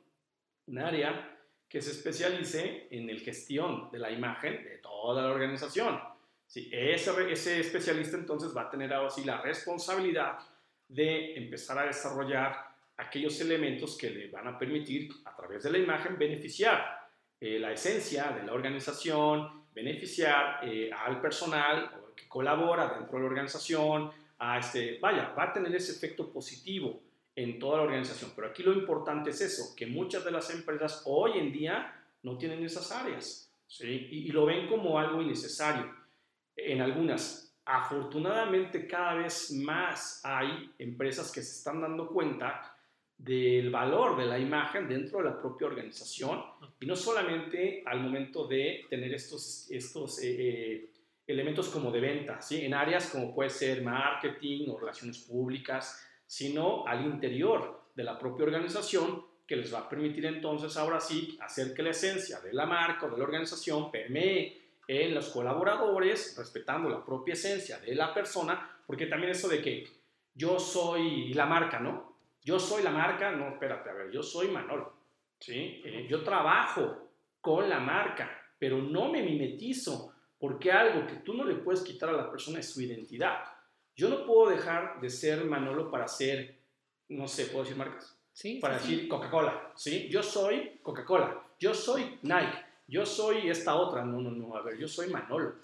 un 0.67 0.79
área 0.79 1.31
que 1.67 1.81
se 1.81 1.91
especialice 1.91 2.88
en 2.89 3.07
la 3.07 3.19
gestión 3.19 3.91
de 3.91 3.99
la 3.99 4.11
imagen 4.11 4.63
de 4.63 4.77
toda 4.77 5.23
la 5.23 5.31
organización. 5.31 5.99
Sí, 6.47 6.69
ese, 6.71 7.31
ese 7.31 7.59
especialista 7.59 8.17
entonces 8.17 8.55
va 8.55 8.63
a 8.63 8.69
tener 8.69 8.93
ahora 8.93 9.09
sí 9.09 9.23
la 9.23 9.41
responsabilidad 9.41 10.39
de 10.88 11.36
empezar 11.36 11.79
a 11.79 11.86
desarrollar 11.86 12.64
aquellos 12.97 13.39
elementos 13.41 13.97
que 13.97 14.09
le 14.09 14.27
van 14.29 14.47
a 14.47 14.57
permitir 14.57 15.11
a 15.25 15.35
través 15.35 15.63
de 15.63 15.71
la 15.71 15.77
imagen 15.77 16.17
beneficiar 16.17 17.09
eh, 17.39 17.59
la 17.59 17.71
esencia 17.71 18.31
de 18.31 18.43
la 18.43 18.53
organización, 18.53 19.65
beneficiar 19.73 20.59
eh, 20.63 20.89
al 20.91 21.19
personal 21.19 21.91
que 22.15 22.27
colabora 22.27 22.97
dentro 22.97 23.17
de 23.17 23.23
la 23.23 23.29
organización, 23.29 24.11
a 24.39 24.59
este, 24.59 24.99
vaya, 24.99 25.33
va 25.37 25.43
a 25.43 25.53
tener 25.53 25.73
ese 25.75 25.93
efecto 25.93 26.31
positivo 26.31 27.01
en 27.35 27.59
toda 27.59 27.77
la 27.77 27.83
organización. 27.83 28.31
Pero 28.35 28.47
aquí 28.47 28.63
lo 28.63 28.73
importante 28.73 29.29
es 29.29 29.41
eso, 29.41 29.75
que 29.75 29.87
muchas 29.87 30.23
de 30.23 30.31
las 30.31 30.49
empresas 30.49 31.03
hoy 31.05 31.37
en 31.37 31.51
día 31.51 31.93
no 32.23 32.37
tienen 32.37 32.63
esas 32.63 32.91
áreas 32.91 33.51
¿sí? 33.67 34.07
y, 34.11 34.31
lo 34.31 34.45
ven 34.45 34.67
como 34.67 34.97
algo 34.97 35.21
innecesario. 35.21 35.93
En 36.55 36.81
algunas, 36.81 37.53
afortunadamente 37.65 38.87
cada 38.87 39.15
vez 39.15 39.51
más 39.51 40.21
hay 40.23 40.71
empresas 40.79 41.31
que 41.31 41.41
se 41.41 41.57
están 41.57 41.81
dando 41.81 42.07
cuenta 42.07 42.74
del 43.18 43.70
valor 43.70 44.18
de 44.18 44.26
la 44.26 44.38
imagen 44.38 44.88
dentro 44.88 45.20
de 45.20 45.26
la 45.26 45.39
propia 45.39 45.68
organización 45.68 46.43
y 46.80 46.86
no 46.86 46.95
solamente 46.95 47.84
al 47.86 48.01
momento 48.01 48.47
de 48.47 48.86
tener 48.89 49.13
estos, 49.13 49.68
estos 49.72 50.22
eh, 50.22 50.36
eh, 50.38 50.89
elementos 51.26 51.70
como 51.70 51.91
de 51.91 52.01
venta, 52.01 52.41
¿sí? 52.41 52.66
en 52.66 52.74
áreas 52.74 53.09
como 53.09 53.34
puede 53.34 53.49
ser 53.49 53.82
marketing 53.82 54.70
o 54.70 54.78
relaciones 54.78 55.20
públicas, 55.20 56.05
sino 56.28 56.86
al 56.86 57.05
interior 57.05 57.86
de 57.95 58.03
la 58.03 58.20
propia 58.20 58.45
organización 58.45 59.24
que 59.47 59.55
les 59.55 59.74
va 59.74 59.80
a 59.80 59.89
permitir 59.89 60.26
entonces 60.26 60.76
ahora 60.76 60.99
sí 60.99 61.38
hacer 61.41 61.74
que 61.74 61.84
la 61.84 61.91
esencia 61.91 62.39
de 62.41 62.53
la 62.53 62.66
marca 62.66 63.05
o 63.05 63.11
de 63.11 63.18
la 63.18 63.24
organización 63.24 63.91
permee 63.91 64.66
en 64.88 65.16
los 65.16 65.30
colaboradores, 65.30 66.36
respetando 66.38 66.89
la 66.89 67.03
propia 67.03 67.34
esencia 67.34 67.80
de 67.80 67.95
la 67.95 68.13
persona, 68.13 68.80
porque 68.86 69.07
también 69.07 69.32
eso 69.32 69.47
de 69.47 69.61
que 69.61 69.88
yo 70.34 70.59
soy 70.59 71.34
la 71.34 71.45
marca, 71.45 71.80
¿no? 71.80 72.14
Yo 72.45 72.59
soy 72.59 72.83
la 72.83 72.91
marca, 72.91 73.31
no, 73.31 73.49
espérate, 73.49 73.89
a 73.89 73.93
ver, 73.93 74.11
yo 74.11 74.21
soy 74.21 74.49
Manolo, 74.49 74.93
¿sí? 75.39 75.81
Eh, 75.83 76.05
yo 76.07 76.23
trabajo 76.23 77.09
con 77.41 77.67
la 77.67 77.79
marca, 77.79 78.29
pero 78.59 78.77
no 78.77 79.11
me 79.11 79.23
mimetizo, 79.23 80.13
porque 80.37 80.71
algo 80.71 81.07
que 81.07 81.15
tú 81.15 81.33
no 81.33 81.43
le 81.43 81.55
puedes 81.55 81.81
quitar 81.81 82.09
a 82.09 82.13
la 82.13 82.29
persona 82.29 82.59
es 82.59 82.71
su 82.71 82.83
identidad. 82.83 83.39
Yo 83.95 84.09
no 84.09 84.27
puedo 84.27 84.51
dejar 84.51 85.01
de 85.01 85.09
ser 85.09 85.43
Manolo 85.43 85.89
para 85.89 86.07
ser, 86.07 86.55
no 87.09 87.27
sé, 87.27 87.45
¿puedo 87.45 87.63
decir 87.63 87.77
marcas? 87.77 88.15
Sí. 88.31 88.59
Para 88.61 88.75
decir 88.75 89.07
Coca-Cola, 89.07 89.71
¿sí? 89.75 90.07
Yo 90.09 90.21
soy 90.21 90.79
Coca-Cola, 90.83 91.41
yo 91.59 91.73
soy 91.73 92.19
Nike, 92.21 92.63
yo 92.87 93.07
soy 93.07 93.49
esta 93.49 93.73
otra. 93.73 94.05
No, 94.05 94.21
no, 94.21 94.29
no, 94.29 94.55
a 94.55 94.61
ver, 94.61 94.77
yo 94.77 94.87
soy 94.87 95.09
Manolo. 95.09 95.55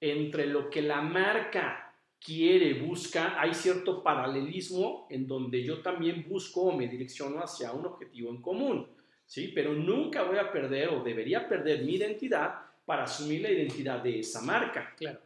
Entre 0.00 0.46
lo 0.46 0.70
que 0.70 0.80
la 0.80 1.00
marca 1.00 1.89
quiere, 2.20 2.74
busca, 2.74 3.40
hay 3.40 3.54
cierto 3.54 4.02
paralelismo 4.02 5.06
en 5.10 5.26
donde 5.26 5.64
yo 5.64 5.80
también 5.80 6.26
busco 6.28 6.62
o 6.62 6.76
me 6.76 6.86
direcciono 6.86 7.40
hacia 7.42 7.72
un 7.72 7.86
objetivo 7.86 8.30
en 8.30 8.42
común, 8.42 8.86
¿sí? 9.26 9.48
Pero 9.54 9.72
nunca 9.74 10.22
voy 10.22 10.38
a 10.38 10.52
perder 10.52 10.90
o 10.90 11.02
debería 11.02 11.48
perder 11.48 11.82
mi 11.82 11.94
identidad 11.94 12.54
para 12.84 13.04
asumir 13.04 13.42
la 13.42 13.50
identidad 13.50 14.02
de 14.02 14.20
esa 14.20 14.42
marca. 14.42 14.94
Claro. 14.96 15.20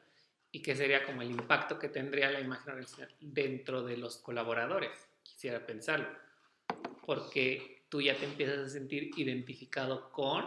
¿Y 0.52 0.62
qué 0.62 0.76
sería 0.76 1.04
como 1.04 1.22
el 1.22 1.32
impacto 1.32 1.78
que 1.78 1.88
tendría 1.88 2.30
la 2.30 2.40
imagen 2.40 2.86
dentro 3.20 3.82
de 3.82 3.96
los 3.96 4.18
colaboradores? 4.18 4.92
Quisiera 5.22 5.66
pensarlo. 5.66 6.06
Porque 7.04 7.82
tú 7.88 8.00
ya 8.00 8.16
te 8.16 8.24
empiezas 8.24 8.58
a 8.58 8.68
sentir 8.68 9.10
identificado 9.16 10.12
con 10.12 10.44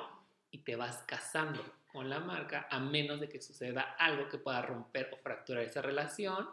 y 0.49 0.59
te 0.59 0.77
vas 0.77 1.03
casando 1.05 1.61
con 1.97 2.11
la 2.11 2.19
marca 2.19 2.67
a 2.69 2.79
menos 2.79 3.19
de 3.19 3.27
que 3.27 3.41
suceda 3.41 3.95
algo 3.97 4.29
que 4.29 4.37
pueda 4.37 4.61
romper 4.61 5.09
o 5.11 5.17
fracturar 5.17 5.63
esa 5.63 5.81
relación 5.81 6.47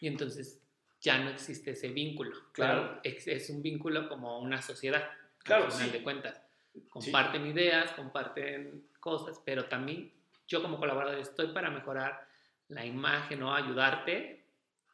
y 0.00 0.08
entonces 0.08 0.60
ya 1.00 1.16
no 1.18 1.30
existe 1.30 1.70
ese 1.70 1.90
vínculo. 1.90 2.36
Claro. 2.50 2.98
es, 3.04 3.28
es, 3.28 3.50
un 3.50 3.62
vínculo 3.62 4.08
como 4.08 4.40
una 4.40 4.60
sociedad, 4.60 5.08
claro, 5.44 5.66
al 5.66 5.70
final 5.70 5.92
de 5.92 6.02
cuentas. 6.02 6.42
Comparten 6.88 7.44
sí. 7.44 7.50
ideas, 7.50 7.92
comparten 7.92 8.88
cosas, 8.98 9.40
pero 9.44 9.66
también 9.66 10.10
yo 10.48 10.60
como 10.60 10.80
colaborador 10.80 11.20
estoy 11.20 11.52
para 11.52 11.70
mejorar 11.70 12.26
la 12.66 12.84
imagen 12.84 13.44
o 13.44 13.54
ayudarte 13.54 14.42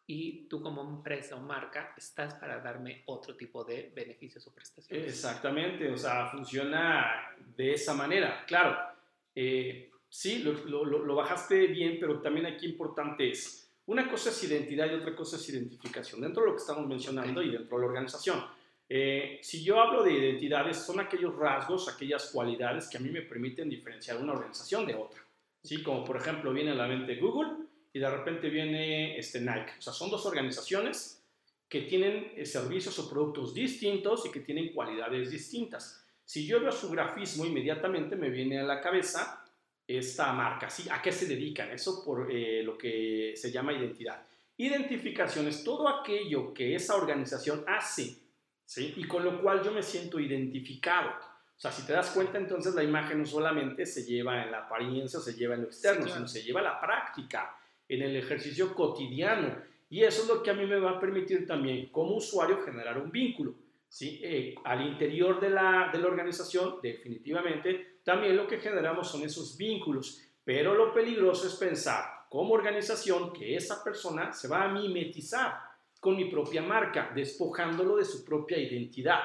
y 0.06 0.46
tú 0.46 0.60
como 0.60 0.82
empresa 0.82 1.36
o 1.36 1.40
marca 1.40 1.94
estás 1.96 2.34
para 2.34 2.60
darme 2.60 3.02
otro 3.06 3.34
tipo 3.34 3.64
de 3.64 3.90
beneficios 3.94 4.46
o 4.46 4.54
prestaciones. 4.54 5.06
Exactamente, 5.06 5.90
o 5.90 5.96
sea, 5.96 6.26
funciona 6.26 7.30
de 7.56 7.72
esa 7.72 7.94
manera. 7.94 8.44
Claro, 8.44 8.95
eh, 9.36 9.90
sí, 10.08 10.38
lo, 10.38 10.52
lo, 10.84 11.04
lo, 11.04 11.14
bajaste 11.14 11.66
bien, 11.66 11.98
pero 12.00 12.20
también 12.20 12.46
aquí 12.46 12.66
importante 12.66 13.30
es, 13.30 13.70
una 13.84 14.10
cosa 14.10 14.30
es 14.30 14.42
identidad 14.42 14.90
y 14.90 14.94
otra 14.94 15.14
cosa 15.14 15.36
es 15.36 15.48
identificación, 15.50 16.22
dentro 16.22 16.42
de 16.42 16.48
lo 16.48 16.56
que 16.56 16.62
estamos 16.62 16.88
mencionando 16.88 17.40
okay. 17.40 17.50
y 17.50 17.52
dentro 17.52 17.76
de 17.76 17.82
la 17.82 17.88
organización. 17.88 18.42
Eh, 18.88 19.38
si 19.42 19.62
yo 19.62 19.80
hablo 19.80 20.02
de 20.02 20.12
identidades, 20.12 20.78
son 20.78 21.00
aquellos 21.00 21.36
rasgos, 21.36 21.88
aquellas 21.88 22.30
cualidades 22.30 22.88
que 22.88 22.96
a 22.96 23.00
mí 23.00 23.10
me 23.10 23.22
permiten 23.22 23.68
diferenciar 23.68 24.16
una 24.16 24.32
organización 24.32 24.86
de 24.86 24.94
otra. 24.94 25.20
¿sí? 25.62 25.82
Como 25.82 26.04
por 26.04 26.16
ejemplo 26.16 26.52
viene 26.52 26.70
a 26.70 26.74
la 26.74 26.86
mente 26.86 27.16
Google 27.16 27.66
y 27.92 27.98
de 27.98 28.08
repente 28.08 28.48
viene 28.48 29.18
este 29.18 29.40
Nike. 29.40 29.72
O 29.78 29.82
sea, 29.82 29.92
son 29.92 30.10
dos 30.10 30.24
organizaciones 30.24 31.22
que 31.68 31.82
tienen 31.82 32.32
eh, 32.36 32.46
servicios 32.46 32.98
o 33.00 33.10
productos 33.10 33.52
distintos 33.52 34.24
y 34.24 34.30
que 34.30 34.40
tienen 34.40 34.72
cualidades 34.72 35.30
distintas. 35.30 36.05
Si 36.26 36.44
yo 36.44 36.60
veo 36.60 36.72
su 36.72 36.90
grafismo, 36.90 37.46
inmediatamente 37.46 38.16
me 38.16 38.30
viene 38.30 38.58
a 38.58 38.64
la 38.64 38.80
cabeza 38.80 39.44
esta 39.86 40.32
marca. 40.32 40.68
¿sí? 40.68 40.88
¿A 40.90 41.00
qué 41.00 41.12
se 41.12 41.26
dedican? 41.26 41.70
Eso 41.70 42.04
por 42.04 42.30
eh, 42.30 42.64
lo 42.64 42.76
que 42.76 43.34
se 43.36 43.52
llama 43.52 43.72
identidad. 43.72 44.26
Identificación 44.56 45.46
es 45.46 45.62
todo 45.62 45.88
aquello 45.88 46.52
que 46.52 46.74
esa 46.74 46.96
organización 46.96 47.64
hace, 47.68 48.16
¿sí? 48.64 48.94
Y 48.96 49.06
con 49.06 49.22
lo 49.22 49.40
cual 49.40 49.62
yo 49.62 49.70
me 49.70 49.84
siento 49.84 50.18
identificado. 50.18 51.10
O 51.10 51.60
sea, 51.60 51.70
si 51.70 51.86
te 51.86 51.92
das 51.92 52.10
cuenta, 52.10 52.38
entonces 52.38 52.74
la 52.74 52.82
imagen 52.82 53.20
no 53.20 53.26
solamente 53.26 53.86
se 53.86 54.04
lleva 54.04 54.42
en 54.42 54.50
la 54.50 54.60
apariencia 54.60 55.20
se 55.20 55.34
lleva 55.34 55.54
en 55.54 55.62
lo 55.62 55.66
externo, 55.68 56.02
sí, 56.02 56.06
claro. 56.06 56.26
sino 56.26 56.28
se 56.28 56.42
lleva 56.42 56.60
a 56.60 56.64
la 56.64 56.80
práctica, 56.80 57.56
en 57.88 58.02
el 58.02 58.16
ejercicio 58.16 58.74
cotidiano. 58.74 59.56
Y 59.88 60.02
eso 60.02 60.22
es 60.22 60.28
lo 60.28 60.42
que 60.42 60.50
a 60.50 60.54
mí 60.54 60.66
me 60.66 60.80
va 60.80 60.92
a 60.92 61.00
permitir 61.00 61.46
también, 61.46 61.90
como 61.90 62.16
usuario, 62.16 62.60
generar 62.62 62.98
un 62.98 63.12
vínculo. 63.12 63.54
¿Sí? 63.96 64.20
Eh, 64.22 64.54
al 64.64 64.86
interior 64.86 65.40
de 65.40 65.48
la, 65.48 65.88
de 65.90 65.98
la 65.98 66.08
organización, 66.08 66.80
definitivamente, 66.82 68.00
también 68.04 68.36
lo 68.36 68.46
que 68.46 68.58
generamos 68.58 69.10
son 69.10 69.22
esos 69.22 69.56
vínculos. 69.56 70.22
Pero 70.44 70.74
lo 70.74 70.92
peligroso 70.92 71.46
es 71.46 71.54
pensar 71.54 72.04
como 72.28 72.52
organización 72.52 73.32
que 73.32 73.56
esa 73.56 73.82
persona 73.82 74.34
se 74.34 74.48
va 74.48 74.64
a 74.64 74.68
mimetizar 74.68 75.54
con 75.98 76.14
mi 76.14 76.26
propia 76.26 76.60
marca, 76.60 77.10
despojándolo 77.14 77.96
de 77.96 78.04
su 78.04 78.22
propia 78.22 78.58
identidad 78.58 79.20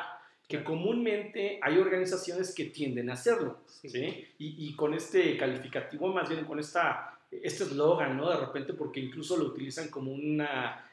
que 0.48 0.64
comúnmente 0.64 1.60
hay 1.62 1.78
organizaciones 1.78 2.54
que 2.54 2.66
tienden 2.66 3.10
a 3.10 3.14
hacerlo, 3.14 3.60
¿sí? 3.68 3.90
¿sí? 3.90 4.28
Y, 4.38 4.68
y, 4.68 4.76
con 4.76 4.94
este 4.94 5.38
calificativo, 5.38 6.10
más 6.14 6.28
bien 6.30 6.44
con 6.44 6.60
esta, 6.60 7.18
este 7.32 7.64
eslogan, 7.64 8.18
¿no? 8.18 8.30
De 8.30 8.38
repente, 8.38 8.74
porque 8.74 9.00
incluso 9.00 9.38
lo 9.38 9.46
utilizan 9.46 9.90
como 9.90 10.12
un 10.12 10.46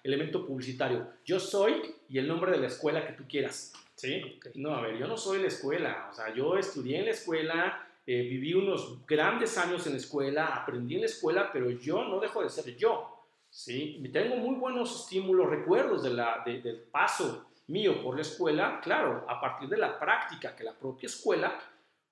elemento 0.04 0.46
publicitario. 0.46 1.06
Yo 1.24 1.40
soy 1.40 1.94
y 2.08 2.18
el 2.18 2.28
nombre 2.28 2.52
de 2.52 2.58
la 2.58 2.68
escuela 2.68 3.06
que 3.06 3.12
tú 3.12 3.24
quieras, 3.28 3.72
¿sí? 3.96 4.36
Okay. 4.38 4.52
No, 4.54 4.74
a 4.74 4.82
ver, 4.82 4.96
yo 4.96 5.08
no 5.08 5.16
soy 5.16 5.40
la 5.40 5.48
escuela, 5.48 6.08
o 6.10 6.14
sea, 6.14 6.32
yo 6.32 6.56
estudié 6.56 7.00
en 7.00 7.06
la 7.06 7.10
escuela, 7.10 7.88
eh, 8.06 8.22
viví 8.22 8.54
unos 8.54 9.04
grandes 9.06 9.58
años 9.58 9.86
en 9.86 9.92
la 9.92 9.98
escuela, 9.98 10.46
aprendí 10.46 10.94
en 10.94 11.02
la 11.02 11.06
escuela, 11.08 11.50
pero 11.52 11.70
yo 11.70 12.04
no 12.04 12.20
dejo 12.20 12.42
de 12.42 12.48
ser 12.48 12.76
yo, 12.76 13.26
¿sí? 13.50 14.02
Tengo 14.12 14.36
muy 14.36 14.54
buenos 14.54 15.02
estímulos, 15.02 15.50
recuerdos 15.50 16.04
de 16.04 16.10
la, 16.10 16.42
de, 16.46 16.62
del 16.62 16.78
paso 16.82 17.48
mío 17.66 18.02
por 18.02 18.14
la 18.14 18.22
escuela, 18.22 18.80
claro, 18.82 19.26
a 19.28 19.40
partir 19.40 19.68
de 19.68 19.76
la 19.76 19.98
práctica 19.98 20.54
que 20.54 20.64
la 20.64 20.72
propia 20.72 21.06
escuela 21.06 21.60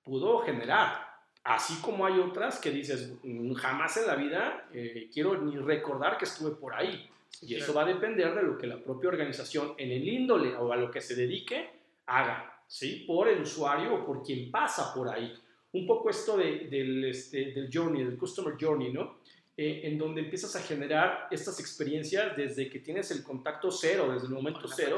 pudo 0.03 0.39
generar. 0.39 1.06
Así 1.43 1.79
como 1.81 2.05
hay 2.05 2.19
otras 2.19 2.59
que 2.59 2.71
dices, 2.71 3.13
mm, 3.23 3.53
jamás 3.53 3.97
en 3.97 4.07
la 4.07 4.15
vida 4.15 4.67
eh, 4.73 5.09
quiero 5.13 5.41
ni 5.41 5.57
recordar 5.57 6.17
que 6.17 6.25
estuve 6.25 6.51
por 6.51 6.73
ahí. 6.73 7.09
Y 7.41 7.55
eso 7.55 7.73
va 7.73 7.83
a 7.83 7.85
depender 7.85 8.33
de 8.33 8.43
lo 8.43 8.57
que 8.57 8.67
la 8.67 8.81
propia 8.81 9.09
organización 9.09 9.73
en 9.77 9.91
el 9.91 10.07
índole 10.07 10.55
o 10.55 10.71
a 10.71 10.75
lo 10.75 10.89
que 10.89 11.01
se 11.01 11.15
dedique 11.15 11.69
haga, 12.07 12.61
¿sí? 12.67 13.03
Por 13.05 13.27
el 13.27 13.41
usuario 13.41 13.93
o 13.93 14.05
por 14.05 14.23
quien 14.23 14.49
pasa 14.49 14.93
por 14.93 15.09
ahí. 15.09 15.33
Un 15.73 15.85
poco 15.85 16.09
esto 16.09 16.37
de, 16.37 16.67
del, 16.69 17.05
este, 17.05 17.51
del 17.51 17.69
journey, 17.71 18.03
del 18.03 18.17
customer 18.17 18.55
journey, 18.59 18.91
¿no? 18.91 19.17
Eh, 19.55 19.81
en 19.83 19.97
donde 19.97 20.21
empiezas 20.21 20.55
a 20.55 20.61
generar 20.61 21.27
estas 21.31 21.59
experiencias 21.59 22.35
desde 22.37 22.69
que 22.69 22.79
tienes 22.79 23.09
el 23.11 23.23
contacto 23.23 23.71
cero, 23.71 24.11
desde 24.13 24.27
el 24.27 24.33
momento 24.33 24.67
cero, 24.67 24.97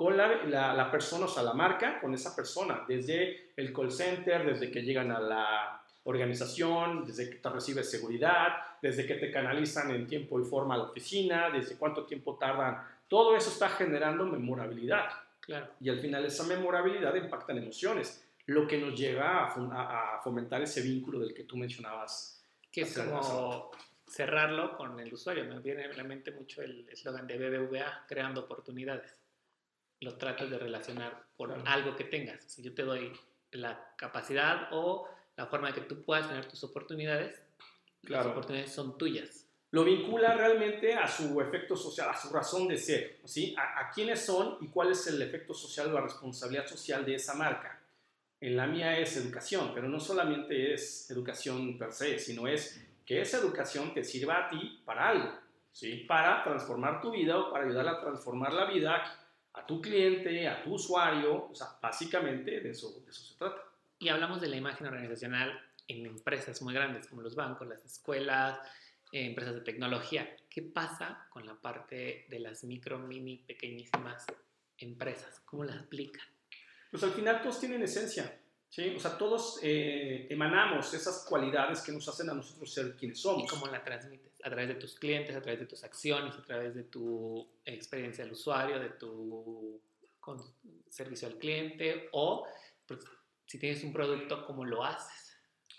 con 0.00 0.16
la, 0.16 0.46
la, 0.46 0.72
la, 0.72 0.90
persona, 0.90 1.26
o 1.26 1.28
sea, 1.28 1.42
la 1.42 1.52
marca, 1.52 2.00
con 2.00 2.14
esa 2.14 2.34
persona, 2.34 2.86
desde 2.88 3.52
el 3.54 3.70
call 3.70 3.92
center, 3.92 4.46
desde 4.46 4.70
que 4.70 4.80
llegan 4.80 5.12
a 5.12 5.20
la 5.20 5.82
organización, 6.04 7.04
desde 7.04 7.28
que 7.28 7.36
te 7.36 7.50
recibes 7.50 7.90
seguridad, 7.90 8.78
desde 8.80 9.04
que 9.06 9.16
te 9.16 9.30
canalizan 9.30 9.90
en 9.90 10.06
tiempo 10.06 10.40
y 10.40 10.44
forma 10.44 10.74
a 10.74 10.78
la 10.78 10.84
oficina, 10.84 11.50
desde 11.50 11.76
cuánto 11.76 12.06
tiempo 12.06 12.38
tardan, 12.38 12.82
todo 13.08 13.36
eso 13.36 13.50
está 13.50 13.68
generando 13.68 14.24
memorabilidad. 14.24 15.10
Claro. 15.38 15.68
Y 15.82 15.90
al 15.90 16.00
final 16.00 16.24
esa 16.24 16.44
memorabilidad 16.44 17.14
impacta 17.16 17.52
en 17.52 17.58
emociones, 17.58 18.26
lo 18.46 18.66
que 18.66 18.78
nos 18.78 18.98
lleva 18.98 19.48
a, 19.48 19.52
a, 19.52 20.16
a 20.16 20.22
fomentar 20.22 20.62
ese 20.62 20.80
vínculo 20.80 21.18
del 21.18 21.34
que 21.34 21.44
tú 21.44 21.58
mencionabas. 21.58 22.42
Que 22.72 22.80
es 22.80 22.98
como 22.98 23.70
cerrarlo 24.06 24.78
con 24.78 24.98
el 24.98 25.12
usuario. 25.12 25.44
Me 25.44 25.58
viene 25.58 25.84
a 25.84 25.92
la 25.92 26.04
mente 26.04 26.30
mucho 26.30 26.62
el 26.62 26.88
eslogan 26.88 27.26
de 27.26 27.36
BBVA, 27.36 28.06
creando 28.08 28.40
oportunidades 28.40 29.19
lo 30.00 30.16
tratas 30.16 30.50
de 30.50 30.58
relacionar 30.58 31.24
por 31.36 31.48
claro. 31.48 31.62
algo 31.66 31.96
que 31.96 32.04
tengas. 32.04 32.42
Si 32.44 32.62
yo 32.62 32.74
te 32.74 32.82
doy 32.82 33.12
la 33.52 33.92
capacidad 33.96 34.68
o 34.72 35.08
la 35.36 35.46
forma 35.46 35.68
de 35.68 35.74
que 35.74 35.80
tú 35.82 36.02
puedas 36.02 36.28
tener 36.28 36.46
tus 36.46 36.64
oportunidades, 36.64 37.42
claro. 38.04 38.24
las 38.24 38.32
oportunidades 38.32 38.72
son 38.72 38.96
tuyas. 38.96 39.46
Lo 39.72 39.84
vincula 39.84 40.34
realmente 40.34 40.94
a 40.94 41.06
su 41.06 41.40
efecto 41.40 41.76
social, 41.76 42.08
a 42.10 42.18
su 42.18 42.30
razón 42.30 42.66
de 42.66 42.76
ser, 42.76 43.20
¿sí? 43.24 43.54
A, 43.56 43.80
a 43.80 43.90
quiénes 43.90 44.24
son 44.24 44.56
y 44.60 44.68
cuál 44.68 44.90
es 44.90 45.06
el 45.06 45.22
efecto 45.22 45.54
social 45.54 45.88
o 45.88 45.92
la 45.92 46.00
responsabilidad 46.00 46.66
social 46.66 47.04
de 47.04 47.14
esa 47.14 47.34
marca. 47.34 47.80
En 48.40 48.56
la 48.56 48.66
mía 48.66 48.98
es 48.98 49.16
educación, 49.16 49.70
pero 49.74 49.88
no 49.88 50.00
solamente 50.00 50.72
es 50.72 51.08
educación 51.10 51.78
per 51.78 51.92
se, 51.92 52.18
sino 52.18 52.48
es 52.48 52.82
que 53.06 53.20
esa 53.20 53.38
educación 53.38 53.92
te 53.92 54.02
sirva 54.02 54.46
a 54.46 54.48
ti 54.48 54.80
para 54.84 55.08
algo, 55.08 55.32
¿sí? 55.72 56.04
Para 56.08 56.42
transformar 56.42 57.00
tu 57.00 57.12
vida 57.12 57.38
o 57.38 57.52
para 57.52 57.66
ayudar 57.66 57.86
a 57.86 58.00
transformar 58.00 58.52
la 58.52 58.64
vida 58.64 59.19
a 59.60 59.66
tu 59.66 59.80
cliente, 59.80 60.48
a 60.48 60.62
tu 60.62 60.74
usuario, 60.74 61.48
o 61.50 61.54
sea, 61.54 61.68
básicamente 61.80 62.60
de 62.60 62.70
eso, 62.70 63.00
de 63.00 63.10
eso 63.10 63.22
se 63.22 63.36
trata. 63.36 63.62
Y 63.98 64.08
hablamos 64.08 64.40
de 64.40 64.48
la 64.48 64.56
imagen 64.56 64.86
organizacional 64.86 65.60
en 65.86 66.06
empresas 66.06 66.62
muy 66.62 66.72
grandes 66.72 67.06
como 67.06 67.22
los 67.22 67.34
bancos, 67.34 67.68
las 67.68 67.84
escuelas, 67.84 68.58
eh, 69.12 69.26
empresas 69.26 69.54
de 69.54 69.60
tecnología. 69.60 70.36
¿Qué 70.48 70.62
pasa 70.62 71.26
con 71.30 71.46
la 71.46 71.54
parte 71.54 72.26
de 72.28 72.40
las 72.40 72.64
micro, 72.64 72.98
mini, 72.98 73.38
pequeñísimas 73.38 74.26
empresas? 74.78 75.40
¿Cómo 75.44 75.64
las 75.64 75.76
aplican? 75.76 76.26
Pues 76.90 77.02
al 77.02 77.12
final 77.12 77.42
todos 77.42 77.60
tienen 77.60 77.82
esencia. 77.82 78.40
¿sí? 78.68 78.94
O 78.96 79.00
sea, 79.00 79.18
todos 79.18 79.60
eh, 79.62 80.26
emanamos 80.30 80.94
esas 80.94 81.24
cualidades 81.28 81.80
que 81.82 81.92
nos 81.92 82.08
hacen 82.08 82.30
a 82.30 82.34
nosotros 82.34 82.72
ser 82.72 82.96
quienes 82.96 83.20
somos. 83.20 83.44
¿Y 83.44 83.46
cómo 83.46 83.66
la 83.66 83.84
transmites? 83.84 84.29
A 84.42 84.50
través 84.50 84.68
de 84.68 84.74
tus 84.74 84.98
clientes, 84.98 85.36
a 85.36 85.42
través 85.42 85.60
de 85.60 85.66
tus 85.66 85.84
acciones, 85.84 86.34
a 86.34 86.42
través 86.42 86.74
de 86.74 86.84
tu 86.84 87.46
experiencia 87.64 88.24
del 88.24 88.32
usuario, 88.32 88.78
de 88.78 88.90
tu 88.90 89.80
servicio 90.88 91.26
al 91.28 91.38
cliente 91.38 92.08
o 92.12 92.46
pues, 92.86 93.00
si 93.46 93.58
tienes 93.58 93.82
un 93.82 93.92
producto, 93.92 94.44
¿cómo 94.46 94.64
lo 94.64 94.84
haces? 94.84 95.26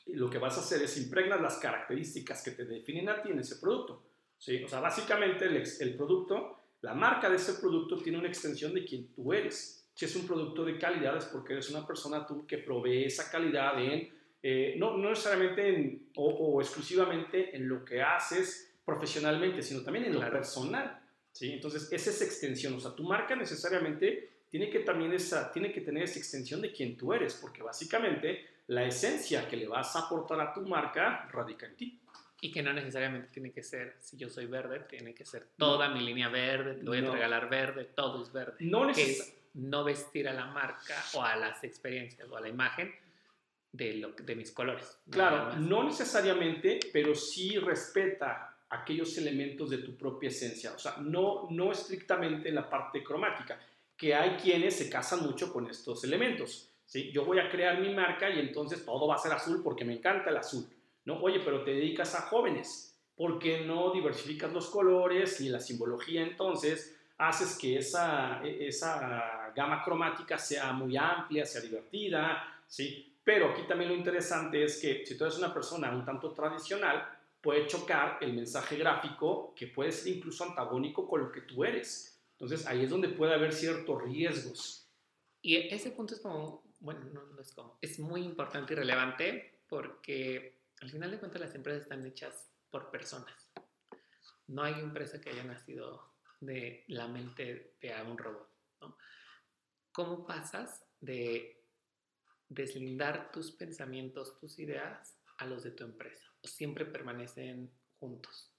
lo 0.08 0.30
que 0.30 0.40
vas 0.40 0.58
a 0.58 0.62
hacer 0.62 0.82
es 0.82 0.98
impregnar 0.98 1.40
las 1.40 1.58
características 1.58 2.44
que 2.44 2.52
te 2.52 2.66
definen 2.66 3.08
a 3.08 3.22
ti 3.22 3.30
en 3.30 3.40
ese 3.40 3.58
producto. 3.58 4.04
¿sí? 4.38 4.62
O 4.64 4.68
sea, 4.68 4.80
básicamente 4.80 5.46
el, 5.46 5.64
el 5.80 5.96
producto, 5.96 6.58
la 6.82 6.94
marca 6.94 7.30
de 7.30 7.36
ese 7.36 7.54
producto 7.54 7.98
tiene 7.98 8.18
una 8.18 8.28
extensión 8.28 8.74
de 8.74 8.84
quien 8.84 9.14
tú 9.14 9.32
eres 9.32 9.82
si 9.94 10.06
es 10.06 10.16
un 10.16 10.26
producto 10.26 10.64
de 10.66 10.78
calidad 10.78 11.18
es 11.18 11.26
porque 11.26 11.54
eres 11.54 11.70
una 11.70 11.86
persona 11.86 12.26
tú 12.26 12.46
que 12.48 12.58
provee 12.58 13.06
esa 13.06 13.30
calidad 13.30 13.80
en, 13.80 14.10
eh, 14.44 14.76
no, 14.78 14.98
no, 14.98 15.10
necesariamente 15.10 15.68
en, 15.70 16.10
o, 16.16 16.60
exclusivamente 16.62 17.56
en 17.56 17.68
lo 17.68 17.86
que 17.86 18.02
haces 18.02 18.74
profesionalmente, 18.84 19.62
sino 19.62 19.82
también 19.82 20.06
en 20.06 20.14
lo 20.14 20.32
personal. 20.32 21.00
¿sí? 21.32 21.54
Entonces, 21.54 21.92
esa 21.92 22.10
es 22.10 22.22
extensión. 22.22 22.74
O 22.74 22.80
sea, 22.80 22.96
tu 22.96 23.04
marca 23.04 23.36
necesariamente 23.36 24.30
tiene 24.50 24.70
que, 24.70 24.80
también 24.80 25.14
esa, 25.14 25.52
tiene 25.52 25.72
que 25.72 25.82
tener 25.82 26.04
esa 26.04 26.20
extensión 26.20 26.62
de 26.62 26.72
quién 26.72 26.98
tú 26.98 27.14
eres, 27.14 27.36
porque 27.36 27.62
básicamente 27.62 28.46
la 28.68 28.86
esencia 28.86 29.48
que 29.48 29.58
le 29.58 29.68
vas 29.68 29.96
a 29.96 30.00
aportar 30.00 30.40
a 30.42 30.54
tu 30.54 30.62
marca 30.62 31.30
radica 31.32 31.68
en 31.68 31.76
ti. 31.76 31.98
Y 32.44 32.52
que 32.52 32.64
no 32.64 32.74
necesariamente 32.74 33.28
tiene 33.32 33.52
que 33.52 33.62
ser, 33.62 33.98
si 34.00 34.18
yo 34.18 34.28
soy 34.28 34.48
verde, 34.48 34.80
tiene 34.90 35.14
que 35.14 35.24
ser 35.24 35.50
toda 35.58 35.90
mi 35.90 36.04
línea 36.04 36.28
verde, 36.28 36.74
te 36.74 36.84
voy 36.84 36.98
a 36.98 37.12
regalar 37.12 37.48
verde, 37.48 37.90
todo 37.94 38.24
es 38.24 38.34
verde. 38.34 38.56
No 38.62 38.86
necesariamente 38.86 39.42
no 39.54 39.84
vestir 39.84 40.28
a 40.28 40.34
la 40.34 40.48
marca 40.48 40.96
o 41.14 41.22
a 41.22 41.36
las 41.36 41.64
experiencias 41.64 42.28
o 42.30 42.38
a 42.38 42.42
la 42.42 42.50
imagen 42.50 42.92
de, 43.72 43.94
lo, 43.96 44.12
de 44.12 44.36
mis 44.36 44.52
colores. 44.52 44.98
Claro, 45.10 45.56
no 45.58 45.84
necesariamente, 45.84 46.80
pero 46.92 47.16
sí 47.16 47.58
respeta 47.58 48.56
aquellos 48.70 49.18
elementos 49.18 49.70
de 49.70 49.80
tu 49.80 49.96
propia 49.96 50.30
esencia. 50.30 50.74
O 50.74 50.80
sea, 50.80 50.98
no, 50.98 51.48
no 51.50 51.72
estrictamente 51.72 52.52
la 52.52 52.70
parte 52.70 53.04
cromática, 53.04 53.60
que 53.98 54.16
hay 54.16 54.38
quienes 54.38 54.76
se 54.78 54.90
casan 54.90 55.24
mucho 55.24 55.52
con 55.52 55.70
estos 55.70 56.04
elementos. 56.04 56.70
¿sí? 56.86 57.12
Yo 57.12 57.26
voy 57.26 57.40
a 57.40 57.50
crear 57.50 57.80
mi 57.80 57.94
marca 57.94 58.30
y 58.30 58.40
entonces 58.40 58.84
todo 58.86 59.08
va 59.08 59.16
a 59.16 59.20
ser 59.20 59.34
azul 59.34 59.62
porque 59.64 59.86
me 59.86 59.94
encanta 59.94 60.30
el 60.30 60.38
azul. 60.38 60.66
¿no? 61.06 61.22
Oye, 61.22 61.42
pero 61.44 61.64
te 61.64 61.72
dedicas 61.72 62.16
a 62.16 62.22
jóvenes. 62.22 62.98
¿Por 63.16 63.40
qué 63.40 63.66
no 63.66 63.92
diversificas 63.92 64.52
los 64.52 64.70
colores 64.70 65.40
y 65.42 65.50
la 65.50 65.60
simbología 65.60 66.24
entonces 66.24 66.98
haces 67.18 67.58
que 67.58 67.78
esa, 67.78 68.42
e, 68.44 68.68
esa 68.68 69.52
gama 69.56 69.84
cromática 69.84 70.38
sea 70.38 70.72
muy 70.72 70.98
amplia, 70.98 71.46
sea 71.46 71.62
divertida, 71.62 72.64
¿sí? 72.68 73.11
Pero 73.24 73.52
aquí 73.52 73.64
también 73.68 73.92
lo 73.92 73.96
interesante 73.96 74.64
es 74.64 74.80
que 74.82 75.06
si 75.06 75.18
tú 75.18 75.26
eres 75.26 75.38
una 75.38 75.54
persona 75.54 75.92
un 75.92 76.04
tanto 76.04 76.34
tradicional, 76.34 77.08
puede 77.42 77.68
chocar 77.68 78.18
el 78.22 78.34
mensaje 78.34 78.78
gráfico 78.78 79.54
que 79.56 79.68
puede 79.68 79.92
ser 79.92 80.16
incluso 80.16 80.44
antagónico 80.44 81.08
con 81.08 81.22
lo 81.22 81.32
que 81.32 81.42
tú 81.42 81.64
eres. 81.64 82.20
Entonces 82.34 82.66
ahí 82.68 82.84
es 82.84 82.90
donde 82.90 83.10
puede 83.10 83.34
haber 83.34 83.54
ciertos 83.54 84.02
riesgos. 84.02 84.90
Y 85.42 85.56
ese 85.74 85.92
punto 85.92 86.14
es 86.14 86.22
como, 86.22 86.64
bueno, 86.80 87.02
no, 87.14 87.26
no 87.26 87.42
es 87.42 87.52
como, 87.52 87.78
es 87.82 88.00
muy 88.00 88.24
importante 88.24 88.74
y 88.74 88.76
relevante 88.76 89.62
porque 89.68 90.62
al 90.82 90.90
final 90.90 91.12
de 91.12 91.20
cuentas 91.20 91.42
las 91.42 91.56
empresas 91.56 91.84
están 91.84 92.06
hechas 92.06 92.52
por 92.70 92.90
personas. 92.90 93.52
No 94.48 94.64
hay 94.64 94.74
empresa 94.74 95.22
que 95.22 95.30
haya 95.30 95.44
nacido 95.44 96.12
de 96.40 96.84
la 96.88 97.08
mente 97.08 97.76
de 97.80 97.94
un 98.04 98.18
robot. 98.18 98.50
¿no? 98.82 98.98
¿Cómo 99.92 100.26
pasas 100.26 100.84
de 101.00 101.61
deslindar 102.52 103.32
tus 103.32 103.52
pensamientos, 103.52 104.38
tus 104.40 104.60
ideas 104.60 105.18
a 105.38 105.46
los 105.46 105.64
de 105.64 105.72
tu 105.72 105.84
empresa? 105.84 106.24
¿O 106.44 106.48
siempre 106.48 106.86
permanecen 106.86 107.70
juntos? 108.00 108.50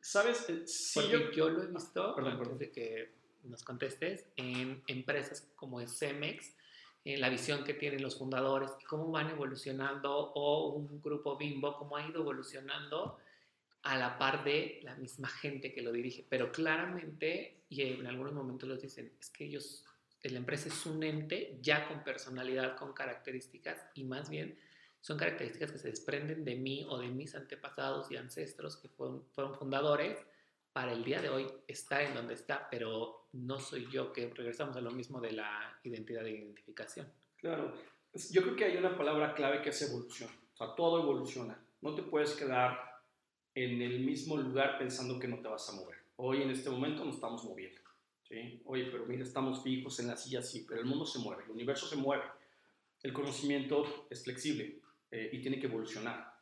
¿Sabes? 0.00 0.48
Eh, 0.48 0.66
sí, 0.66 1.00
yo... 1.34 1.50
lo 1.50 1.62
he 1.62 1.66
visto, 1.66 2.16
antes 2.16 2.58
de 2.58 2.70
que 2.70 3.12
nos 3.44 3.62
contestes, 3.62 4.26
en 4.36 4.82
empresas 4.86 5.48
como 5.56 5.86
Cemex, 5.86 6.54
en 7.04 7.20
la 7.20 7.28
visión 7.30 7.64
que 7.64 7.74
tienen 7.74 8.02
los 8.02 8.18
fundadores, 8.18 8.70
cómo 8.86 9.10
van 9.10 9.30
evolucionando, 9.30 10.32
o 10.32 10.74
un 10.74 11.00
grupo 11.00 11.36
Bimbo, 11.36 11.76
cómo 11.76 11.96
ha 11.96 12.06
ido 12.06 12.20
evolucionando 12.20 13.18
a 13.82 13.96
la 13.96 14.18
par 14.18 14.44
de 14.44 14.80
la 14.82 14.94
misma 14.96 15.28
gente 15.28 15.72
que 15.72 15.80
lo 15.80 15.92
dirige, 15.92 16.24
pero 16.28 16.52
claramente, 16.52 17.62
y 17.70 17.82
en 17.82 18.06
algunos 18.06 18.34
momentos 18.34 18.68
los 18.68 18.82
dicen, 18.82 19.10
es 19.18 19.30
que 19.30 19.44
ellos, 19.44 19.84
la 20.28 20.38
empresa 20.38 20.68
es 20.68 20.86
un 20.86 21.02
ente 21.02 21.58
ya 21.62 21.88
con 21.88 22.04
personalidad, 22.04 22.76
con 22.76 22.92
características, 22.92 23.86
y 23.94 24.04
más 24.04 24.28
bien 24.28 24.58
son 25.00 25.16
características 25.16 25.72
que 25.72 25.78
se 25.78 25.88
desprenden 25.88 26.44
de 26.44 26.56
mí 26.56 26.86
o 26.88 26.98
de 26.98 27.08
mis 27.08 27.34
antepasados 27.34 28.10
y 28.10 28.16
ancestros 28.16 28.76
que 28.76 28.88
fueron, 28.88 29.24
fueron 29.32 29.54
fundadores 29.54 30.18
para 30.72 30.92
el 30.92 31.02
día 31.02 31.20
de 31.20 31.30
hoy 31.30 31.46
estar 31.66 32.02
en 32.02 32.14
donde 32.14 32.34
está, 32.34 32.68
pero 32.70 33.28
no 33.32 33.58
soy 33.58 33.88
yo, 33.90 34.12
que 34.12 34.28
regresamos 34.28 34.76
a 34.76 34.80
lo 34.80 34.90
mismo 34.90 35.20
de 35.20 35.32
la 35.32 35.78
identidad 35.84 36.22
de 36.22 36.32
identificación. 36.32 37.10
Claro, 37.36 37.74
yo 38.30 38.42
creo 38.42 38.56
que 38.56 38.64
hay 38.64 38.76
una 38.76 38.96
palabra 38.96 39.34
clave 39.34 39.62
que 39.62 39.70
es 39.70 39.82
evolución, 39.82 40.30
o 40.52 40.56
sea, 40.56 40.74
todo 40.74 41.02
evoluciona, 41.02 41.58
no 41.80 41.94
te 41.94 42.02
puedes 42.02 42.32
quedar 42.34 42.78
en 43.54 43.82
el 43.82 44.00
mismo 44.00 44.36
lugar 44.36 44.78
pensando 44.78 45.18
que 45.18 45.28
no 45.28 45.40
te 45.40 45.48
vas 45.48 45.68
a 45.70 45.72
mover. 45.72 45.96
Hoy 46.16 46.42
en 46.42 46.50
este 46.50 46.70
momento 46.70 47.04
nos 47.04 47.14
estamos 47.14 47.42
moviendo. 47.44 47.80
¿Sí? 48.30 48.62
Oye, 48.64 48.86
pero 48.90 49.04
mira, 49.04 49.24
estamos 49.24 49.62
fijos 49.62 49.98
en 50.00 50.06
la 50.06 50.16
silla, 50.16 50.40
sí, 50.40 50.64
pero 50.66 50.80
el 50.80 50.86
mundo 50.86 51.04
se 51.04 51.18
mueve, 51.18 51.44
el 51.44 51.50
universo 51.50 51.86
se 51.86 51.96
mueve. 51.96 52.22
El 53.02 53.12
conocimiento 53.12 54.06
es 54.08 54.22
flexible 54.24 54.78
eh, 55.10 55.30
y 55.32 55.40
tiene 55.40 55.58
que 55.58 55.66
evolucionar. 55.66 56.32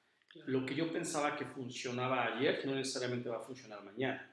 Lo 0.47 0.67
que 0.67 0.75
yo 0.75 0.93
pensaba 0.93 1.37
que 1.37 1.47
funcionaba 1.47 2.37
ayer 2.37 2.65
no 2.67 2.75
necesariamente 2.75 3.29
va 3.29 3.39
a 3.39 3.45
funcionar 3.45 3.83
mañana. 3.83 4.31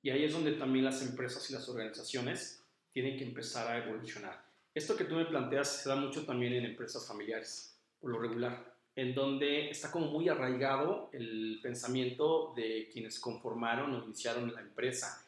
Y 0.00 0.10
ahí 0.10 0.24
es 0.24 0.32
donde 0.32 0.52
también 0.52 0.84
las 0.84 1.02
empresas 1.02 1.48
y 1.50 1.52
las 1.52 1.68
organizaciones 1.68 2.64
tienen 2.92 3.18
que 3.18 3.24
empezar 3.24 3.68
a 3.68 3.84
evolucionar. 3.84 4.44
Esto 4.74 4.96
que 4.96 5.04
tú 5.04 5.16
me 5.16 5.24
planteas 5.24 5.82
se 5.82 5.88
da 5.88 5.96
mucho 5.96 6.24
también 6.24 6.54
en 6.54 6.64
empresas 6.64 7.06
familiares, 7.06 7.78
por 8.00 8.10
lo 8.10 8.18
regular 8.18 8.72
en 8.94 9.14
donde 9.14 9.70
está 9.70 9.90
como 9.90 10.06
muy 10.06 10.28
arraigado 10.28 11.08
el 11.12 11.60
pensamiento 11.62 12.52
de 12.54 12.88
quienes 12.92 13.18
conformaron 13.18 13.94
o 13.94 14.04
iniciaron 14.04 14.52
la 14.52 14.60
empresa. 14.60 15.21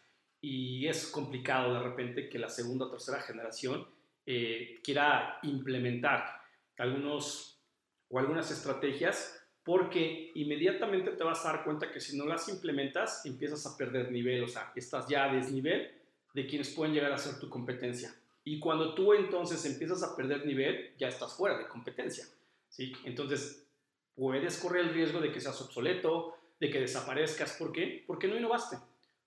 Y 0.47 0.86
es 0.86 1.07
complicado 1.07 1.72
de 1.72 1.80
repente 1.80 2.28
que 2.28 2.38
la 2.38 2.51
segunda 2.51 2.84
o 2.84 2.90
tercera 2.90 3.18
generación 3.22 3.88
eh, 4.26 4.78
quiera 4.84 5.38
implementar 5.42 6.38
algunos 6.76 7.62
o 8.11 8.18
algunas 8.18 8.51
estrategias 8.51 9.42
porque 9.62 10.32
inmediatamente 10.34 11.12
te 11.12 11.24
vas 11.24 11.47
a 11.47 11.53
dar 11.53 11.64
cuenta 11.64 11.90
que 11.90 11.99
si 11.99 12.18
no 12.18 12.26
las 12.26 12.47
implementas 12.51 13.24
empiezas 13.24 13.64
a 13.64 13.74
perder 13.78 14.12
nivel, 14.12 14.45
o 14.45 14.49
sea, 14.49 14.70
estás 14.76 15.09
ya 15.09 15.24
a 15.24 15.34
desnivel 15.34 15.90
de 16.34 16.47
quienes 16.47 16.68
pueden 16.74 16.92
llegar 16.92 17.12
a 17.12 17.16
ser 17.16 17.40
tu 17.40 17.49
competencia. 17.49 18.14
Y 18.45 18.61
cuando 18.61 18.95
tú 18.95 19.14
entonces 19.14 19.64
empiezas 19.64 20.03
a 20.03 20.14
perder 20.14 20.45
nivel, 20.45 20.92
ya 20.99 21.09
estás 21.09 21.32
fuera 21.32 21.57
de 21.57 21.68
competencia. 21.68 22.26
¿sí? 22.68 22.92
Entonces, 23.05 23.66
puedes 24.14 24.59
correr 24.59 24.84
el 24.84 24.92
riesgo 24.92 25.22
de 25.22 25.32
que 25.32 25.40
seas 25.40 25.59
obsoleto, 25.62 26.36
de 26.61 26.68
que 26.68 26.80
desaparezcas. 26.80 27.55
¿Por 27.55 27.72
qué? 27.72 28.05
Porque 28.07 28.28
no 28.28 28.36
innovaste. 28.36 28.76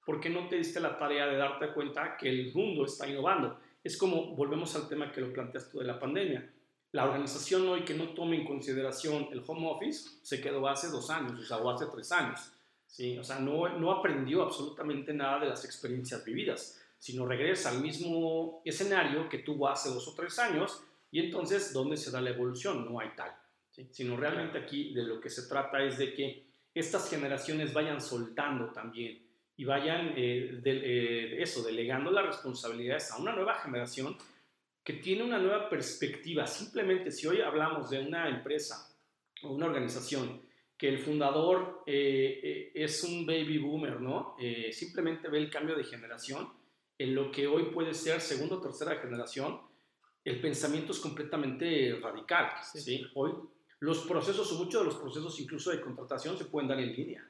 Porque 0.08 0.30
no 0.30 0.48
te 0.48 0.56
diste 0.56 0.80
la 0.80 0.98
tarea 0.98 1.28
de 1.28 1.36
darte 1.36 1.74
cuenta 1.74 2.16
que 2.16 2.30
el 2.30 2.54
mundo 2.54 2.86
está 2.86 3.10
innovando. 3.10 3.60
Es 3.84 3.98
como, 3.98 4.38
volvemos 4.38 4.74
al 4.78 4.88
tema 4.88 5.12
que 5.12 5.20
lo 5.20 5.34
planteas 5.34 5.70
tú 5.70 5.80
de 5.80 5.84
la 5.84 6.00
pandemia. 6.00 6.50
La 6.94 7.04
organización 7.04 7.68
hoy 7.68 7.84
que 7.84 7.94
no 7.94 8.14
tome 8.14 8.38
en 8.38 8.46
consideración 8.46 9.28
el 9.34 9.44
home 9.46 9.70
office 9.70 10.12
se 10.22 10.40
quedó 10.40 10.66
hace 10.66 10.88
dos 10.88 11.10
años, 11.10 11.38
o 11.38 11.44
sea, 11.44 11.58
o 11.58 11.70
hace 11.70 11.88
tres 11.88 12.10
años. 12.14 12.40
¿sí? 12.88 13.18
O 13.18 13.24
sea, 13.26 13.40
no, 13.40 13.68
no 13.78 13.92
aprendió 13.92 14.44
absolutamente 14.44 15.12
nada 15.14 15.40
de 15.42 15.50
las 15.50 15.66
experiencias 15.66 16.24
vividas, 16.24 16.82
sino 16.98 17.26
regresa 17.26 17.72
al 17.72 17.82
mismo 17.82 18.62
escenario 18.64 19.28
que 19.28 19.40
tuvo 19.40 19.68
hace 19.68 19.90
dos 19.90 20.08
o 20.08 20.14
tres 20.16 20.40
años 20.40 20.82
y 21.12 21.20
entonces, 21.20 21.74
¿dónde 21.74 21.98
se 21.98 22.12
da 22.12 22.22
la 22.22 22.30
evolución? 22.30 22.86
No 22.86 23.02
hay 23.02 23.10
tal. 23.18 23.36
Sino 23.92 24.16
realmente 24.16 24.58
aquí 24.58 24.94
de 24.94 25.04
lo 25.04 25.20
que 25.20 25.30
se 25.30 25.50
trata 25.50 25.84
es 25.84 25.98
de 25.98 26.14
que 26.14 26.46
estas 26.74 27.10
generaciones 27.10 27.74
vayan 27.74 28.00
soltando 28.00 28.72
también 28.72 29.27
y 29.58 29.66
vayan, 29.66 30.14
eh, 30.16 30.62
eh, 30.64 31.38
eso, 31.40 31.64
delegando 31.64 32.12
las 32.12 32.28
responsabilidades 32.28 33.12
a 33.12 33.18
una 33.18 33.34
nueva 33.34 33.56
generación 33.56 34.16
que 34.84 34.94
tiene 34.94 35.24
una 35.24 35.40
nueva 35.40 35.68
perspectiva. 35.68 36.46
Simplemente 36.46 37.12
si 37.12 37.26
hoy 37.26 37.42
hablamos 37.42 37.90
de 37.90 38.00
una 38.00 38.30
empresa 38.30 38.96
o 39.42 39.52
una 39.52 39.66
organización 39.66 40.44
que 40.78 40.88
el 40.88 41.00
fundador 41.00 41.84
eh, 41.88 42.72
es 42.76 43.04
un 43.04 43.26
baby 43.26 43.58
boomer, 43.58 44.00
¿no? 44.00 44.36
simplemente 44.72 45.28
ve 45.28 45.40
el 45.40 45.50
cambio 45.50 45.76
de 45.76 45.84
generación 45.84 46.48
en 47.00 47.16
lo 47.16 47.32
que 47.32 47.48
hoy 47.48 47.64
puede 47.74 47.96
ser 47.96 48.22
segunda 48.22 48.56
o 48.56 48.62
tercera 48.62 48.96
generación, 48.96 49.60
el 50.24 50.40
pensamiento 50.40 50.92
es 50.92 51.00
completamente 51.00 51.98
radical. 52.02 52.52
¿sí? 52.74 53.08
Hoy 53.16 53.34
los 53.80 54.00
procesos, 54.06 54.52
o 54.52 54.64
muchos 54.64 54.82
de 54.82 54.86
los 54.86 54.98
procesos 54.98 55.40
incluso 55.40 55.72
de 55.72 55.82
contratación 55.82 56.38
se 56.38 56.46
pueden 56.46 56.70
dar 56.70 56.80
en 56.80 56.94
línea. 56.94 57.28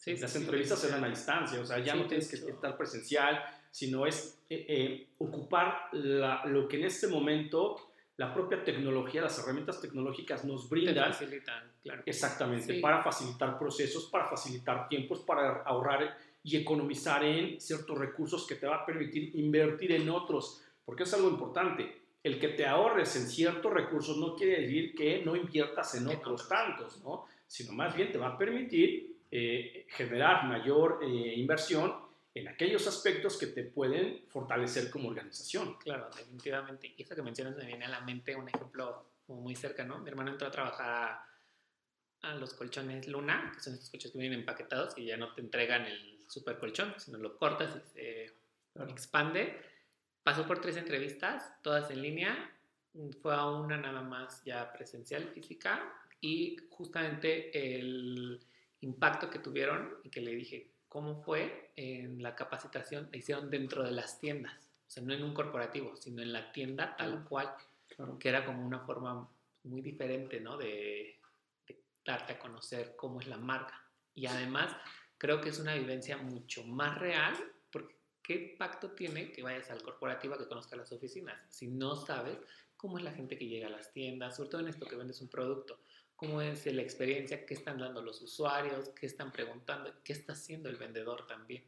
Sí, 0.00 0.16
Las 0.16 0.34
entrevistas 0.34 0.78
se 0.78 0.88
dan 0.88 1.04
a 1.04 1.10
distancia, 1.10 1.60
o 1.60 1.64
sea, 1.66 1.78
ya 1.78 1.94
no 1.94 2.06
tienes 2.06 2.26
que 2.26 2.36
estar 2.36 2.74
presencial, 2.74 3.38
sino 3.70 4.06
es 4.06 4.42
eh, 4.48 4.64
eh, 4.66 5.08
ocupar 5.18 5.90
lo 5.92 6.66
que 6.66 6.78
en 6.78 6.84
este 6.84 7.06
momento 7.06 7.76
la 8.16 8.32
propia 8.32 8.64
tecnología, 8.64 9.20
las 9.20 9.38
herramientas 9.38 9.78
tecnológicas 9.78 10.42
nos 10.46 10.70
brindan. 10.70 11.12
facilitan, 11.12 11.70
claro. 11.82 12.02
Exactamente, 12.06 12.80
para 12.80 13.02
facilitar 13.02 13.58
procesos, 13.58 14.06
para 14.06 14.24
facilitar 14.24 14.88
tiempos, 14.88 15.18
para 15.20 15.62
ahorrar 15.64 16.16
y 16.42 16.56
economizar 16.56 17.22
en 17.22 17.60
ciertos 17.60 17.98
recursos 17.98 18.46
que 18.46 18.54
te 18.54 18.66
va 18.66 18.76
a 18.76 18.86
permitir 18.86 19.36
invertir 19.36 19.92
en 19.92 20.08
otros, 20.08 20.62
porque 20.82 21.02
es 21.02 21.12
algo 21.12 21.28
importante. 21.28 22.00
El 22.22 22.38
que 22.38 22.48
te 22.48 22.66
ahorres 22.66 23.16
en 23.16 23.28
ciertos 23.28 23.70
recursos 23.70 24.16
no 24.16 24.34
quiere 24.34 24.62
decir 24.62 24.94
que 24.94 25.22
no 25.26 25.36
inviertas 25.36 25.94
en 25.94 26.08
otros 26.08 26.48
tantos, 26.48 27.02
¿no? 27.02 27.26
Sino 27.46 27.72
más 27.72 27.94
bien 27.94 28.10
te 28.10 28.16
va 28.16 28.28
a 28.28 28.38
permitir 28.38 29.09
eh, 29.30 29.86
generar 29.90 30.46
mayor 30.46 31.00
eh, 31.02 31.34
inversión 31.36 31.94
en 32.34 32.48
aquellos 32.48 32.86
aspectos 32.86 33.36
que 33.36 33.46
te 33.46 33.64
pueden 33.64 34.24
fortalecer 34.28 34.90
como 34.90 35.08
organización. 35.08 35.76
Claro, 35.78 36.10
definitivamente. 36.16 36.94
Y 36.96 37.02
eso 37.02 37.14
que 37.14 37.22
mencionas 37.22 37.56
me 37.56 37.66
viene 37.66 37.84
a 37.84 37.88
la 37.88 38.00
mente 38.00 38.34
un 38.34 38.48
ejemplo 38.48 39.12
muy 39.28 39.54
cercano. 39.54 39.98
Mi 39.98 40.10
hermano 40.10 40.32
entró 40.32 40.48
a 40.48 40.50
trabajar 40.50 41.20
a, 42.22 42.34
los 42.34 42.54
colchones 42.54 43.08
Luna, 43.08 43.52
que 43.54 43.60
son 43.60 43.74
estos 43.74 43.90
colchones 43.90 44.12
que 44.12 44.18
vienen 44.18 44.40
empaquetados 44.40 44.98
y 44.98 45.06
ya 45.06 45.16
no 45.16 45.32
te 45.32 45.40
entregan 45.40 45.86
el 45.86 46.20
super 46.28 46.58
colchón, 46.58 46.94
sino 46.98 47.18
lo 47.18 47.36
cortas 47.36 47.76
y 47.76 47.88
se 47.92 48.32
expande. 48.88 49.60
Pasó 50.22 50.46
por 50.46 50.60
tres 50.60 50.76
entrevistas, 50.76 51.52
todas 51.62 51.90
en 51.90 52.02
línea. 52.02 52.52
Fue 53.22 53.34
a 53.34 53.46
una 53.46 53.76
nada 53.76 54.02
más 54.02 54.44
ya 54.44 54.72
presencial, 54.72 55.28
física, 55.28 55.80
y 56.20 56.56
justamente 56.68 57.78
el 57.78 58.40
impacto 58.80 59.30
que 59.30 59.38
tuvieron 59.38 59.96
y 60.02 60.10
que 60.10 60.20
le 60.20 60.34
dije, 60.34 60.70
cómo 60.88 61.22
fue 61.22 61.72
en 61.76 62.22
la 62.22 62.34
capacitación 62.34 63.08
la 63.10 63.18
hicieron 63.18 63.48
dentro 63.48 63.82
de 63.84 63.92
las 63.92 64.18
tiendas, 64.18 64.70
o 64.86 64.90
sea, 64.90 65.02
no 65.02 65.14
en 65.14 65.22
un 65.22 65.32
corporativo, 65.32 65.96
sino 65.96 66.20
en 66.20 66.32
la 66.32 66.50
tienda 66.50 66.96
tal 66.96 67.24
cual, 67.24 67.48
que 68.18 68.28
era 68.28 68.44
como 68.44 68.66
una 68.66 68.80
forma 68.80 69.28
muy 69.62 69.82
diferente, 69.82 70.40
¿no? 70.40 70.56
De, 70.56 71.16
darte 72.04 72.32
a 72.32 72.38
conocer 72.38 72.96
cómo 72.96 73.20
es 73.20 73.28
la 73.28 73.36
marca. 73.36 73.74
Y 74.14 74.26
además, 74.26 74.74
creo 75.16 75.40
que 75.40 75.50
es 75.50 75.60
una 75.60 75.74
vivencia 75.74 76.16
mucho 76.16 76.64
más 76.64 76.98
real, 76.98 77.34
porque 77.70 77.94
¿qué 78.22 78.52
impacto 78.52 78.90
tiene 78.92 79.30
que 79.30 79.42
vayas 79.42 79.70
al 79.70 79.82
corporativo 79.82 80.34
a 80.34 80.38
que 80.38 80.48
conozcas 80.48 80.78
las 80.78 80.92
oficinas? 80.92 81.38
Si 81.50 81.68
no 81.68 81.94
sabes 81.94 82.38
cómo 82.76 82.98
es 82.98 83.04
la 83.04 83.12
gente 83.12 83.38
que 83.38 83.46
llega 83.46 83.68
a 83.68 83.70
las 83.70 83.92
tiendas, 83.92 84.34
sobre 84.34 84.50
todo 84.50 84.60
en 84.62 84.68
esto 84.68 84.86
que 84.86 84.96
vendes 84.96 85.20
un 85.20 85.28
producto 85.28 85.78
cómo 86.20 86.42
es 86.42 86.66
la 86.66 86.82
experiencia, 86.82 87.46
qué 87.46 87.54
están 87.54 87.78
dando 87.78 88.02
los 88.02 88.20
usuarios, 88.20 88.90
qué 88.90 89.06
están 89.06 89.32
preguntando, 89.32 89.90
qué 90.04 90.12
está 90.12 90.34
haciendo 90.34 90.68
el 90.68 90.76
vendedor 90.76 91.26
también. 91.26 91.64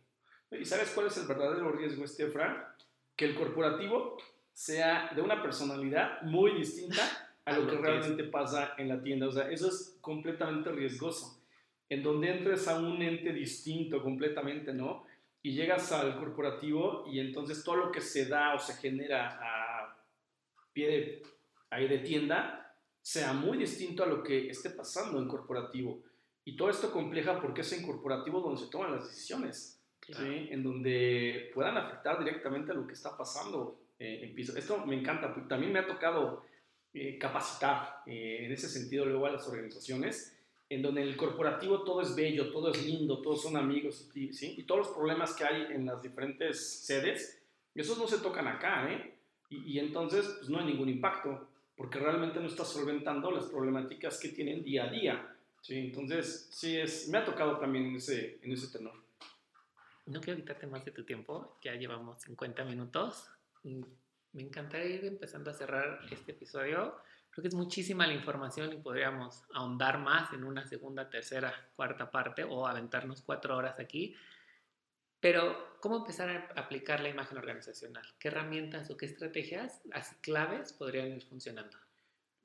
¿Y 0.50 0.66
sabes 0.66 0.90
cuál 0.90 1.06
es 1.06 1.16
el 1.16 1.26
verdadero 1.26 1.72
riesgo, 1.72 2.04
este, 2.04 2.30
Que 3.16 3.24
el 3.24 3.34
corporativo 3.34 4.18
sea 4.52 5.10
de 5.16 5.22
una 5.22 5.42
personalidad 5.42 6.20
muy 6.20 6.52
distinta 6.52 7.00
a 7.46 7.52
lo 7.54 7.66
que 7.66 7.78
realmente 7.78 8.24
pasa 8.24 8.74
en 8.76 8.90
la 8.90 9.02
tienda. 9.02 9.28
O 9.28 9.32
sea, 9.32 9.50
eso 9.50 9.68
es 9.68 9.96
completamente 10.02 10.70
riesgoso. 10.70 11.42
En 11.88 12.02
donde 12.02 12.36
entres 12.36 12.68
a 12.68 12.78
un 12.78 13.00
ente 13.00 13.32
distinto 13.32 14.02
completamente, 14.02 14.74
¿no? 14.74 15.06
Y 15.40 15.54
llegas 15.54 15.90
al 15.92 16.18
corporativo 16.18 17.06
y 17.10 17.20
entonces 17.20 17.64
todo 17.64 17.76
lo 17.76 17.90
que 17.90 18.02
se 18.02 18.26
da 18.26 18.54
o 18.54 18.58
se 18.58 18.74
genera 18.74 19.38
a 19.40 19.96
pie 20.74 20.88
de, 20.88 21.22
ahí 21.70 21.88
de 21.88 22.00
tienda 22.00 22.61
sea 23.02 23.32
muy 23.32 23.58
distinto 23.58 24.04
a 24.04 24.06
lo 24.06 24.22
que 24.22 24.48
esté 24.48 24.70
pasando 24.70 25.18
en 25.18 25.28
corporativo. 25.28 26.00
Y 26.44 26.56
todo 26.56 26.70
esto 26.70 26.90
compleja 26.92 27.40
porque 27.40 27.60
es 27.60 27.72
en 27.72 27.84
corporativo 27.84 28.40
donde 28.40 28.60
se 28.60 28.70
toman 28.70 28.92
las 28.92 29.08
decisiones, 29.08 29.80
en 30.08 30.62
donde 30.62 31.50
puedan 31.54 31.76
afectar 31.76 32.18
directamente 32.18 32.72
a 32.72 32.74
lo 32.74 32.86
que 32.86 32.94
está 32.94 33.16
pasando 33.16 33.78
eh, 33.98 34.20
en 34.22 34.34
piso. 34.34 34.56
Esto 34.56 34.84
me 34.86 34.98
encanta, 34.98 35.34
también 35.48 35.72
me 35.72 35.80
ha 35.80 35.86
tocado 35.86 36.44
eh, 36.92 37.18
capacitar 37.18 38.02
eh, 38.06 38.44
en 38.44 38.52
ese 38.52 38.68
sentido 38.68 39.04
luego 39.04 39.26
a 39.26 39.32
las 39.32 39.46
organizaciones, 39.46 40.36
en 40.68 40.82
donde 40.82 41.02
en 41.02 41.08
el 41.08 41.16
corporativo 41.16 41.82
todo 41.84 42.00
es 42.02 42.16
bello, 42.16 42.50
todo 42.50 42.72
es 42.72 42.84
lindo, 42.84 43.20
todos 43.20 43.42
son 43.42 43.56
amigos, 43.56 44.08
¿sí? 44.12 44.54
y 44.56 44.62
todos 44.64 44.86
los 44.86 44.96
problemas 44.96 45.34
que 45.34 45.44
hay 45.44 45.62
en 45.72 45.86
las 45.86 46.02
diferentes 46.02 46.84
sedes, 46.84 47.40
esos 47.74 47.98
no 47.98 48.08
se 48.08 48.18
tocan 48.18 48.48
acá. 48.48 48.88
Y, 49.48 49.74
y 49.74 49.78
entonces 49.78 50.26
pues, 50.38 50.48
no 50.48 50.58
hay 50.58 50.66
ningún 50.66 50.88
impacto 50.88 51.51
porque 51.76 51.98
realmente 51.98 52.40
no 52.40 52.46
está 52.46 52.64
solventando 52.64 53.30
las 53.30 53.46
problemáticas 53.46 54.18
que 54.18 54.28
tienen 54.28 54.62
día 54.62 54.84
a 54.84 54.90
día. 54.90 55.36
¿sí? 55.60 55.78
Entonces, 55.78 56.48
sí, 56.52 56.76
es, 56.76 57.08
me 57.08 57.18
ha 57.18 57.24
tocado 57.24 57.58
también 57.58 57.86
en 57.86 57.96
ese, 57.96 58.38
en 58.42 58.52
ese 58.52 58.68
tenor. 58.68 58.94
No 60.06 60.20
quiero 60.20 60.38
quitarte 60.40 60.66
más 60.66 60.84
de 60.84 60.90
tu 60.90 61.04
tiempo, 61.04 61.58
ya 61.62 61.74
llevamos 61.74 62.20
50 62.22 62.64
minutos. 62.64 63.28
Me 63.62 64.42
encantaría 64.42 64.96
ir 64.96 65.04
empezando 65.04 65.50
a 65.50 65.54
cerrar 65.54 66.00
este 66.10 66.32
episodio. 66.32 66.96
Creo 67.30 67.42
que 67.42 67.48
es 67.48 67.54
muchísima 67.54 68.06
la 68.06 68.14
información 68.14 68.72
y 68.72 68.76
podríamos 68.76 69.44
ahondar 69.54 69.98
más 69.98 70.32
en 70.32 70.44
una 70.44 70.66
segunda, 70.66 71.08
tercera, 71.08 71.54
cuarta 71.76 72.10
parte 72.10 72.44
o 72.44 72.66
aventarnos 72.66 73.22
cuatro 73.22 73.56
horas 73.56 73.78
aquí. 73.78 74.14
Pero, 75.22 75.56
¿cómo 75.78 75.98
empezar 75.98 76.28
a 76.30 76.60
aplicar 76.60 76.98
la 76.98 77.08
imagen 77.08 77.38
organizacional? 77.38 78.02
¿Qué 78.18 78.26
herramientas 78.26 78.90
o 78.90 78.96
qué 78.96 79.06
estrategias 79.06 79.80
así 79.92 80.16
claves 80.16 80.72
podrían 80.72 81.12
ir 81.12 81.22
funcionando? 81.22 81.78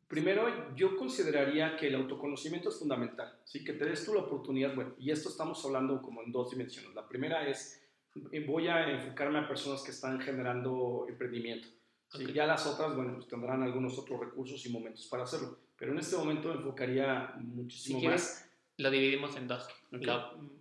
Primero, 0.07 0.75
yo 0.75 0.95
consideraría 0.95 1.75
que 1.75 1.88
el 1.88 1.95
autoconocimiento 1.95 2.69
es 2.69 2.78
fundamental, 2.78 3.36
¿sí? 3.45 3.63
que 3.63 3.73
te 3.73 3.86
des 3.86 4.05
tú 4.05 4.13
la 4.13 4.21
oportunidad, 4.21 4.75
bueno, 4.75 4.93
y 4.99 5.09
esto 5.09 5.28
estamos 5.28 5.65
hablando 5.65 6.03
como 6.03 6.21
en 6.21 6.32
dos 6.32 6.51
dimensiones. 6.51 6.93
La 6.93 7.07
primera 7.07 7.47
es, 7.47 7.84
eh, 8.32 8.45
voy 8.45 8.67
a 8.67 8.88
enfocarme 8.91 9.39
a 9.39 9.47
personas 9.47 9.82
que 9.82 9.89
están 9.89 10.21
generando 10.21 11.07
emprendimiento. 11.09 11.67
¿sí? 12.09 12.32
Ya 12.32 12.45
las 12.45 12.67
otras, 12.67 12.95
bueno, 12.95 13.15
pues 13.15 13.28
tendrán 13.28 13.63
algunos 13.63 13.97
otros 13.97 14.19
recursos 14.19 14.63
y 14.67 14.69
momentos 14.69 15.07
para 15.07 15.23
hacerlo, 15.23 15.57
pero 15.75 15.93
en 15.93 15.97
este 15.97 16.15
momento 16.15 16.53
enfocaría 16.53 17.34
muchísimo 17.39 18.01
más 18.01 18.47
lo 18.78 18.91
dividimos 18.91 19.36
en 19.36 19.47
dos. 19.47 19.67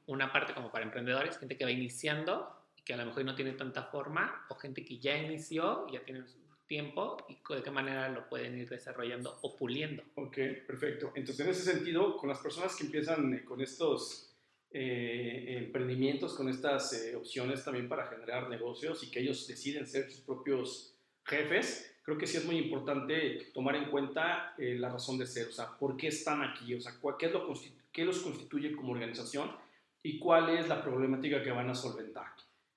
una 0.06 0.32
parte 0.32 0.54
como 0.54 0.70
para 0.70 0.84
emprendedores, 0.84 1.38
gente 1.38 1.56
que 1.56 1.64
va 1.64 1.70
iniciando 1.70 2.50
y 2.76 2.82
que 2.82 2.94
a 2.94 2.96
lo 2.96 3.06
mejor 3.06 3.24
no 3.24 3.34
tiene 3.34 3.52
tanta 3.52 3.84
forma, 3.84 4.46
o 4.48 4.54
gente 4.54 4.84
que 4.84 4.98
ya 4.98 5.16
inició 5.16 5.86
y 5.88 5.94
ya 5.94 6.04
tiene 6.04 6.24
tiempo 6.66 7.16
y 7.28 7.38
de 7.54 7.62
qué 7.62 7.70
manera 7.70 8.08
lo 8.08 8.28
pueden 8.28 8.58
ir 8.58 8.68
desarrollando 8.68 9.38
o 9.42 9.56
puliendo. 9.56 10.02
Ok, 10.14 10.36
perfecto. 10.66 11.12
Entonces, 11.14 11.46
en 11.46 11.52
ese 11.52 11.72
sentido, 11.72 12.16
con 12.16 12.28
las 12.28 12.38
personas 12.38 12.74
que 12.74 12.84
empiezan 12.84 13.34
eh, 13.34 13.44
con 13.44 13.60
estos 13.60 14.34
eh, 14.70 15.58
emprendimientos, 15.58 16.34
con 16.34 16.48
estas 16.48 16.92
eh, 16.92 17.14
opciones 17.14 17.64
también 17.64 17.88
para 17.88 18.06
generar 18.08 18.48
negocios 18.48 19.02
y 19.04 19.10
que 19.10 19.20
ellos 19.20 19.46
deciden 19.46 19.86
ser 19.86 20.10
sus 20.10 20.20
propios 20.22 20.96
jefes, 21.24 21.94
creo 22.02 22.18
que 22.18 22.26
sí 22.26 22.36
es 22.36 22.44
muy 22.44 22.56
importante 22.56 23.50
tomar 23.52 23.76
en 23.76 23.90
cuenta 23.90 24.54
la 24.58 24.88
razón 24.88 25.18
de 25.18 25.26
ser, 25.26 25.48
o 25.48 25.52
sea, 25.52 25.76
por 25.76 25.96
qué 25.96 26.08
están 26.08 26.40
aquí, 26.42 26.72
o 26.74 26.80
sea, 26.80 26.92
qué 27.18 27.26
es 27.26 27.32
lo 27.32 27.46
constituye 27.46 27.86
qué 27.97 28.05
los 28.05 28.20
constituye 28.20 28.76
como 28.76 28.92
organización 28.92 29.51
y 30.03 30.18
cuál 30.18 30.51
es 30.51 30.68
la 30.68 30.82
problemática 30.82 31.42
que 31.42 31.51
van 31.51 31.70
a 31.70 31.74
solventar. 31.74 32.26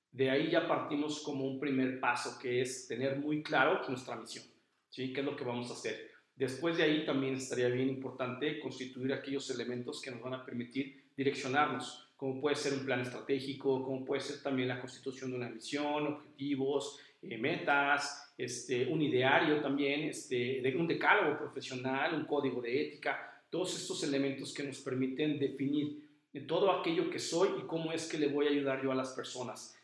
De 0.09 0.29
ahí 0.29 0.49
ya 0.49 0.65
partimos 0.65 1.21
como 1.23 1.45
un 1.45 1.59
primer 1.59 1.99
paso, 1.99 2.39
que 2.41 2.61
es 2.61 2.87
tener 2.87 3.19
muy 3.19 3.43
claro 3.43 3.81
nuestra 3.89 4.15
misión, 4.15 4.45
¿sí? 4.89 5.11
¿Qué 5.11 5.19
es 5.19 5.25
lo 5.25 5.35
que 5.35 5.43
vamos 5.43 5.69
a 5.69 5.73
hacer? 5.73 6.09
Después 6.37 6.77
de 6.77 6.83
ahí 6.83 7.05
también 7.05 7.35
estaría 7.35 7.67
bien 7.67 7.89
importante 7.89 8.61
constituir 8.61 9.11
aquellos 9.11 9.49
elementos 9.49 10.01
que 10.01 10.09
nos 10.09 10.21
van 10.21 10.35
a 10.35 10.45
permitir 10.45 11.11
direccionarnos, 11.17 12.13
como 12.15 12.39
puede 12.39 12.55
ser 12.55 12.71
un 12.71 12.85
plan 12.85 13.01
estratégico, 13.01 13.83
como 13.83 14.05
puede 14.05 14.21
ser 14.21 14.41
también 14.41 14.69
la 14.69 14.79
constitución 14.79 15.31
de 15.31 15.37
una 15.37 15.49
misión, 15.49 16.07
objetivos, 16.07 16.97
eh, 17.21 17.37
metas, 17.37 18.33
este, 18.37 18.87
un 18.87 19.01
ideario 19.01 19.59
también, 19.59 20.07
este, 20.07 20.63
un 20.77 20.87
decálogo 20.87 21.37
profesional, 21.37 22.13
un 22.13 22.25
código 22.25 22.61
de 22.61 22.83
ética, 22.83 23.38
todos 23.49 23.75
estos 23.75 24.03
elementos 24.03 24.53
que 24.53 24.63
nos 24.63 24.79
permiten 24.79 25.39
definir 25.39 26.09
todo 26.47 26.71
aquello 26.71 27.09
que 27.09 27.19
soy 27.19 27.49
y 27.59 27.65
cómo 27.65 27.91
es 27.91 28.07
que 28.07 28.17
le 28.17 28.27
voy 28.27 28.47
a 28.47 28.51
ayudar 28.51 28.83
yo 28.83 28.91
a 28.91 28.95
las 28.95 29.13
personas. 29.13 29.75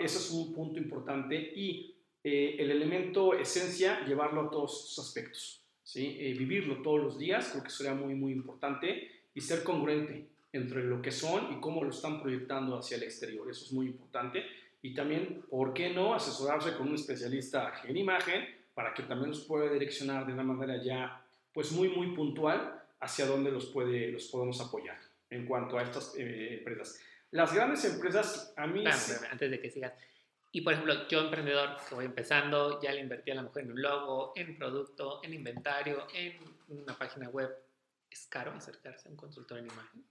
Ese 0.00 0.18
es 0.18 0.30
un 0.30 0.52
punto 0.52 0.78
importante 0.78 1.36
y 1.36 1.94
eh, 2.22 2.56
el 2.58 2.70
elemento 2.70 3.34
esencia, 3.34 4.04
llevarlo 4.04 4.42
a 4.42 4.50
todos 4.50 4.88
sus 4.88 4.98
aspectos, 5.06 5.62
¿sí? 5.82 6.16
Eh, 6.18 6.34
vivirlo 6.36 6.82
todos 6.82 7.00
los 7.00 7.18
días, 7.18 7.50
creo 7.50 7.62
que 7.62 7.70
sería 7.70 7.94
muy, 7.94 8.14
muy 8.14 8.32
importante 8.32 9.10
y 9.34 9.40
ser 9.40 9.62
congruente 9.62 10.26
entre 10.52 10.84
lo 10.84 11.00
que 11.00 11.10
son 11.10 11.52
y 11.52 11.60
cómo 11.60 11.82
lo 11.82 11.90
están 11.90 12.20
proyectando 12.20 12.78
hacia 12.78 12.96
el 12.96 13.04
exterior, 13.04 13.50
eso 13.50 13.64
es 13.64 13.72
muy 13.72 13.86
importante. 13.86 14.44
Y 14.82 14.94
también, 14.94 15.42
¿por 15.48 15.72
qué 15.72 15.90
no 15.90 16.14
asesorarse 16.14 16.76
con 16.76 16.88
un 16.88 16.94
especialista 16.94 17.72
en 17.84 17.96
imagen 17.96 18.44
para 18.74 18.92
que 18.92 19.02
también 19.04 19.30
nos 19.30 19.44
pueda 19.44 19.72
direccionar 19.72 20.26
de 20.26 20.32
una 20.32 20.42
manera 20.42 20.82
ya, 20.82 21.24
pues 21.52 21.72
muy, 21.72 21.88
muy 21.88 22.08
puntual 22.14 22.73
hacia 23.04 23.26
dónde 23.26 23.50
los, 23.50 23.66
puede, 23.66 24.10
los 24.10 24.24
podemos 24.26 24.60
apoyar 24.60 24.98
en 25.30 25.46
cuanto 25.46 25.78
a 25.78 25.82
estas 25.82 26.14
eh, 26.16 26.58
empresas. 26.58 26.98
Las 27.30 27.52
grandes 27.52 27.84
empresas, 27.84 28.54
a 28.56 28.66
mí... 28.66 28.84
antes 28.86 29.50
de 29.50 29.60
que 29.60 29.70
sigas, 29.70 29.92
Y 30.52 30.62
por 30.62 30.72
ejemplo, 30.72 31.06
yo 31.08 31.20
emprendedor 31.20 31.76
que 31.88 31.94
voy 31.94 32.06
empezando, 32.06 32.80
ya 32.80 32.92
le 32.92 33.00
invertí 33.00 33.30
a 33.30 33.34
la 33.34 33.42
mujer 33.42 33.64
en 33.64 33.72
un 33.72 33.82
logo, 33.82 34.32
en 34.36 34.56
producto, 34.56 35.20
en 35.22 35.34
inventario, 35.34 36.06
en 36.14 36.38
una 36.68 36.96
página 36.96 37.28
web. 37.28 37.50
¿Es 38.08 38.26
caro 38.26 38.52
acercarse 38.52 39.08
a 39.08 39.10
un 39.10 39.16
consultor 39.16 39.58
en 39.58 39.66
imagen? 39.66 40.04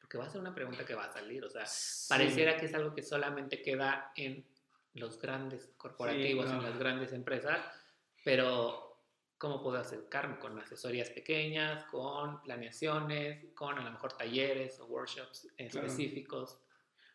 Porque 0.00 0.18
va 0.18 0.26
a 0.26 0.30
ser 0.30 0.40
una 0.40 0.54
pregunta 0.54 0.84
que 0.84 0.94
va 0.94 1.06
a 1.06 1.12
salir. 1.12 1.44
O 1.44 1.50
sea, 1.50 1.64
pareciera 2.08 2.56
que 2.56 2.66
es 2.66 2.74
algo 2.74 2.94
que 2.94 3.02
solamente 3.02 3.62
queda 3.62 4.12
en 4.14 4.44
los 4.94 5.20
grandes 5.20 5.70
corporativos, 5.76 6.50
en 6.50 6.62
las 6.62 6.78
grandes 6.78 7.12
empresas, 7.12 7.58
pero 8.24 8.87
¿cómo 9.38 9.62
puedo 9.62 9.78
acercarme? 9.78 10.38
Con 10.38 10.58
asesorías 10.58 11.10
pequeñas, 11.10 11.84
con 11.84 12.42
planeaciones, 12.42 13.52
con 13.54 13.78
a 13.78 13.82
lo 13.82 13.90
mejor 13.92 14.12
talleres 14.12 14.78
o 14.80 14.86
workshops 14.86 15.48
específicos. 15.56 16.60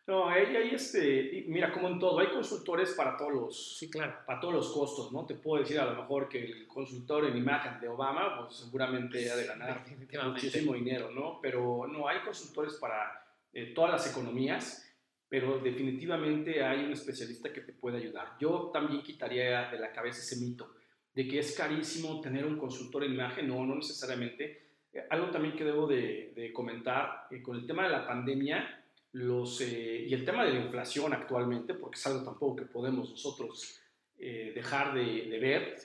No, 0.06 0.28
ahí, 0.28 0.54
ahí 0.54 0.74
este, 0.74 1.44
mira, 1.48 1.72
como 1.72 1.88
en 1.88 1.98
todo, 1.98 2.18
hay 2.18 2.26
consultores 2.26 2.92
para 2.92 3.16
todos 3.16 3.32
los, 3.32 3.78
sí, 3.78 3.88
claro. 3.88 4.18
para 4.26 4.38
todos 4.38 4.52
los 4.52 4.70
costos, 4.70 5.12
¿no? 5.12 5.24
Te 5.24 5.34
puedo 5.34 5.62
decir 5.62 5.80
a 5.80 5.86
lo 5.86 5.94
mejor 5.94 6.28
que 6.28 6.44
el 6.44 6.66
consultor 6.66 7.24
en 7.24 7.36
imagen 7.38 7.80
de 7.80 7.88
Obama, 7.88 8.38
pues 8.38 8.56
seguramente 8.56 9.30
ha 9.30 9.36
de 9.36 9.46
ganar 9.46 9.82
muchísimo 10.26 10.74
dinero, 10.74 11.10
¿no? 11.10 11.40
Pero 11.40 11.86
no, 11.86 12.06
hay 12.06 12.20
consultores 12.20 12.74
para 12.74 13.24
eh, 13.50 13.72
todas 13.74 13.92
las 13.92 14.10
economías, 14.10 14.94
pero 15.26 15.58
definitivamente 15.58 16.62
hay 16.62 16.84
un 16.84 16.92
especialista 16.92 17.50
que 17.50 17.62
te 17.62 17.72
puede 17.72 17.96
ayudar. 17.96 18.36
Yo 18.38 18.70
también 18.74 19.02
quitaría 19.02 19.70
de 19.70 19.78
la 19.78 19.90
cabeza 19.90 20.20
ese 20.20 20.36
mito 20.36 20.74
de 21.14 21.28
que 21.28 21.38
es 21.38 21.56
carísimo 21.56 22.20
tener 22.20 22.44
un 22.44 22.58
consultor 22.58 23.04
en 23.04 23.14
imagen, 23.14 23.48
no, 23.48 23.64
no 23.64 23.76
necesariamente. 23.76 24.62
Eh, 24.92 25.06
algo 25.10 25.30
también 25.30 25.56
que 25.56 25.64
debo 25.64 25.86
de, 25.86 26.32
de 26.34 26.52
comentar, 26.52 27.26
eh, 27.30 27.40
con 27.40 27.56
el 27.56 27.66
tema 27.66 27.84
de 27.84 27.90
la 27.90 28.06
pandemia, 28.06 28.84
los, 29.14 29.60
eh, 29.60 30.06
y 30.08 30.12
el 30.12 30.24
tema 30.24 30.44
de 30.44 30.54
la 30.54 30.60
inflación 30.60 31.12
actualmente, 31.12 31.74
porque 31.74 31.98
es 31.98 32.06
algo 32.06 32.24
tampoco 32.24 32.56
que 32.56 32.64
podemos 32.64 33.10
nosotros 33.10 33.80
eh, 34.18 34.52
dejar 34.54 34.94
de, 34.94 35.38
ver, 35.40 35.76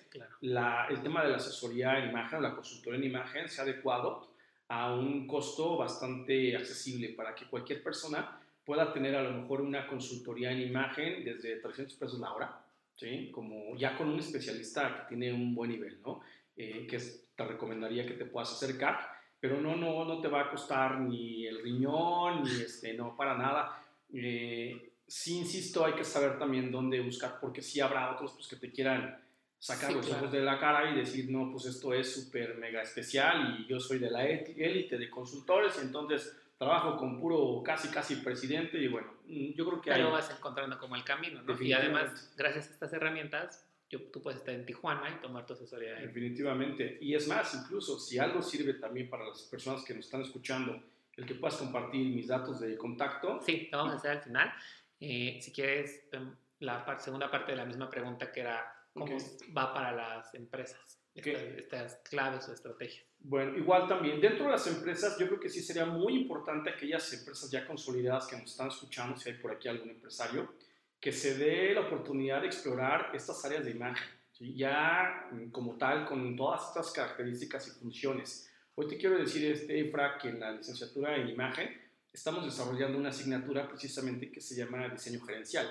la, 0.41 0.87
el 0.89 1.01
tema 1.01 1.23
de 1.23 1.29
la 1.29 1.37
asesoría 1.37 1.99
en 1.99 2.09
imagen, 2.09 2.41
la 2.41 2.55
consultoría 2.55 2.99
en 2.99 3.05
imagen 3.05 3.49
se 3.49 3.61
ha 3.61 3.63
adecuado 3.63 4.29
a 4.67 4.93
un 4.93 5.27
costo 5.27 5.77
bastante 5.77 6.55
accesible 6.55 7.09
para 7.09 7.35
que 7.35 7.45
cualquier 7.45 7.83
persona 7.83 8.39
pueda 8.65 8.93
tener 8.93 9.15
a 9.15 9.23
lo 9.23 9.31
mejor 9.31 9.61
una 9.61 9.87
consultoría 9.87 10.51
en 10.51 10.61
imagen 10.61 11.23
desde 11.23 11.57
300 11.57 11.95
pesos 11.95 12.19
la 12.19 12.33
hora, 12.33 12.61
¿sí? 12.99 13.31
como 13.31 13.75
ya 13.77 13.97
con 13.97 14.09
un 14.09 14.19
especialista 14.19 14.95
que 14.95 15.15
tiene 15.15 15.31
un 15.31 15.55
buen 15.55 15.71
nivel, 15.71 16.01
¿no? 16.01 16.21
Eh, 16.55 16.85
que 16.85 16.97
te 17.35 17.45
recomendaría 17.45 18.05
que 18.05 18.15
te 18.15 18.25
puedas 18.25 18.51
acercar 18.51 19.19
pero 19.39 19.61
no, 19.61 19.75
no, 19.75 20.03
no 20.05 20.19
te 20.19 20.27
va 20.27 20.41
a 20.41 20.49
costar 20.49 20.99
ni 20.99 21.47
el 21.47 21.61
riñón, 21.61 22.43
ni 22.43 22.61
este, 22.61 22.93
no, 22.93 23.15
para 23.15 23.37
nada. 23.37 23.81
Eh, 24.13 24.91
sí, 25.07 25.37
insisto, 25.37 25.85
hay 25.85 25.93
que 25.93 26.03
saber 26.03 26.37
también 26.37 26.71
dónde 26.71 26.99
buscar, 26.99 27.37
porque 27.39 27.61
sí 27.61 27.79
habrá 27.79 28.11
otros 28.11 28.33
pues, 28.33 28.47
que 28.47 28.57
te 28.57 28.71
quieran 28.71 29.17
sacar 29.57 29.93
los 29.93 30.09
ojos 30.09 30.31
de 30.31 30.41
la 30.41 30.59
cara 30.59 30.91
y 30.91 30.97
decir, 30.97 31.29
no, 31.29 31.51
pues 31.51 31.65
esto 31.65 31.93
es 31.93 32.13
súper 32.13 32.57
mega 32.57 32.81
especial 32.81 33.59
y 33.59 33.67
yo 33.67 33.79
soy 33.79 33.99
de 33.99 34.09
la 34.09 34.25
élite 34.25 34.97
de 34.97 35.09
consultores 35.09 35.77
y 35.77 35.85
entonces 35.85 36.38
trabajo 36.59 36.97
con 36.97 37.19
puro 37.19 37.63
casi 37.63 37.87
casi 37.87 38.17
presidente 38.17 38.77
y 38.77 38.87
bueno, 38.89 39.11
mm, 39.25 39.53
yo 39.53 39.65
creo 39.65 39.81
que... 39.81 39.91
Pero 39.91 40.11
vas 40.11 40.29
encontrando 40.29 40.77
como 40.77 40.95
el 40.95 41.03
camino, 41.03 41.41
¿no? 41.41 41.59
Y 41.59 41.73
además, 41.73 42.31
gracias 42.37 42.67
a 42.67 42.73
estas 42.73 42.93
herramientas, 42.93 43.65
tú 44.11 44.21
puedes 44.21 44.39
estar 44.39 44.53
en 44.53 44.65
Tijuana 44.65 45.09
y 45.09 45.21
tomar 45.21 45.45
tu 45.45 45.53
asesoría. 45.53 45.95
Definitivamente. 45.95 46.99
Y 47.01 47.15
es 47.15 47.27
más, 47.27 47.55
incluso 47.55 47.97
si 47.97 48.19
algo 48.19 48.41
sirve 48.41 48.73
también 48.73 49.09
para 49.09 49.27
las 49.27 49.41
personas 49.43 49.83
que 49.83 49.95
nos 49.95 50.05
están 50.05 50.21
escuchando, 50.21 50.79
el 51.15 51.25
que 51.25 51.35
puedas 51.35 51.57
compartir 51.57 52.13
mis 52.13 52.27
datos 52.27 52.59
de 52.59 52.77
contacto. 52.77 53.41
Sí, 53.41 53.69
lo 53.71 53.79
vamos 53.79 53.93
a 53.95 53.97
hacer 53.97 54.11
al 54.11 54.21
final. 54.21 54.53
Eh, 54.99 55.39
si 55.41 55.51
quieres, 55.51 56.07
em, 56.11 56.35
la 56.59 56.99
segunda 56.99 57.31
parte 57.31 57.53
de 57.53 57.57
la 57.57 57.65
misma 57.65 57.89
pregunta 57.89 58.31
que 58.31 58.41
era 58.41 58.75
cómo 58.93 59.17
va 59.57 59.73
para 59.73 59.91
las 59.91 60.33
empresas. 60.35 60.99
Estas, 61.15 61.95
claves 62.09 62.47
o 62.47 62.53
estrategias. 62.53 63.05
Bueno, 63.21 63.57
igual 63.57 63.87
también 63.87 64.21
dentro 64.21 64.45
de 64.45 64.51
las 64.51 64.65
empresas, 64.67 65.17
yo 65.19 65.27
creo 65.27 65.39
que 65.39 65.49
sí 65.49 65.61
sería 65.61 65.85
muy 65.85 66.15
importante 66.15 66.69
aquellas 66.69 67.11
empresas 67.13 67.51
ya 67.51 67.67
consolidadas 67.67 68.27
que 68.27 68.37
nos 68.37 68.51
están 68.51 68.69
escuchando, 68.69 69.17
si 69.17 69.29
hay 69.29 69.35
por 69.35 69.51
aquí 69.51 69.67
algún 69.67 69.89
empresario, 69.89 70.53
que 70.99 71.11
se 71.11 71.37
dé 71.37 71.73
la 71.73 71.81
oportunidad 71.81 72.41
de 72.41 72.47
explorar 72.47 73.11
estas 73.13 73.43
áreas 73.45 73.65
de 73.65 73.71
imagen, 73.71 74.07
ya 74.39 75.27
mm, 75.31 75.49
como 75.49 75.77
tal, 75.77 76.05
con 76.05 76.35
todas 76.35 76.69
estas 76.69 76.91
características 76.91 77.67
y 77.67 77.71
funciones. 77.71 78.49
Hoy 78.75 78.87
te 78.87 78.97
quiero 78.97 79.17
decir, 79.17 79.51
este, 79.51 79.79
Efra, 79.79 80.17
que 80.17 80.29
en 80.29 80.39
la 80.39 80.51
licenciatura 80.51 81.15
en 81.17 81.27
imagen 81.27 81.69
estamos 82.11 82.45
desarrollando 82.45 82.97
una 82.97 83.09
asignatura 83.09 83.67
precisamente 83.67 84.31
que 84.31 84.41
se 84.41 84.55
llama 84.55 84.87
diseño 84.87 85.21
gerencial. 85.21 85.67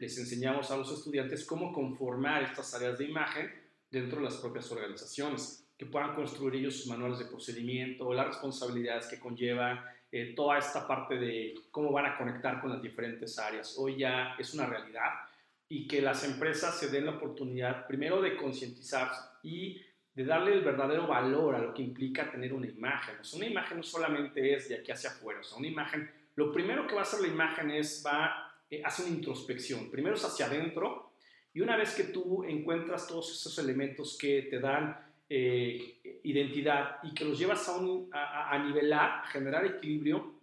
Les 0.00 0.18
enseñamos 0.18 0.70
a 0.70 0.76
los 0.76 0.92
estudiantes 0.92 1.44
cómo 1.44 1.72
conformar 1.72 2.42
estas 2.42 2.74
áreas 2.74 2.98
de 2.98 3.04
imagen 3.04 3.50
dentro 3.90 4.18
de 4.18 4.24
las 4.24 4.36
propias 4.36 4.70
organizaciones, 4.70 5.67
que 5.78 5.86
puedan 5.86 6.14
construir 6.14 6.56
ellos 6.56 6.76
sus 6.76 6.88
manuales 6.88 7.20
de 7.20 7.26
procedimiento, 7.26 8.12
las 8.12 8.26
responsabilidades 8.26 9.06
que 9.06 9.20
conllevan, 9.20 9.80
eh, 10.10 10.34
toda 10.34 10.58
esta 10.58 10.88
parte 10.88 11.16
de 11.16 11.54
cómo 11.70 11.92
van 11.92 12.06
a 12.06 12.18
conectar 12.18 12.60
con 12.60 12.70
las 12.70 12.82
diferentes 12.82 13.38
áreas. 13.38 13.76
Hoy 13.78 13.96
ya 13.96 14.34
es 14.38 14.52
una 14.54 14.66
realidad 14.66 15.10
y 15.68 15.86
que 15.86 16.02
las 16.02 16.24
empresas 16.24 16.78
se 16.78 16.88
den 16.88 17.06
la 17.06 17.12
oportunidad 17.12 17.86
primero 17.86 18.20
de 18.20 18.36
concientizarse 18.36 19.20
y 19.42 19.80
de 20.14 20.24
darle 20.24 20.54
el 20.54 20.62
verdadero 20.62 21.06
valor 21.06 21.54
a 21.54 21.60
lo 21.60 21.72
que 21.72 21.82
implica 21.82 22.28
tener 22.28 22.52
una 22.52 22.66
imagen. 22.66 23.14
una 23.34 23.46
imagen 23.46 23.76
no 23.76 23.82
solamente 23.84 24.54
es 24.54 24.68
de 24.68 24.78
aquí 24.78 24.90
hacia 24.90 25.10
afuera, 25.10 25.40
o 25.52 25.58
una 25.58 25.68
imagen, 25.68 26.10
lo 26.34 26.52
primero 26.52 26.88
que 26.88 26.94
va 26.94 27.02
a 27.02 27.04
hacer 27.04 27.20
la 27.20 27.28
imagen 27.28 27.70
es, 27.70 28.02
va, 28.04 28.52
eh, 28.68 28.82
hacer 28.84 29.06
una 29.06 29.14
introspección. 29.14 29.90
Primero 29.90 30.16
es 30.16 30.24
hacia 30.24 30.46
adentro 30.46 31.12
y 31.54 31.60
una 31.60 31.76
vez 31.76 31.94
que 31.94 32.04
tú 32.04 32.42
encuentras 32.44 33.06
todos 33.06 33.30
esos 33.30 33.58
elementos 33.58 34.18
que 34.18 34.42
te 34.50 34.58
dan 34.58 35.07
eh, 35.30 36.20
identidad 36.24 36.98
y 37.02 37.12
que 37.12 37.24
los 37.24 37.38
llevas 37.38 37.68
a, 37.68 37.76
un, 37.76 38.08
a, 38.12 38.58
nivelar, 38.58 39.22
a 39.22 39.26
generar 39.26 39.64
equilibrio, 39.66 40.34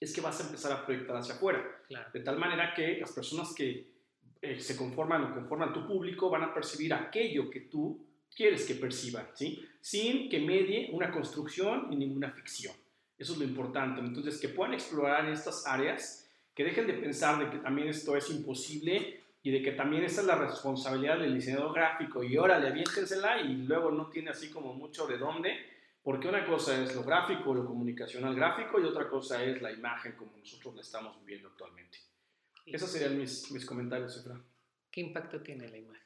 es 0.00 0.12
que 0.12 0.20
vas 0.20 0.40
a 0.40 0.46
empezar 0.46 0.72
a 0.72 0.84
proyectar 0.84 1.16
hacia 1.16 1.34
afuera. 1.34 1.64
De 2.12 2.20
tal 2.20 2.38
manera 2.38 2.74
que 2.74 2.98
las 2.98 3.12
personas 3.12 3.54
que 3.54 3.94
eh, 4.42 4.60
se 4.60 4.76
conforman 4.76 5.24
o 5.24 5.34
conforman 5.34 5.72
tu 5.72 5.86
público 5.86 6.28
van 6.28 6.42
a 6.42 6.52
percibir 6.52 6.92
aquello 6.92 7.48
que 7.48 7.60
tú 7.60 8.04
quieres 8.34 8.66
que 8.66 8.74
perciban, 8.74 9.28
¿sí? 9.34 9.64
sin 9.80 10.28
que 10.28 10.40
medie 10.40 10.90
una 10.92 11.10
construcción 11.10 11.92
y 11.92 11.96
ninguna 11.96 12.30
ficción. 12.30 12.74
Eso 13.16 13.34
es 13.34 13.38
lo 13.38 13.44
importante. 13.44 14.00
Entonces, 14.00 14.40
que 14.40 14.48
puedan 14.48 14.74
explorar 14.74 15.28
estas 15.28 15.66
áreas, 15.66 16.28
que 16.54 16.64
dejen 16.64 16.86
de 16.86 16.94
pensar 16.94 17.38
de 17.38 17.50
que 17.50 17.62
también 17.62 17.88
esto 17.88 18.16
es 18.16 18.28
imposible 18.30 19.20
y 19.44 19.50
de 19.50 19.62
que 19.62 19.72
también 19.72 20.02
esa 20.04 20.22
es 20.22 20.26
la 20.26 20.36
responsabilidad 20.36 21.18
del 21.18 21.34
diseñador 21.34 21.74
gráfico 21.74 22.24
y 22.24 22.36
órale, 22.38 22.66
aviéntensela 22.66 23.42
y 23.42 23.52
luego 23.52 23.90
no 23.90 24.08
tiene 24.08 24.30
así 24.30 24.50
como 24.50 24.72
mucho 24.72 25.06
de 25.06 25.18
dónde, 25.18 25.54
porque 26.02 26.28
una 26.28 26.46
cosa 26.46 26.82
es 26.82 26.96
lo 26.96 27.04
gráfico, 27.04 27.52
lo 27.52 27.66
comunicacional 27.66 28.34
gráfico 28.34 28.80
y 28.80 28.84
otra 28.84 29.06
cosa 29.06 29.44
es 29.44 29.60
la 29.60 29.70
imagen 29.70 30.12
como 30.12 30.34
nosotros 30.38 30.74
la 30.74 30.80
estamos 30.80 31.20
viviendo 31.20 31.48
actualmente. 31.48 31.98
Esos 32.64 32.90
serían 32.90 33.18
mis, 33.18 33.52
mis 33.52 33.66
comentarios, 33.66 34.16
Efra. 34.16 34.40
¿Qué 34.90 35.02
impacto 35.02 35.42
tiene 35.42 35.68
la 35.68 35.76
imagen? 35.76 36.02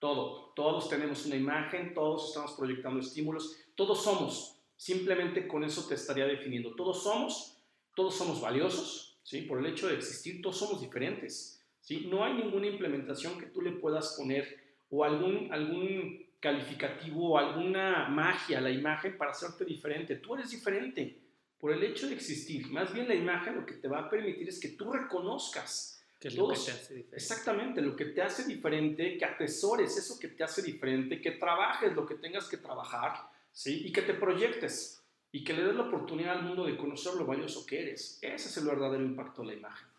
Todo, 0.00 0.52
todos 0.56 0.88
tenemos 0.88 1.24
una 1.26 1.36
imagen, 1.36 1.94
todos 1.94 2.30
estamos 2.30 2.50
proyectando 2.54 2.98
estímulos, 2.98 3.58
todos 3.76 4.02
somos, 4.02 4.58
simplemente 4.76 5.46
con 5.46 5.62
eso 5.62 5.86
te 5.86 5.94
estaría 5.94 6.26
definiendo, 6.26 6.74
todos 6.74 7.04
somos, 7.04 7.62
todos 7.94 8.16
somos 8.16 8.40
valiosos, 8.40 9.20
¿sí? 9.22 9.42
por 9.42 9.60
el 9.60 9.66
hecho 9.66 9.86
de 9.86 9.94
existir, 9.94 10.42
todos 10.42 10.56
somos 10.56 10.80
diferentes 10.80 11.61
¿sí? 11.82 12.06
No 12.10 12.24
hay 12.24 12.34
ninguna 12.34 12.68
implementación 12.68 13.38
que 13.38 13.46
tú 13.46 13.60
le 13.60 13.72
puedas 13.72 14.16
poner 14.16 14.58
o 14.88 15.04
algún, 15.04 15.52
algún 15.52 16.26
calificativo 16.40 17.32
o 17.32 17.38
alguna 17.38 18.08
magia 18.08 18.58
a 18.58 18.60
la 18.62 18.70
imagen 18.70 19.18
para 19.18 19.32
hacerte 19.32 19.64
diferente. 19.64 20.16
Tú 20.16 20.34
eres 20.34 20.50
diferente 20.50 21.18
por 21.58 21.72
el 21.72 21.82
hecho 21.82 22.08
de 22.08 22.14
existir. 22.14 22.68
Más 22.70 22.92
bien 22.92 23.06
la 23.06 23.14
imagen 23.14 23.56
lo 23.56 23.66
que 23.66 23.74
te 23.74 23.88
va 23.88 24.00
a 24.00 24.10
permitir 24.10 24.48
es 24.48 24.58
que 24.58 24.70
tú 24.70 24.90
reconozcas. 24.92 26.02
Que 26.18 26.28
es 26.28 26.36
lo 26.36 26.48
que 26.48 26.54
te 26.54 26.60
hace 26.60 26.94
diferente. 26.94 27.16
Exactamente, 27.16 27.82
lo 27.82 27.96
que 27.96 28.06
te 28.06 28.22
hace 28.22 28.44
diferente, 28.44 29.18
que 29.18 29.24
atesores 29.24 29.96
eso 29.96 30.18
que 30.18 30.28
te 30.28 30.44
hace 30.44 30.62
diferente, 30.62 31.20
que 31.20 31.32
trabajes 31.32 31.94
lo 31.94 32.06
que 32.06 32.14
tengas 32.14 32.48
que 32.48 32.58
trabajar, 32.58 33.14
¿sí? 33.52 33.82
Y 33.86 33.92
que 33.92 34.02
te 34.02 34.14
proyectes 34.14 35.02
y 35.32 35.42
que 35.42 35.52
le 35.52 35.64
des 35.64 35.74
la 35.74 35.82
oportunidad 35.82 36.38
al 36.38 36.44
mundo 36.44 36.64
de 36.64 36.76
conocer 36.76 37.14
lo 37.14 37.26
valioso 37.26 37.66
que 37.66 37.82
eres. 37.82 38.18
Ese 38.20 38.48
es 38.48 38.56
el 38.56 38.66
verdadero 38.66 39.02
impacto 39.02 39.42
de 39.42 39.48
la 39.48 39.54
imagen. 39.54 39.91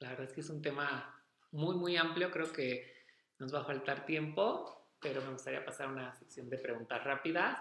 La 0.00 0.10
verdad 0.10 0.26
es 0.26 0.32
que 0.32 0.40
es 0.40 0.50
un 0.50 0.62
tema 0.62 1.14
muy, 1.52 1.76
muy 1.76 1.96
amplio. 1.96 2.30
Creo 2.30 2.52
que 2.52 2.92
nos 3.38 3.54
va 3.54 3.60
a 3.60 3.64
faltar 3.64 4.06
tiempo, 4.06 4.86
pero 5.00 5.22
me 5.22 5.32
gustaría 5.32 5.64
pasar 5.64 5.88
a 5.88 5.92
una 5.92 6.14
sección 6.14 6.48
de 6.48 6.58
preguntas 6.58 7.02
rápidas. 7.04 7.58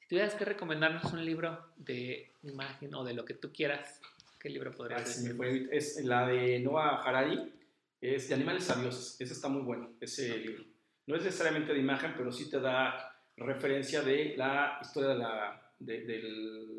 Si 0.00 0.08
tuvieras 0.08 0.34
que 0.34 0.44
recomendarnos 0.44 1.04
un 1.12 1.24
libro 1.24 1.72
de 1.76 2.32
imagen 2.42 2.94
o 2.94 3.04
de 3.04 3.14
lo 3.14 3.24
que 3.24 3.34
tú 3.34 3.52
quieras, 3.52 4.00
¿qué 4.38 4.48
libro 4.48 4.72
podrías 4.72 5.04
decir? 5.04 5.68
es 5.70 6.02
la 6.04 6.26
de 6.26 6.60
Noah 6.60 7.02
Harari, 7.02 7.52
es 8.00 8.28
de 8.28 8.34
Animales 8.34 8.64
Sabiosos. 8.64 9.20
Ese 9.20 9.32
está 9.32 9.48
muy 9.48 9.62
bueno, 9.62 9.90
ese 10.00 10.36
libro. 10.38 10.64
No 11.06 11.16
es 11.16 11.24
necesariamente 11.24 11.72
de 11.72 11.80
imagen, 11.80 12.14
pero 12.16 12.30
sí 12.32 12.50
te 12.50 12.60
da 12.60 13.14
referencia 13.36 14.02
de 14.02 14.34
la 14.36 14.78
historia 14.82 15.10
de 15.10 15.18
la, 15.18 15.72
de, 15.78 16.04
de 16.04 16.22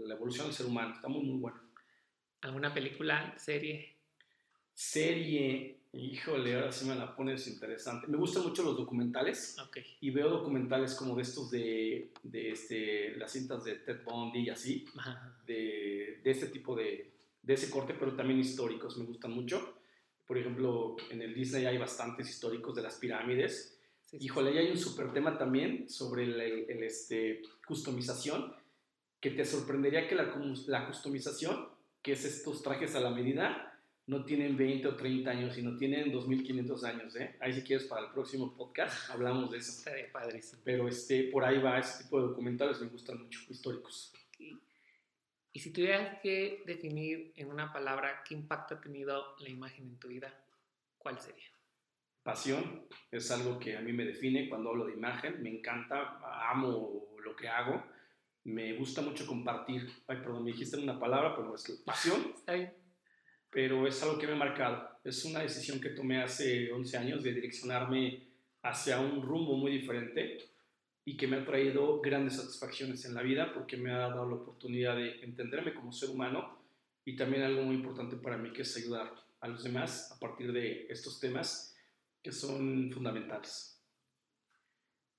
la 0.05 0.13
evolución 0.15 0.47
del 0.47 0.55
ser 0.55 0.65
humano. 0.67 0.93
Está 0.93 1.07
muy, 1.07 1.23
muy 1.23 1.39
bueno. 1.39 1.59
¿Alguna 2.41 2.73
película, 2.73 3.33
serie? 3.37 3.98
Serie, 4.79 5.75
Híjole, 5.91 6.53
ahora 6.53 6.71
sí 6.71 6.85
me 6.85 6.93
la 6.95 7.15
pones 7.15 7.47
interesante. 7.47 8.05
Me 8.07 8.15
gustan 8.15 8.43
mucho 8.43 8.61
los 8.63 8.77
documentales 8.77 9.57
y 9.99 10.11
veo 10.11 10.29
documentales 10.29 10.93
como 10.93 11.15
de 11.15 11.23
estos 11.23 11.49
de, 11.49 12.11
de 12.21 12.51
este, 12.51 13.15
las 13.17 13.31
cintas 13.31 13.63
de 13.63 13.73
Ted 13.75 14.03
Bundy 14.05 14.41
y 14.41 14.49
así, 14.49 14.85
Ajá. 14.95 15.35
de, 15.47 16.21
de 16.23 16.31
este 16.31 16.45
tipo 16.47 16.75
de, 16.75 17.09
de 17.41 17.53
ese 17.55 17.71
corte, 17.71 17.95
pero 17.99 18.15
también 18.15 18.39
históricos, 18.39 18.97
me 18.99 19.05
gustan 19.05 19.31
mucho. 19.31 19.79
Por 20.27 20.37
ejemplo, 20.37 20.95
en 21.09 21.23
el 21.23 21.33
Disney 21.33 21.65
hay 21.65 21.79
bastantes 21.79 22.29
históricos 22.29 22.75
de 22.75 22.83
las 22.83 22.95
pirámides. 22.97 23.79
Sí, 24.05 24.19
sí, 24.19 24.25
Híjole, 24.27 24.51
ahí 24.51 24.59
hay 24.59 24.71
un 24.71 24.77
súper 24.77 25.11
tema 25.11 25.39
también 25.39 25.89
sobre 25.89 26.23
el, 26.25 26.39
el- 26.39 26.65
el, 26.69 26.83
este, 26.83 27.41
customización, 27.67 28.53
que 29.19 29.31
te 29.31 29.43
sorprendería 29.43 30.07
que 30.07 30.13
la, 30.15 30.31
la 30.67 30.85
customización, 30.85 31.67
que 32.03 32.11
es 32.11 32.23
estos 32.25 32.61
trajes 32.61 32.93
a 32.93 32.99
la 32.99 33.09
medida, 33.09 33.68
no 34.09 34.25
tienen 34.25 34.57
20 34.57 34.87
o 34.87 34.95
30 34.95 35.29
años, 35.29 35.53
sino 35.53 35.77
tienen 35.77 36.11
2500 36.11 36.83
años. 36.83 37.15
¿eh? 37.15 37.35
Ahí 37.39 37.53
si 37.53 37.61
quieres 37.61 37.85
para 37.85 38.07
el 38.07 38.11
próximo 38.11 38.57
podcast 38.57 39.07
hablamos 39.11 39.51
de 39.51 39.59
eso. 39.59 39.71
Estaría 39.71 40.11
padrísimo. 40.11 40.63
Pero 40.65 40.87
este, 40.87 41.25
por 41.25 41.45
ahí 41.45 41.61
va, 41.61 41.77
ese 41.77 42.03
tipo 42.03 42.19
de 42.19 42.29
documentales 42.29 42.81
me 42.81 42.87
gustan 42.87 43.19
mucho, 43.19 43.39
históricos. 43.47 44.11
Y, 44.39 44.57
y 45.53 45.59
si 45.59 45.71
tuvieras 45.71 46.19
que 46.23 46.63
definir 46.65 47.33
en 47.35 47.51
una 47.51 47.71
palabra 47.71 48.23
qué 48.27 48.33
impacto 48.33 48.75
ha 48.75 48.81
tenido 48.81 49.35
la 49.37 49.49
imagen 49.49 49.85
en 49.85 49.99
tu 49.99 50.07
vida, 50.07 50.33
¿cuál 50.97 51.19
sería? 51.19 51.45
Pasión 52.23 52.87
es 53.11 53.29
algo 53.29 53.59
que 53.59 53.77
a 53.77 53.81
mí 53.81 53.93
me 53.93 54.05
define 54.05 54.49
cuando 54.49 54.71
hablo 54.71 54.87
de 54.87 54.93
imagen, 54.93 55.41
me 55.43 55.51
encanta, 55.51 56.19
amo 56.49 57.15
lo 57.23 57.35
que 57.35 57.47
hago, 57.47 57.83
me 58.43 58.73
gusta 58.73 59.03
mucho 59.03 59.27
compartir. 59.27 59.87
Ay, 60.07 60.17
perdón, 60.17 60.45
me 60.45 60.51
dijiste 60.51 60.77
una 60.77 60.99
palabra, 60.99 61.35
pero 61.35 61.53
es 61.53 61.83
pasión, 61.85 62.33
Está 62.35 62.53
bien. 62.53 62.78
Pero 63.51 63.87
es 63.87 64.01
algo 64.03 64.17
que 64.17 64.27
me 64.27 64.33
ha 64.33 64.37
marcado. 64.37 64.99
Es 65.03 65.25
una 65.25 65.39
decisión 65.39 65.79
que 65.79 65.89
tomé 65.89 66.21
hace 66.21 66.71
11 66.71 66.97
años 66.97 67.23
de 67.23 67.33
direccionarme 67.33 68.27
hacia 68.61 68.99
un 68.99 69.21
rumbo 69.21 69.55
muy 69.57 69.71
diferente 69.71 70.37
y 71.05 71.17
que 71.17 71.27
me 71.27 71.37
ha 71.37 71.45
traído 71.45 72.01
grandes 72.01 72.35
satisfacciones 72.35 73.05
en 73.05 73.15
la 73.15 73.23
vida 73.23 73.53
porque 73.53 73.77
me 73.77 73.91
ha 73.91 73.97
dado 73.97 74.27
la 74.29 74.35
oportunidad 74.35 74.95
de 74.95 75.21
entenderme 75.23 75.73
como 75.73 75.91
ser 75.91 76.09
humano 76.09 76.59
y 77.05 77.15
también 77.15 77.43
algo 77.43 77.63
muy 77.63 77.75
importante 77.75 78.15
para 78.17 78.37
mí 78.37 78.53
que 78.53 78.61
es 78.61 78.77
ayudar 78.77 79.11
a 79.39 79.47
los 79.47 79.63
demás 79.63 80.11
a 80.11 80.19
partir 80.19 80.51
de 80.51 80.85
estos 80.89 81.19
temas 81.19 81.75
que 82.21 82.31
son 82.31 82.91
fundamentales. 82.91 83.81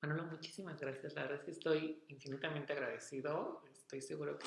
Manolo, 0.02 0.24
muchísimas 0.24 0.78
gracias. 0.80 1.14
La 1.14 1.22
verdad 1.22 1.38
es 1.38 1.44
que 1.44 1.50
estoy 1.50 2.04
infinitamente 2.08 2.72
agradecido. 2.72 3.62
Estoy 3.70 4.00
seguro 4.00 4.38
que 4.38 4.46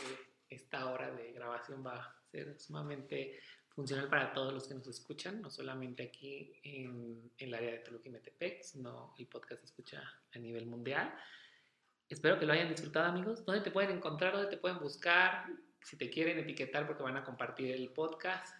esta 0.49 0.91
hora 0.91 1.11
de 1.11 1.31
grabación 1.31 1.85
va 1.85 1.95
a 1.95 2.21
ser 2.31 2.59
sumamente 2.59 3.39
funcional 3.75 4.09
para 4.09 4.33
todos 4.33 4.53
los 4.53 4.67
que 4.67 4.75
nos 4.75 4.87
escuchan, 4.87 5.41
no 5.41 5.49
solamente 5.49 6.03
aquí 6.03 6.53
en, 6.63 7.31
en 7.37 7.47
el 7.47 7.53
área 7.53 7.71
de 7.71 7.79
Toluca 7.79 8.09
y 8.09 8.11
Metepec, 8.11 8.61
sino 8.61 9.13
el 9.17 9.27
podcast 9.27 9.61
se 9.61 9.65
escucha 9.65 10.03
a 10.33 10.39
nivel 10.39 10.65
mundial. 10.65 11.13
Espero 12.09 12.37
que 12.39 12.45
lo 12.45 12.53
hayan 12.53 12.69
disfrutado, 12.69 13.07
amigos. 13.07 13.45
¿Dónde 13.45 13.61
te 13.61 13.71
pueden 13.71 13.97
encontrar? 13.97 14.33
¿Dónde 14.33 14.49
te 14.49 14.57
pueden 14.57 14.79
buscar? 14.79 15.47
Si 15.81 15.97
te 15.97 16.09
quieren 16.09 16.37
etiquetar 16.39 16.85
porque 16.85 17.03
van 17.03 17.17
a 17.17 17.23
compartir 17.23 17.71
el 17.71 17.89
podcast. 17.89 18.55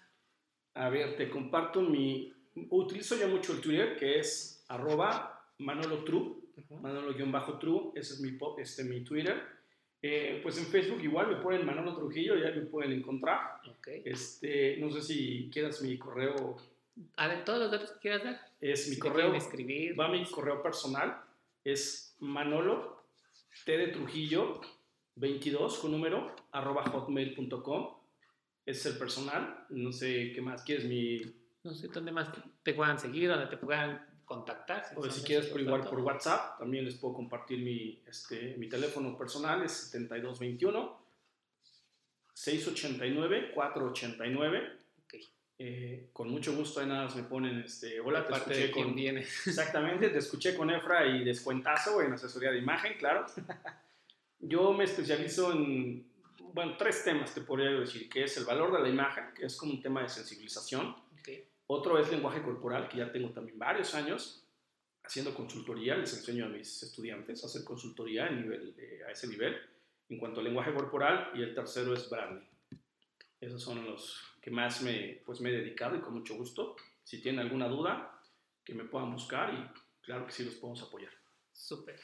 A 0.74 0.89
ver, 0.89 1.16
te 1.16 1.30
comparto 1.30 1.82
mi... 1.82 2.34
Utilizo 2.70 3.16
ya 3.18 3.28
mucho 3.28 3.53
el 3.53 3.61
Twitter, 3.61 3.97
que 3.97 4.20
es 4.20 4.64
arroba 4.68 5.43
manolotrue, 5.59 6.41
Ujú. 6.55 6.76
manolo-true, 6.82 7.91
ese 7.95 8.14
es 8.14 8.20
mi, 8.20 8.38
este, 8.59 8.84
mi 8.84 9.03
Twitter. 9.03 9.43
Eh, 10.06 10.41
pues 10.43 10.58
en 10.58 10.66
Facebook 10.66 11.01
igual 11.01 11.28
me 11.30 11.38
ponen 11.38 11.66
Manolo 11.66 11.95
Trujillo, 11.95 12.36
ya 12.36 12.51
me 12.51 12.64
pueden 12.66 12.91
encontrar. 12.91 13.62
Ok. 13.70 13.88
Este, 14.04 14.76
no 14.78 14.91
sé 14.91 15.01
si 15.01 15.49
quieras 15.51 15.82
mi 15.82 15.97
correo, 15.97 16.58
A 17.16 17.28
ver, 17.30 17.45
todos 17.45 17.60
los 17.60 17.72
datos 17.72 17.91
que 17.93 17.99
quieras 17.99 18.24
dar. 18.26 18.41
es 18.60 18.89
mi 18.89 18.95
Si 18.95 18.99
correo, 18.99 19.34
escribir. 19.34 19.97
va 19.97 20.10
mi 20.10 20.26
correo 20.26 20.62
personal, 20.62 21.22
es 21.64 22.16
manolo 22.20 23.01
t 23.66 23.78
de 23.78 23.88
Trujillo 23.88 24.60
22 25.16 25.78
con 25.80 25.91
número 25.91 26.36
arroba 26.51 26.84
hotmail.com, 26.84 27.95
es 28.66 28.86
el 28.86 28.97
personal, 28.97 29.66
no 29.70 29.91
sé 29.93 30.34
qué 30.34 30.41
más, 30.41 30.64
quieres 30.64 30.84
mi, 30.86 31.22
No 31.64 31.74
sé 31.74 31.88
dónde 31.88 32.12
más 32.12 32.30
te 32.64 32.74
puedan 32.74 32.99
seguir, 32.99 33.30
dónde 33.30 33.47
te 33.47 33.56
puedan 33.58 34.06
contactar. 34.26 34.86
o 34.95 35.01
son 35.03 35.11
si 35.11 35.21
quieres 35.24 35.47
por 35.47 35.61
igual 35.61 35.88
por 35.88 35.99
WhatsApp, 35.99 36.59
también 36.59 36.86
les 36.86 36.95
puedo 36.95 37.13
compartir 37.13 37.59
mi, 37.59 38.01
este, 38.07 38.55
mi 38.57 38.67
teléfono 38.67 39.17
personal, 39.17 39.63
es 39.63 39.71
7221 39.71 41.03
689 42.34 43.51
489 43.53 44.80
Ok. 45.05 45.13
Eh, 45.59 46.09
con 46.11 46.30
mucho 46.30 46.55
gusto 46.55 46.80
ahí 46.80 46.88
nada 46.88 47.05
más 47.05 47.15
me 47.15 47.24
ponen 47.24 47.59
este, 47.59 47.99
hola, 47.99 48.26
te 48.26 48.34
Aparte 48.34 48.51
escuché 48.51 48.67
de 48.67 48.71
con, 48.71 48.95
viene. 48.95 49.21
Exactamente, 49.45 50.09
te 50.09 50.17
escuché 50.17 50.55
con 50.55 50.69
Efra 50.69 51.05
y 51.05 51.24
descuentazo 51.24 52.01
en 52.01 52.13
asesoría 52.13 52.51
de 52.51 52.57
imagen, 52.57 52.97
claro. 52.97 53.26
Yo 54.39 54.74
me 54.74 54.84
especializo 54.84 55.53
en, 55.53 56.05
bueno, 56.53 56.76
tres 56.78 57.03
temas 57.03 57.34
te 57.34 57.41
podría 57.41 57.69
decir, 57.71 58.09
que 58.09 58.24
es 58.24 58.36
el 58.38 58.45
valor 58.45 58.74
de 58.74 58.82
la 58.82 58.89
imagen, 58.89 59.26
que 59.36 59.45
es 59.45 59.55
como 59.55 59.71
un 59.71 59.82
tema 59.82 60.01
de 60.01 60.09
sensibilización. 60.09 60.95
Otro 61.74 61.97
es 61.97 62.11
lenguaje 62.11 62.43
corporal, 62.43 62.88
que 62.88 62.99
ya 62.99 63.11
tengo 63.11 63.32
también 63.32 63.57
varios 63.57 63.95
años 63.95 64.47
haciendo 65.03 65.34
consultoría, 65.34 65.97
les 65.97 66.13
enseño 66.13 66.45
a 66.45 66.49
mis 66.49 66.84
estudiantes 66.84 67.43
a 67.43 67.47
hacer 67.47 67.63
consultoría 67.63 68.28
a, 68.28 68.30
nivel, 68.30 68.76
eh, 68.78 69.01
a 69.07 69.11
ese 69.11 69.28
nivel 69.28 69.57
en 70.07 70.19
cuanto 70.19 70.39
al 70.39 70.45
lenguaje 70.45 70.71
corporal. 70.71 71.32
Y 71.34 71.41
el 71.41 71.55
tercero 71.55 71.95
es 71.95 72.07
branding. 72.07 72.45
Esos 73.41 73.61
son 73.63 73.84
los 73.86 74.24
que 74.39 74.51
más 74.51 74.84
me, 74.84 75.24
pues, 75.26 75.41
me 75.41 75.49
he 75.49 75.53
dedicado 75.53 75.95
y 75.95 76.01
con 76.01 76.13
mucho 76.13 76.36
gusto. 76.36 76.76
Si 77.03 77.19
tienen 77.19 77.41
alguna 77.41 77.67
duda, 77.67 78.21
que 78.63 78.76
me 78.76 78.86
puedan 78.86 79.11
buscar 79.11 79.51
y 79.51 80.05
claro 80.05 80.28
que 80.28 80.32
sí 80.32 80.45
los 80.45 80.53
podemos 80.55 80.84
apoyar. 80.84 81.11
Súper. 81.51 81.99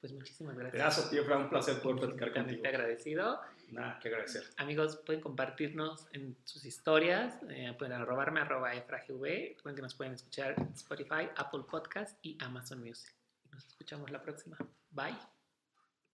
Pues 0.00 0.12
muchísimas 0.12 0.54
gracias. 0.54 0.82
Gracias, 0.82 1.10
tío 1.10 1.24
Fran, 1.24 1.44
un 1.44 1.48
placer 1.48 1.80
poder 1.80 1.98
platicar 1.98 2.34
contigo. 2.34 2.62
agradecido. 2.66 3.40
Nada 3.70 3.98
que 4.00 4.08
agradecer. 4.08 4.44
Amigos, 4.56 4.96
pueden 5.04 5.20
compartirnos 5.20 6.06
en 6.12 6.36
sus 6.44 6.64
historias, 6.64 7.38
eh, 7.48 7.74
pueden 7.78 7.94
arrobarme, 7.94 8.40
arroba 8.40 8.74
efragv, 8.74 9.22
recuerden 9.22 9.76
que 9.76 9.82
nos 9.82 9.94
pueden 9.94 10.14
escuchar 10.14 10.54
en 10.58 10.72
Spotify, 10.74 11.28
Apple 11.36 11.62
Podcast 11.68 12.18
y 12.22 12.36
Amazon 12.40 12.80
Music. 12.80 13.14
Nos 13.50 13.66
escuchamos 13.66 14.10
la 14.10 14.20
próxima. 14.20 14.56
Bye. 14.90 15.33